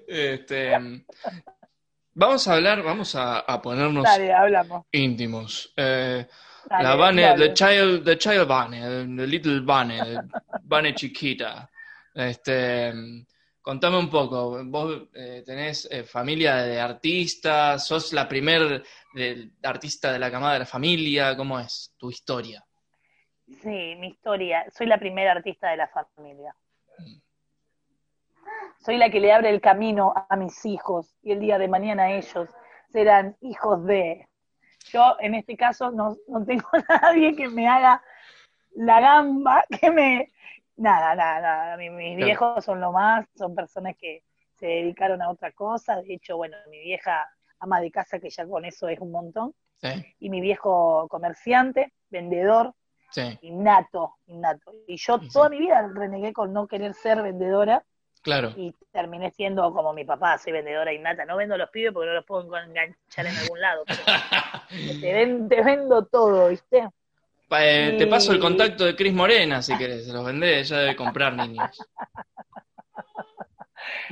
Este, 0.07 1.05
vamos 2.15 2.47
a 2.49 2.55
hablar, 2.55 2.83
vamos 2.83 3.15
a, 3.15 3.41
a 3.41 3.61
ponernos 3.63 4.05
Dale, 4.05 4.33
hablamos. 4.33 4.87
íntimos. 4.93 5.73
Eh, 5.77 6.27
Dale, 6.69 6.83
la 6.85 6.95
Vane, 6.95 7.23
dale. 7.23 7.49
the 7.49 7.55
child, 7.55 8.05
the 8.05 8.17
child 8.19 8.49
Vane, 8.49 9.17
the 9.17 9.27
little 9.27 9.61
Vane, 9.63 10.21
Vane 10.65 10.95
chiquita. 10.95 11.69
Este, 12.15 12.93
contame 13.61 13.99
un 13.99 14.09
poco. 14.09 14.63
Vos 14.65 15.09
eh, 15.15 15.43
tenés 15.45 15.89
eh, 15.91 16.05
familia 16.05 16.57
de 16.57 16.81
artistas, 16.81 17.87
sos 17.87 18.13
la 18.13 18.29
primer 18.29 18.83
de- 19.15 19.51
artista 19.63 20.13
de 20.13 20.19
la 20.19 20.31
camada 20.31 20.55
de 20.55 20.59
la 20.61 20.67
familia. 20.67 21.37
¿Cómo 21.37 21.59
es 21.59 21.95
tu 21.99 22.11
historia? 22.11 22.65
Sí, 23.47 23.95
mi 23.99 24.09
historia. 24.09 24.65
Soy 24.71 24.87
la 24.87 24.99
primera 24.99 25.33
artista 25.33 25.71
de 25.71 25.77
la 25.79 25.89
familia. 25.89 26.55
Soy 28.85 28.97
la 28.99 29.11
que 29.11 29.21
le 29.21 29.33
abre 29.33 29.51
el 29.51 29.61
camino 29.61 30.13
a 30.29 30.37
mis 30.37 30.65
hijos 30.67 31.15
y 31.23 31.33
el 31.33 31.41
día 31.41 31.59
de 31.59 31.69
mañana 31.69 32.13
ellos 32.13 32.49
serán 32.91 33.37
hijos 33.41 33.85
de. 33.87 34.29
Yo 34.91 35.17
en 35.21 35.35
este 35.35 35.57
caso 35.57 35.91
no, 35.91 36.17
no 36.29 36.45
tengo 36.45 36.69
nadie 36.89 37.37
que 37.37 37.49
me 37.49 37.69
haga 37.69 38.03
la 38.75 39.01
gamba, 39.01 39.65
que 39.81 39.91
me... 39.91 40.33
Nada, 40.77 41.15
nada, 41.15 41.41
nada. 41.41 41.77
Mi- 41.77 41.91
Mis 41.91 42.17
Claro. 42.17 42.27
viejos 42.27 42.65
son 42.65 42.81
lo 42.81 42.93
más, 42.93 43.27
son 43.37 43.55
personas 43.55 43.97
que 43.97 44.23
se 44.59 44.67
dedicaron 44.67 45.23
a 45.23 45.31
otra 45.31 45.53
cosa. 45.53 46.01
De 46.03 46.15
hecho, 46.15 46.37
bueno, 46.37 46.57
mi 46.71 46.81
vieja 46.81 47.29
ama 47.61 47.81
de 47.81 47.91
casa, 47.91 48.19
que 48.19 48.31
ya 48.31 48.47
con 48.47 48.65
eso 48.65 48.89
es 48.89 48.99
un 49.01 49.13
montón. 49.13 49.55
Sí, 49.77 49.89
Y 50.19 50.31
mi 50.31 50.41
viejo 50.41 51.07
comerciante, 51.09 51.93
vendedor, 52.11 52.75
sí, 53.11 53.39
innato, 53.43 54.17
innato. 54.27 54.73
Y 54.87 54.97
yo 54.97 55.21
sí. 55.21 55.29
toda 55.33 55.49
mi 55.51 55.59
vida 55.59 55.89
renegué 55.95 56.33
con 56.33 56.53
no 56.53 56.67
querer 56.67 56.95
ser 56.95 57.23
vendedora 57.23 57.85
claro. 58.23 58.55
y 58.57 58.73
terminé 58.93 59.31
siendo 59.33 59.73
como 59.73 59.93
mi 59.93 60.05
papá, 60.05 60.39
soy 60.39 60.53
vendedora 60.53 60.93
innata. 60.93 61.25
No 61.25 61.37
vendo 61.37 61.55
a 61.55 61.59
los 61.59 61.71
pibes 61.71 61.93
porque 61.93 62.09
no 62.09 62.15
los 62.15 62.25
puedo 62.27 62.43
enganchar 62.59 63.27
en 63.27 63.37
algún 63.39 63.61
lado. 63.61 63.85
pero 63.89 64.05
te, 65.01 65.13
ven- 65.13 65.49
te 65.49 65.63
vendo 65.63 66.05
todo, 66.07 66.49
¿viste? 66.49 66.89
Pa- 67.49 67.65
eh, 67.67 67.95
Te 67.99 68.07
paso 68.07 68.33
el 68.33 68.41
contacto 68.41 68.85
de 68.85 68.97
Cris 68.97 69.13
Morena 69.13 69.63
si 69.63 69.77
querés, 69.77 70.07
se 70.07 70.13
los 70.13 70.25
vendés, 70.25 70.71
ella 70.71 70.81
debe 70.81 70.97
comprar 70.97 71.35
niños. 71.35 71.89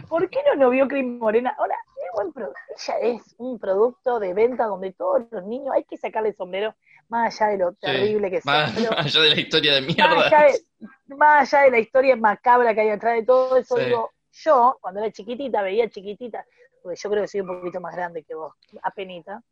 ¿Por 0.09 0.29
qué 0.31 0.39
no 0.47 0.55
lo 0.55 0.71
vio 0.71 0.89
Cris 0.89 1.05
Morena? 1.05 1.55
Ahora, 1.59 1.77
buen 2.15 2.33
ella 2.77 2.99
es 3.01 3.35
un 3.39 3.59
producto 3.59 4.19
de 4.19 4.35
venta 4.35 4.65
donde 4.67 4.93
todos 4.93 5.23
los 5.31 5.45
niños 5.45 5.75
hay 5.75 5.85
que 5.85 5.97
sacarle 5.97 6.31
el 6.31 6.35
sombrero, 6.37 6.75
más 7.09 7.41
allá 7.41 7.53
de 7.53 7.59
lo 7.59 7.73
terrible 7.75 8.31
que 8.31 8.41
sea. 8.41 8.53
Más 8.53 8.73
pero- 8.75 8.91
más 8.91 9.07
allá 9.07 9.21
de 9.23 9.31
la 9.35 9.41
historia 9.41 9.75
de 9.75 9.81
más 9.83 9.97
mierda. 9.97 10.27
allá 10.27 10.43
de, 10.53 11.17
más 11.17 11.55
allá 11.55 11.65
de 11.65 11.71
la 11.71 11.79
historia 11.79 12.17
macabra 12.17 12.75
que 12.75 12.81
hay 12.81 12.91
atrás 12.91 13.15
de 13.15 13.23
todo 13.25 13.57
eso, 13.57 13.77
Sí. 13.77 13.85
digo, 13.85 14.11
yo, 14.33 14.79
cuando 14.81 15.01
era 15.01 15.11
chiquitita, 15.13 15.63
veía 15.63 15.89
chiquitita, 15.89 16.45
porque 16.83 16.99
yo 17.01 17.11
creo 17.11 17.23
que 17.23 17.29
soy 17.29 17.41
un 17.41 17.47
poquito 17.49 17.81
más 17.81 17.95
grande 17.95 18.23
que 18.25 18.35
vos, 18.35 18.55
apenita. 18.83 19.43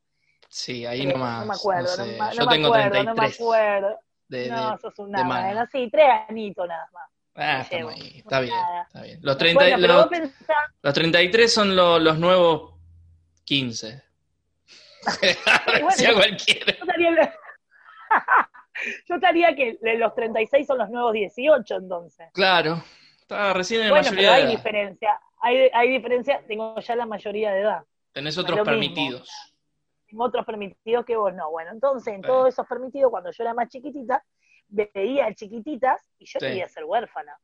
Sí, 0.49 0.87
ahí 0.87 1.03
Eh, 1.03 1.12
nomás. 1.12 1.41
no 1.41 1.47
me 1.47 1.55
acuerdo, 1.55 1.97
no 1.97 2.33
Yo 2.33 2.47
me 2.47 2.53
tengo 2.53 2.66
acuerdo, 2.69 2.91
33. 2.91 3.05
no 3.05 3.14
me 3.14 3.27
acuerdo. 3.27 4.01
de, 4.29 4.49
no, 4.51 4.73
de- 4.73 4.79
sos 4.79 4.99
un 4.99 5.11
nada, 5.11 5.66
sí, 5.73 5.89
tres 5.91 6.07
anitos 6.29 6.66
nada 6.69 6.89
más. 6.93 7.09
Ah, 7.41 7.64
llevo. 7.70 7.91
ahí. 7.91 8.18
Está 8.18 8.41
bien, 8.41 8.55
está. 8.86 9.03
Los, 9.22 9.39
30, 9.39 9.64
Bueno, 9.64 9.86
los, 9.86 10.07
pensás, 10.09 10.57
los 10.82 10.95
33 10.95 11.55
son 11.55 11.76
lo- 11.76 11.99
los 12.01 12.18
nuevos 12.18 12.74
15. 13.45 14.03
Decía 15.22 15.36
bueno. 15.82 16.14
cualquiera. 16.16 16.72
yo 16.76 16.84
estaría, 16.84 17.34
yo 19.09 19.14
estaría 19.14 19.55
que 19.57 19.78
los 19.99 20.14
36 20.14 20.66
son 20.66 20.78
los 20.78 20.91
nuevos 20.91 21.12
18 21.12 21.76
entonces. 21.76 22.28
Claro. 22.32 22.82
Estaba 23.20 23.53
recién 23.53 23.82
en 23.82 23.91
Bueno, 23.91 24.05
mayoría 24.05 24.20
pero 24.28 24.32
hay 24.34 24.43
de 24.43 24.49
edad. 24.49 24.57
diferencia, 24.57 25.20
hay, 25.41 25.70
hay 25.74 25.89
diferencia, 25.91 26.43
tengo 26.49 26.78
ya 26.80 26.97
la 26.97 27.07
mayoría 27.07 27.53
de 27.53 27.61
edad. 27.61 27.82
Tenés 28.12 28.36
otros 28.39 28.57
mismo. 28.59 28.64
permitidos. 28.64 29.55
Tengo 30.07 30.24
otros 30.24 30.47
permitidos 30.47 31.05
que 31.05 31.14
vos 31.16 31.34
no. 31.34 31.51
Bueno, 31.51 31.70
entonces 31.72 32.14
en 32.14 32.22
todos 32.22 32.49
esos 32.49 32.66
permitidos, 32.66 33.11
cuando 33.11 33.30
yo 33.30 33.45
era 33.45 33.53
más 33.55 33.68
chiquitita, 33.68 34.24
veía 34.69 35.33
chiquititas 35.35 36.03
y 36.19 36.27
yo 36.27 36.39
Sí. 36.41 36.47
quería 36.47 36.69
ser 36.69 36.85
huérfana. 36.85 37.39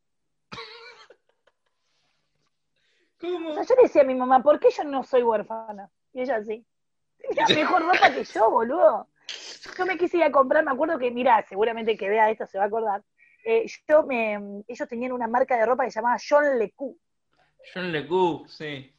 ¿Cómo? 3.21 3.51
O 3.51 3.55
sea, 3.55 3.63
yo 3.63 3.75
le 3.77 3.83
decía 3.83 4.03
a 4.03 4.05
mi 4.05 4.15
mamá, 4.15 4.43
¿por 4.43 4.59
qué 4.61 4.69
yo 4.71 4.85
no 4.85 5.03
soy 5.03 5.23
huérfana? 5.23 5.91
Y 6.13 6.23
ella 6.23 6.43
sí. 6.43 6.65
Tenía 7.19 7.47
mejor 7.49 7.83
ropa 7.83 8.13
que 8.13 8.25
yo, 8.25 8.51
boludo. 8.51 9.09
Yo 9.79 9.87
me 9.87 9.97
quise 9.97 10.19
ir 10.19 10.25
a 10.25 10.31
comprar, 10.31 10.63
me 10.65 10.73
acuerdo 10.73 10.99
que, 10.99 11.11
mira, 11.11 11.43
seguramente 11.49 11.97
que 11.97 12.09
vea 12.11 12.31
esto 12.31 12.47
se 12.47 12.59
va 12.59 12.65
a 12.65 12.67
acordar. 12.67 13.03
Eh, 13.45 13.67
yo 13.89 14.03
me, 14.05 14.63
ellos 14.69 14.89
tenían 14.89 15.13
una 15.13 15.27
marca 15.27 15.57
de 15.57 15.65
ropa 15.65 15.85
que 15.85 15.91
se 15.91 16.01
llamaba 16.01 16.19
John 16.29 16.59
LeCou. 16.59 16.99
John 17.73 17.91
LeCou, 17.93 18.47
sí. 18.47 18.95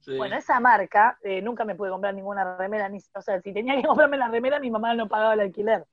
sí. 0.00 0.16
Bueno, 0.16 0.36
esa 0.36 0.58
marca, 0.58 1.18
eh, 1.22 1.42
nunca 1.42 1.64
me 1.66 1.74
pude 1.74 1.90
comprar 1.90 2.14
ninguna 2.14 2.56
remera, 2.56 2.88
ni, 2.88 2.98
o 3.14 3.20
sea, 3.22 3.40
si 3.42 3.52
tenía 3.52 3.76
que 3.76 3.86
comprarme 3.86 4.16
la 4.16 4.28
remera, 4.28 4.58
mi 4.58 4.70
mamá 4.70 4.94
no 4.94 5.06
pagaba 5.08 5.34
el 5.34 5.40
alquiler. 5.40 5.84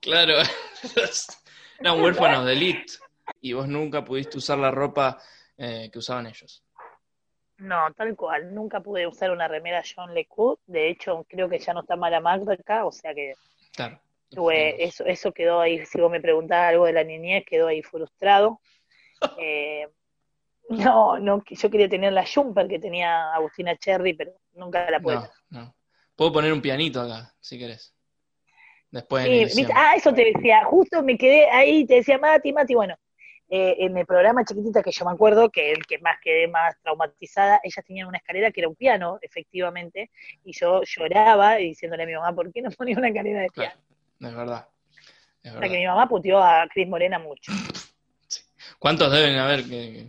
Claro. 0.00 0.34
Eran 1.80 2.00
huérfanos 2.00 2.46
de 2.46 2.52
elite. 2.52 2.92
Y 3.40 3.52
vos 3.52 3.68
nunca 3.68 4.04
pudiste 4.04 4.38
usar 4.38 4.58
la 4.58 4.70
ropa 4.70 5.20
eh, 5.56 5.90
que 5.92 5.98
usaban 5.98 6.26
ellos. 6.26 6.64
No, 7.58 7.92
tal 7.94 8.16
cual. 8.16 8.54
Nunca 8.54 8.80
pude 8.80 9.06
usar 9.06 9.30
una 9.30 9.48
remera 9.48 9.82
John 9.82 10.14
LeCour. 10.14 10.58
De 10.66 10.88
hecho, 10.88 11.26
creo 11.28 11.48
que 11.48 11.58
ya 11.58 11.74
no 11.74 11.80
está 11.80 11.96
mala 11.96 12.20
marca, 12.20 12.84
o 12.84 12.92
sea 12.92 13.14
que 13.14 13.34
Claro. 13.78 14.00
Tuve, 14.30 14.82
eso, 14.84 15.04
eso 15.06 15.32
quedó 15.32 15.60
ahí, 15.60 15.86
si 15.86 16.00
vos 16.00 16.10
me 16.10 16.20
preguntás 16.20 16.70
algo 16.70 16.86
de 16.86 16.92
la 16.92 17.04
niñez, 17.04 17.44
quedó 17.46 17.68
ahí 17.68 17.82
frustrado. 17.82 18.60
Eh, 19.40 19.88
no, 20.68 21.18
no, 21.18 21.42
yo 21.44 21.70
quería 21.70 21.88
tener 21.88 22.12
la 22.12 22.24
Jumper 22.24 22.68
que 22.68 22.78
tenía 22.78 23.34
Agustina 23.34 23.76
Cherry, 23.76 24.14
pero 24.14 24.32
nunca 24.52 24.88
la 24.88 25.00
pude. 25.00 25.16
No, 25.16 25.30
no. 25.48 25.76
Puedo 26.14 26.34
poner 26.34 26.52
un 26.52 26.62
pianito 26.62 27.00
acá, 27.00 27.34
si 27.40 27.58
querés. 27.58 27.96
Después 28.90 29.52
Sí. 29.52 29.66
Ah, 29.74 29.94
eso 29.96 30.12
te 30.14 30.24
decía, 30.34 30.64
justo 30.64 31.02
me 31.02 31.18
quedé 31.18 31.50
ahí, 31.50 31.84
te 31.86 31.96
decía 31.96 32.18
Mati, 32.18 32.52
Mati, 32.52 32.74
bueno, 32.74 32.94
eh, 33.50 33.76
en 33.80 33.96
el 33.96 34.06
programa 34.06 34.44
chiquitita 34.44 34.82
que 34.82 34.90
yo 34.92 35.04
me 35.04 35.12
acuerdo, 35.12 35.50
que 35.50 35.72
el 35.72 35.84
que 35.86 35.98
más 35.98 36.16
quedé 36.22 36.48
más 36.48 36.74
traumatizada, 36.82 37.60
ellas 37.62 37.84
tenían 37.86 38.08
una 38.08 38.18
escalera 38.18 38.50
que 38.50 38.60
era 38.60 38.68
un 38.68 38.76
piano, 38.76 39.18
efectivamente, 39.20 40.10
y 40.44 40.52
yo 40.58 40.82
lloraba 40.84 41.56
diciéndole 41.56 42.04
a 42.04 42.06
mi 42.06 42.14
mamá, 42.14 42.34
¿por 42.34 42.50
qué 42.52 42.62
no 42.62 42.70
ponía 42.70 42.96
una 42.96 43.08
escalera 43.08 43.40
de 43.40 43.48
Claro, 43.50 43.72
piano? 43.72 44.30
es 44.30 44.36
verdad. 44.36 44.68
Es 45.42 45.52
O 45.54 45.58
sea 45.58 45.68
que 45.68 45.76
mi 45.78 45.86
mamá 45.86 46.08
puteó 46.08 46.38
a 46.42 46.66
Cris 46.72 46.88
Morena 46.88 47.18
mucho. 47.18 47.52
¿Cuántos 48.78 49.10
deben 49.12 49.36
haber 49.38 49.64
que, 49.64 50.08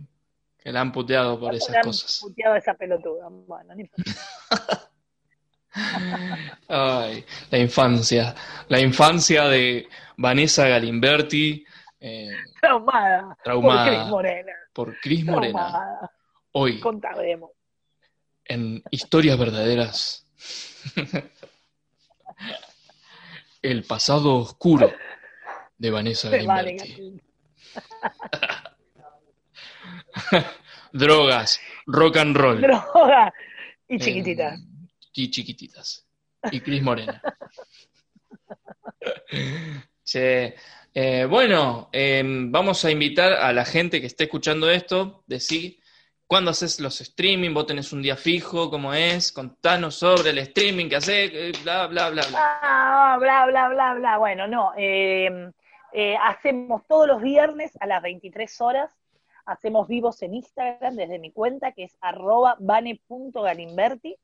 que- 0.58 0.72
la 0.72 0.80
han 0.80 0.92
puteado 0.92 1.34
por 1.38 1.48
¿Cuánto 1.50 1.64
esas 1.64 1.76
han 1.76 1.82
cosas? 1.84 2.20
puteado 2.22 2.54
a 2.54 2.58
esa 2.58 2.74
pelotuda? 2.74 3.28
Bueno, 3.28 3.74
no 3.74 3.80
importa. 3.80 4.10
Ay, 6.68 7.24
la 7.50 7.58
infancia. 7.58 8.34
La 8.68 8.80
infancia 8.80 9.44
de 9.44 9.88
Vanessa 10.16 10.68
Galimberti 10.68 11.64
eh, 12.00 12.30
traumada. 12.60 13.36
Traumada. 13.44 13.84
Por 13.84 13.92
Cris 13.92 14.06
Morena. 14.08 14.52
por 14.72 15.00
Cris 15.00 15.24
Morena. 15.24 15.52
Traumada. 15.52 16.10
Hoy 16.52 16.80
Contaremos. 16.80 17.50
en 18.46 18.82
Historias 18.90 19.38
Verdaderas. 19.38 20.26
El 23.62 23.84
pasado 23.84 24.36
oscuro 24.36 24.90
de 25.76 25.90
Vanessa 25.90 26.30
Galimberti. 26.30 27.20
Drogas, 30.92 31.60
rock 31.86 32.16
and 32.16 32.36
roll. 32.36 32.60
Droga. 32.60 33.32
Y 33.86 33.96
eh, 33.96 33.98
chiquitita. 33.98 34.56
Y 35.12 35.30
chiquititas. 35.30 36.06
Y 36.50 36.60
Cris 36.60 36.82
Morena. 36.82 37.22
Che, 40.04 40.56
eh, 40.92 41.24
bueno, 41.26 41.88
eh, 41.92 42.22
vamos 42.24 42.84
a 42.84 42.90
invitar 42.90 43.34
a 43.34 43.52
la 43.52 43.64
gente 43.64 44.00
que 44.00 44.08
esté 44.08 44.24
escuchando 44.24 44.68
esto, 44.68 45.22
decir 45.26 45.78
cuándo 46.26 46.50
haces 46.50 46.80
los 46.80 47.00
streaming, 47.00 47.54
vos 47.54 47.66
tenés 47.66 47.92
un 47.92 48.02
día 48.02 48.16
fijo, 48.16 48.70
cómo 48.70 48.92
es, 48.92 49.30
contanos 49.30 49.94
sobre 49.94 50.30
el 50.30 50.38
streaming 50.38 50.88
que 50.88 50.96
haces, 50.96 51.30
eh, 51.32 51.52
bla, 51.62 51.86
bla, 51.86 52.10
bla, 52.10 52.22
bla. 52.28 52.58
Ah, 52.62 53.16
bla, 53.20 53.46
bla, 53.46 53.68
bla, 53.68 53.94
bla. 53.94 54.18
Bueno, 54.18 54.48
no. 54.48 54.72
eh, 54.76 55.50
eh, 55.92 56.16
hacemos 56.22 56.86
todos 56.86 57.06
los 57.06 57.20
viernes 57.20 57.72
a 57.80 57.86
las 57.86 58.02
23 58.02 58.60
horas. 58.60 58.90
Hacemos 59.46 59.88
vivos 59.88 60.22
en 60.22 60.34
Instagram 60.34 60.94
desde 60.94 61.18
mi 61.18 61.32
cuenta, 61.32 61.72
que 61.72 61.84
es 61.84 61.96
arroba 62.00 62.56
vane.galimberti. 62.60 64.16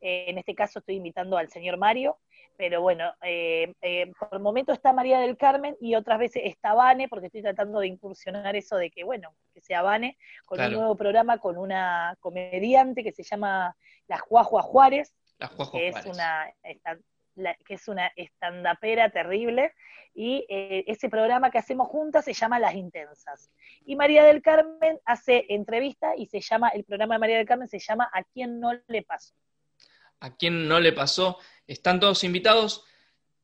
Eh, 0.00 0.26
en 0.28 0.38
este 0.38 0.54
caso 0.54 0.78
estoy 0.78 0.96
invitando 0.96 1.36
al 1.36 1.48
señor 1.50 1.76
Mario, 1.76 2.18
pero 2.56 2.80
bueno, 2.82 3.12
eh, 3.22 3.74
eh, 3.82 4.12
por 4.18 4.28
el 4.32 4.38
momento 4.40 4.72
está 4.72 4.92
María 4.92 5.18
del 5.18 5.36
Carmen 5.36 5.76
y 5.80 5.94
otras 5.94 6.18
veces 6.18 6.42
está 6.44 6.72
Vane, 6.74 7.08
porque 7.08 7.26
estoy 7.26 7.42
tratando 7.42 7.80
de 7.80 7.88
incursionar 7.88 8.54
eso 8.56 8.76
de 8.76 8.90
que, 8.90 9.02
bueno, 9.04 9.34
que 9.52 9.60
sea 9.60 9.82
Vane, 9.82 10.16
con 10.46 10.56
Claro. 10.58 10.72
un 10.72 10.78
nuevo 10.80 10.96
programa 10.96 11.38
con 11.38 11.58
una 11.58 12.16
comediante 12.20 13.02
que 13.02 13.12
se 13.12 13.22
llama 13.24 13.76
La 14.06 14.18
Juajua 14.18 14.62
Juárez, 14.62 15.14
La 15.38 15.50
que 15.72 15.88
es 15.88 16.06
una 16.06 16.52
esta- 16.62 16.98
la- 17.36 17.56
que 17.66 17.74
es 17.74 17.88
una 17.88 18.12
estandapera 18.14 19.10
terrible 19.10 19.72
y 20.14 20.46
eh, 20.48 20.84
ese 20.86 21.08
programa 21.08 21.50
que 21.50 21.58
hacemos 21.58 21.88
juntas 21.88 22.24
se 22.24 22.32
llama 22.32 22.60
Las 22.60 22.74
Intensas. 22.74 23.50
Y 23.84 23.96
María 23.96 24.22
del 24.22 24.40
Carmen 24.42 25.00
hace 25.04 25.44
entrevista 25.48 26.12
y 26.16 26.26
se 26.26 26.40
llama, 26.40 26.68
el 26.68 26.84
programa 26.84 27.16
de 27.16 27.18
María 27.18 27.36
del 27.38 27.46
Carmen 27.48 27.66
se 27.66 27.80
llama 27.80 28.08
¿A 28.12 28.22
quién 28.22 28.60
no 28.60 28.70
le 28.86 29.02
pasó? 29.02 29.34
¿A 30.24 30.34
quién 30.36 30.68
no 30.68 30.80
le 30.80 30.92
pasó? 30.92 31.38
Están 31.66 32.00
todos 32.00 32.24
invitados 32.24 32.82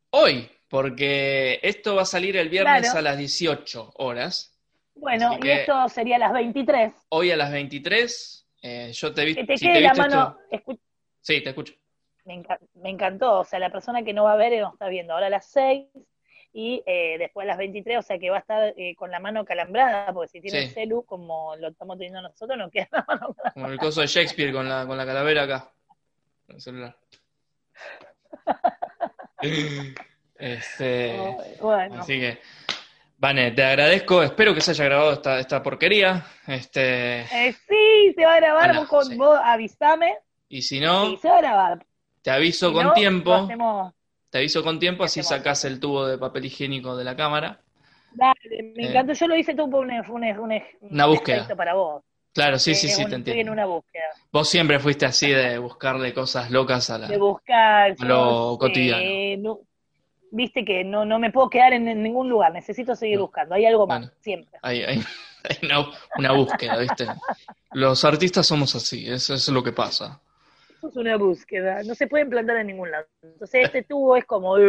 hoy, 0.08 0.50
porque 0.70 1.60
esto 1.62 1.94
va 1.96 2.02
a 2.02 2.06
salir 2.06 2.38
el 2.38 2.48
viernes 2.48 2.84
Claro. 2.84 2.98
a 3.00 3.02
las 3.02 3.18
18 3.18 3.92
horas. 3.96 4.58
Bueno, 4.94 5.38
y 5.42 5.50
esto 5.50 5.88
sería 5.90 6.16
a 6.16 6.20
las 6.20 6.32
23. 6.32 6.92
Hoy 7.10 7.30
a 7.32 7.36
las 7.36 7.52
23. 7.52 8.46
eh, 8.62 8.92
yo 8.94 9.12
te 9.12 9.24
vi. 9.26 9.34
Que 9.34 9.44
te 9.44 9.58
si 9.58 9.66
quede 9.66 9.74
te 9.74 9.80
la 9.82 9.94
mano, 9.94 10.38
esto- 10.50 10.78
Sí, 11.20 11.42
te 11.42 11.50
escucho. 11.50 11.74
me, 12.24 12.34
enca- 12.42 12.58
me 12.74 12.88
encantó, 12.88 13.40
o 13.40 13.44
sea, 13.44 13.58
la 13.58 13.70
persona 13.70 14.02
que 14.02 14.14
no 14.14 14.24
va 14.24 14.32
a 14.32 14.36
ver 14.36 14.58
no 14.60 14.72
está 14.72 14.88
viendo 14.88 15.12
ahora 15.12 15.26
a 15.26 15.30
las 15.30 15.50
6 15.50 15.86
y 16.54 16.82
eh, 16.86 17.16
después 17.18 17.44
a 17.44 17.48
las 17.48 17.58
23, 17.58 17.98
o 17.98 18.02
sea 18.02 18.18
que 18.18 18.30
va 18.30 18.36
a 18.36 18.40
estar 18.40 18.72
eh, 18.76 18.94
con 18.96 19.10
la 19.10 19.20
mano 19.20 19.44
calambrada, 19.44 20.12
porque 20.14 20.28
si 20.28 20.40
tiene 20.40 20.60
Sí. 20.62 20.64
el 20.68 20.70
celu 20.74 21.04
como 21.04 21.56
lo 21.56 21.68
estamos 21.68 21.98
teniendo 21.98 22.22
nosotros, 22.22 22.56
no 22.58 22.70
queda 22.70 22.88
la 22.92 23.04
mano 23.06 23.34
calambrada. 23.34 23.52
Como 23.52 23.66
el 23.68 23.78
coso 23.78 24.00
de 24.00 24.06
Shakespeare 24.06 24.52
con 24.52 24.66
la, 24.68 24.86
con 24.86 24.96
la 24.96 25.04
calavera 25.04 25.42
acá. 25.42 25.70
El 26.50 26.60
celular. 26.60 26.96
Este, 30.38 31.36
Bueno, 31.60 32.00
así 32.00 32.18
que, 32.18 32.38
Vane, 33.18 33.50
te 33.52 33.62
agradezco. 33.62 34.22
Espero 34.22 34.54
que 34.54 34.60
se 34.62 34.70
haya 34.70 34.84
grabado 34.86 35.12
esta, 35.12 35.38
esta 35.38 35.62
porquería. 35.62 36.24
Este, 36.46 37.20
Eh, 37.20 37.54
sí, 37.68 38.14
se 38.14 38.24
va 38.24 38.34
a 38.34 38.40
grabar, 38.40 38.74
vos, 38.76 38.88
con, 38.88 39.04
sí. 39.04 39.16
vos 39.16 39.38
avisame, 39.42 40.16
y 40.48 40.62
si 40.62 40.80
no, 40.80 41.06
sí, 41.10 41.18
se 41.18 41.28
va 41.28 41.36
a 41.38 41.40
grabar. 41.42 41.86
te 42.22 42.30
aviso 42.30 42.68
Si 42.68 42.74
con 42.74 42.86
no, 42.86 42.92
tiempo. 42.94 43.34
hacemos- 43.34 43.92
Te 44.30 44.38
aviso 44.38 44.62
con 44.62 44.78
tiempo, 44.78 45.04
así 45.04 45.22
sacas 45.22 45.64
el 45.66 45.78
tubo 45.80 46.06
de 46.06 46.16
papel 46.16 46.46
higiénico 46.46 46.96
de 46.96 47.04
la 47.04 47.16
cámara. 47.16 47.60
Dale, 48.12 48.62
me 48.74 48.84
Eh. 48.84 48.88
encantó, 48.88 49.12
yo 49.12 49.26
lo 49.28 49.36
hice 49.36 49.54
todo 49.54 49.68
por 49.70 49.84
un, 49.86 49.90
un, 49.92 50.24
un, 50.38 50.62
Una 50.80 51.06
búsqueda. 51.06 51.46
para 51.56 51.74
vos. 51.74 52.02
Claro, 52.32 52.58
sí, 52.58 52.74
sí, 52.74 52.88
sí, 52.88 53.02
un- 53.04 53.10
te 53.10 53.16
Estoy 53.16 53.40
en 53.40 53.48
entiendo. 53.48 53.52
una 53.52 53.66
búsqueda, 53.66 54.04
Vos 54.32 54.48
siempre 54.48 54.78
fuiste 54.78 55.06
así 55.06 55.30
de 55.30 55.58
buscarle 55.58 56.14
cosas 56.14 56.50
locas 56.50 56.88
a 56.90 56.98
la... 56.98 57.08
de 57.08 57.18
buscar. 57.18 57.96
A 57.98 58.04
lo 58.04 58.56
cotidiano. 58.58 59.02
eh, 59.02 59.36
no- 59.38 59.60
Viste 60.32 60.64
que 60.64 60.84
no, 60.84 61.04
no 61.04 61.18
me 61.18 61.32
puedo 61.32 61.50
quedar 61.50 61.72
en, 61.72 61.88
en 61.88 62.02
ningún 62.04 62.28
lugar, 62.28 62.52
necesito 62.52 62.94
seguir 62.94 63.16
No. 63.16 63.22
buscando, 63.24 63.56
hay 63.56 63.66
algo 63.66 63.86
más, 63.88 64.00
Bueno. 64.00 64.12
siempre. 64.20 64.58
Hay, 64.62 64.82
hay- 64.82 65.02
hay 65.44 65.58
una, 65.64 65.86
una 66.16 66.32
búsqueda, 66.32 66.78
¿viste? 66.78 67.08
Los 67.72 68.04
artistas 68.04 68.46
somos 68.46 68.74
así, 68.76 69.08
eso, 69.08 69.34
es 69.34 69.48
lo 69.48 69.62
que 69.64 69.72
pasa. 69.72 70.20
Eso 70.68 70.88
es 70.88 70.96
una 70.96 71.16
búsqueda, 71.16 71.82
no 71.82 71.94
se 71.94 72.06
pueden 72.06 72.30
plantar 72.30 72.56
en 72.58 72.68
ningún 72.68 72.90
lado. 72.92 73.06
Entonces 73.22 73.62
este 73.64 73.82
tubo 73.88 74.16
es 74.16 74.24
como, 74.24 74.56
"Eh", 74.58 74.62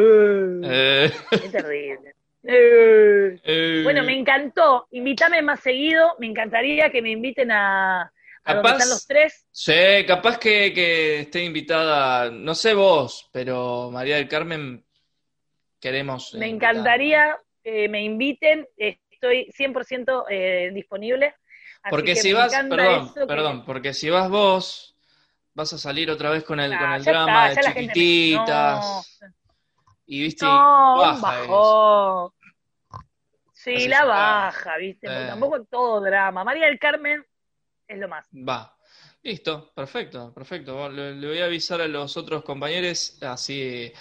Eh, 0.64 1.12
es 1.40 1.52
terrible. 1.52 2.16
Eh. 2.44 3.40
eh, 3.44 3.82
Bueno, 3.84 4.04
me 4.04 4.18
encantó. 4.18 4.88
Invítame 4.92 5.42
más 5.42 5.60
seguido. 5.60 6.16
Me 6.20 6.28
encantaría 6.28 6.90
que 6.90 7.02
me 7.02 7.12
inviten 7.12 7.52
a, 7.52 8.02
a 8.44 8.54
donde 8.54 8.62
Capaz- 8.70 8.74
están 8.78 8.90
los 8.90 9.08
tres. 9.08 9.46
Sí, 9.52 9.74
capaz 10.08 10.38
que, 10.40 10.74
que 10.74 11.20
esté 11.22 11.44
invitada, 11.44 12.30
no 12.32 12.56
sé 12.56 12.74
vos, 12.74 13.30
pero 13.32 13.90
María 13.92 14.16
del 14.18 14.28
Carmen 14.28 14.84
queremos... 15.80 16.34
Me 16.34 16.48
invitar. 16.48 16.72
encantaría 16.76 17.38
que 17.64 17.88
me 17.90 18.04
inviten. 18.04 18.68
Estoy 18.78 19.52
100% 19.58 20.26
eh, 20.30 20.72
disponible. 20.74 21.36
Porque 21.90 22.14
que 22.14 22.22
si 22.22 22.34
vas, 22.34 22.54
perdón, 22.70 23.14
que- 23.14 23.26
perdón, 23.26 23.66
porque 23.66 23.94
si 23.94 24.10
vas 24.10 24.30
vos, 24.30 24.96
vas 25.54 25.74
a 25.74 25.78
salir 25.80 26.10
otra 26.12 26.30
vez 26.30 26.44
con 26.44 26.60
el, 26.60 26.72
con 26.78 26.88
Ah, 26.92 26.96
el 26.98 27.04
ya 27.04 27.12
drama 27.12 27.50
está, 27.52 27.62
de 27.62 27.68
me- 27.76 27.82
chiquititas. 27.88 29.20
Y 30.14 30.24
viste, 30.24 30.44
No, 30.46 30.98
baja 30.98 31.42
eso. 31.42 31.52
bajón. 31.52 33.02
Sí, 33.54 33.88
la 33.88 34.04
baja, 34.04 34.76
¿viste? 34.76 35.08
Eh. 35.08 35.28
tampoco 35.28 35.64
todo 35.64 36.02
drama. 36.02 36.44
María 36.44 36.66
del 36.66 36.78
Carmen 36.78 37.26
es 37.88 37.98
lo 37.98 38.10
más. 38.10 38.28
Va. 38.34 38.76
Listo, 39.24 39.72
perfecto, 39.74 40.34
perfecto. 40.34 40.90
Le, 40.90 41.16
le 41.16 41.28
voy 41.30 41.40
a 41.40 41.46
avisar 41.46 41.80
a 41.80 41.88
los 41.88 42.18
otros 42.18 42.44
compañeros, 42.44 43.24
así 43.24 43.62
eh, 43.62 43.94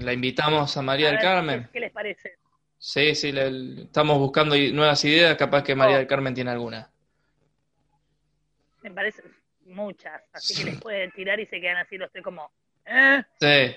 la 0.00 0.12
invitamos 0.12 0.76
a 0.76 0.82
María 0.82 1.08
A 1.08 1.10
del 1.12 1.20
Carmen. 1.20 1.70
¿Qué, 1.72 1.80
les 1.80 1.92
parece? 1.92 2.36
Sí, 2.76 3.14
sí, 3.14 3.32
le- 3.32 3.84
estamos 3.84 4.18
buscando 4.18 4.54
nuevas 4.54 5.02
ideas, 5.06 5.34
capaz 5.38 5.62
que 5.62 5.74
María 5.74 5.94
Oh. 5.94 5.98
del 6.00 6.06
Carmen 6.06 6.34
tiene 6.34 6.50
alguna. 6.50 6.90
Me 8.82 8.90
parece 8.90 9.22
muchas. 9.64 10.20
Así 10.34 10.54
que 10.62 10.70
les 10.72 10.78
pueden 10.78 11.10
tirar 11.12 11.40
y 11.40 11.46
se 11.46 11.58
quedan 11.58 11.78
así. 11.78 11.96
Lo 11.96 12.04
estoy 12.04 12.20
como. 12.20 12.52
¿Eh? 12.88 13.22
Sí. 13.40 13.76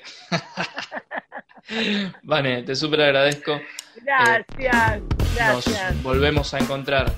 Vane, 2.24 2.64
te 2.64 2.76
súper 2.76 3.02
agradezco. 3.02 3.62
Gracias, 4.04 5.02
gracias. 5.36 5.94
Nos 5.96 6.04
volvemos 6.04 6.54
a 6.54 6.60
encontrar 6.60 7.14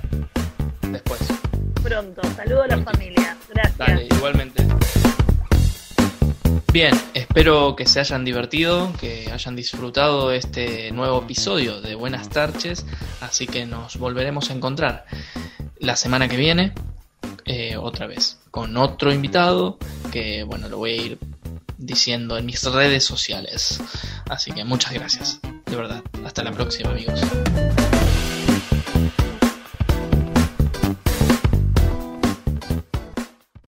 después. 0.90 1.22
Pronto. 1.82 2.22
Saludo 2.36 2.64
a 2.64 2.68
la 2.68 2.78
familia. 2.84 3.38
Gracias. 3.50 3.78
Dale, 3.78 4.08
igualmente. 4.12 4.64
Bien, 6.72 6.94
espero 7.14 7.76
que 7.76 7.86
se 7.86 8.00
hayan 8.00 8.26
divertido, 8.26 8.92
que 9.00 9.30
hayan 9.32 9.56
disfrutado 9.56 10.32
este 10.32 10.92
nuevo 10.92 11.22
episodio 11.22 11.82
de 11.82 11.94
Buenas 11.94 12.30
Tarches, 12.30 12.88
así 13.22 13.46
que 13.46 13.68
nos 13.68 13.98
volveremos 13.98 14.50
a 14.50 14.54
encontrar 14.54 15.06
la 15.78 15.96
semana 15.96 16.28
que 16.28 16.36
viene, 16.36 16.74
eh, 17.46 17.78
otra 17.78 18.08
vez, 18.08 18.40
con 18.50 18.76
otro 18.76 19.14
invitado, 19.14 19.78
que 20.12 20.42
bueno, 20.42 20.68
lo 20.68 20.78
voy 20.78 20.92
a 20.94 20.96
ir 20.96 21.20
diciendo 21.86 22.38
en 22.38 22.46
mis 22.46 22.64
redes 22.64 23.04
sociales. 23.04 23.80
Así 24.30 24.52
que 24.52 24.64
muchas 24.64 24.94
gracias. 24.94 25.40
de 25.42 25.76
verdad. 25.76 26.04
Hasta 26.26 26.44
la 26.44 26.52
próxima, 26.52 26.92
amigos. 26.92 27.20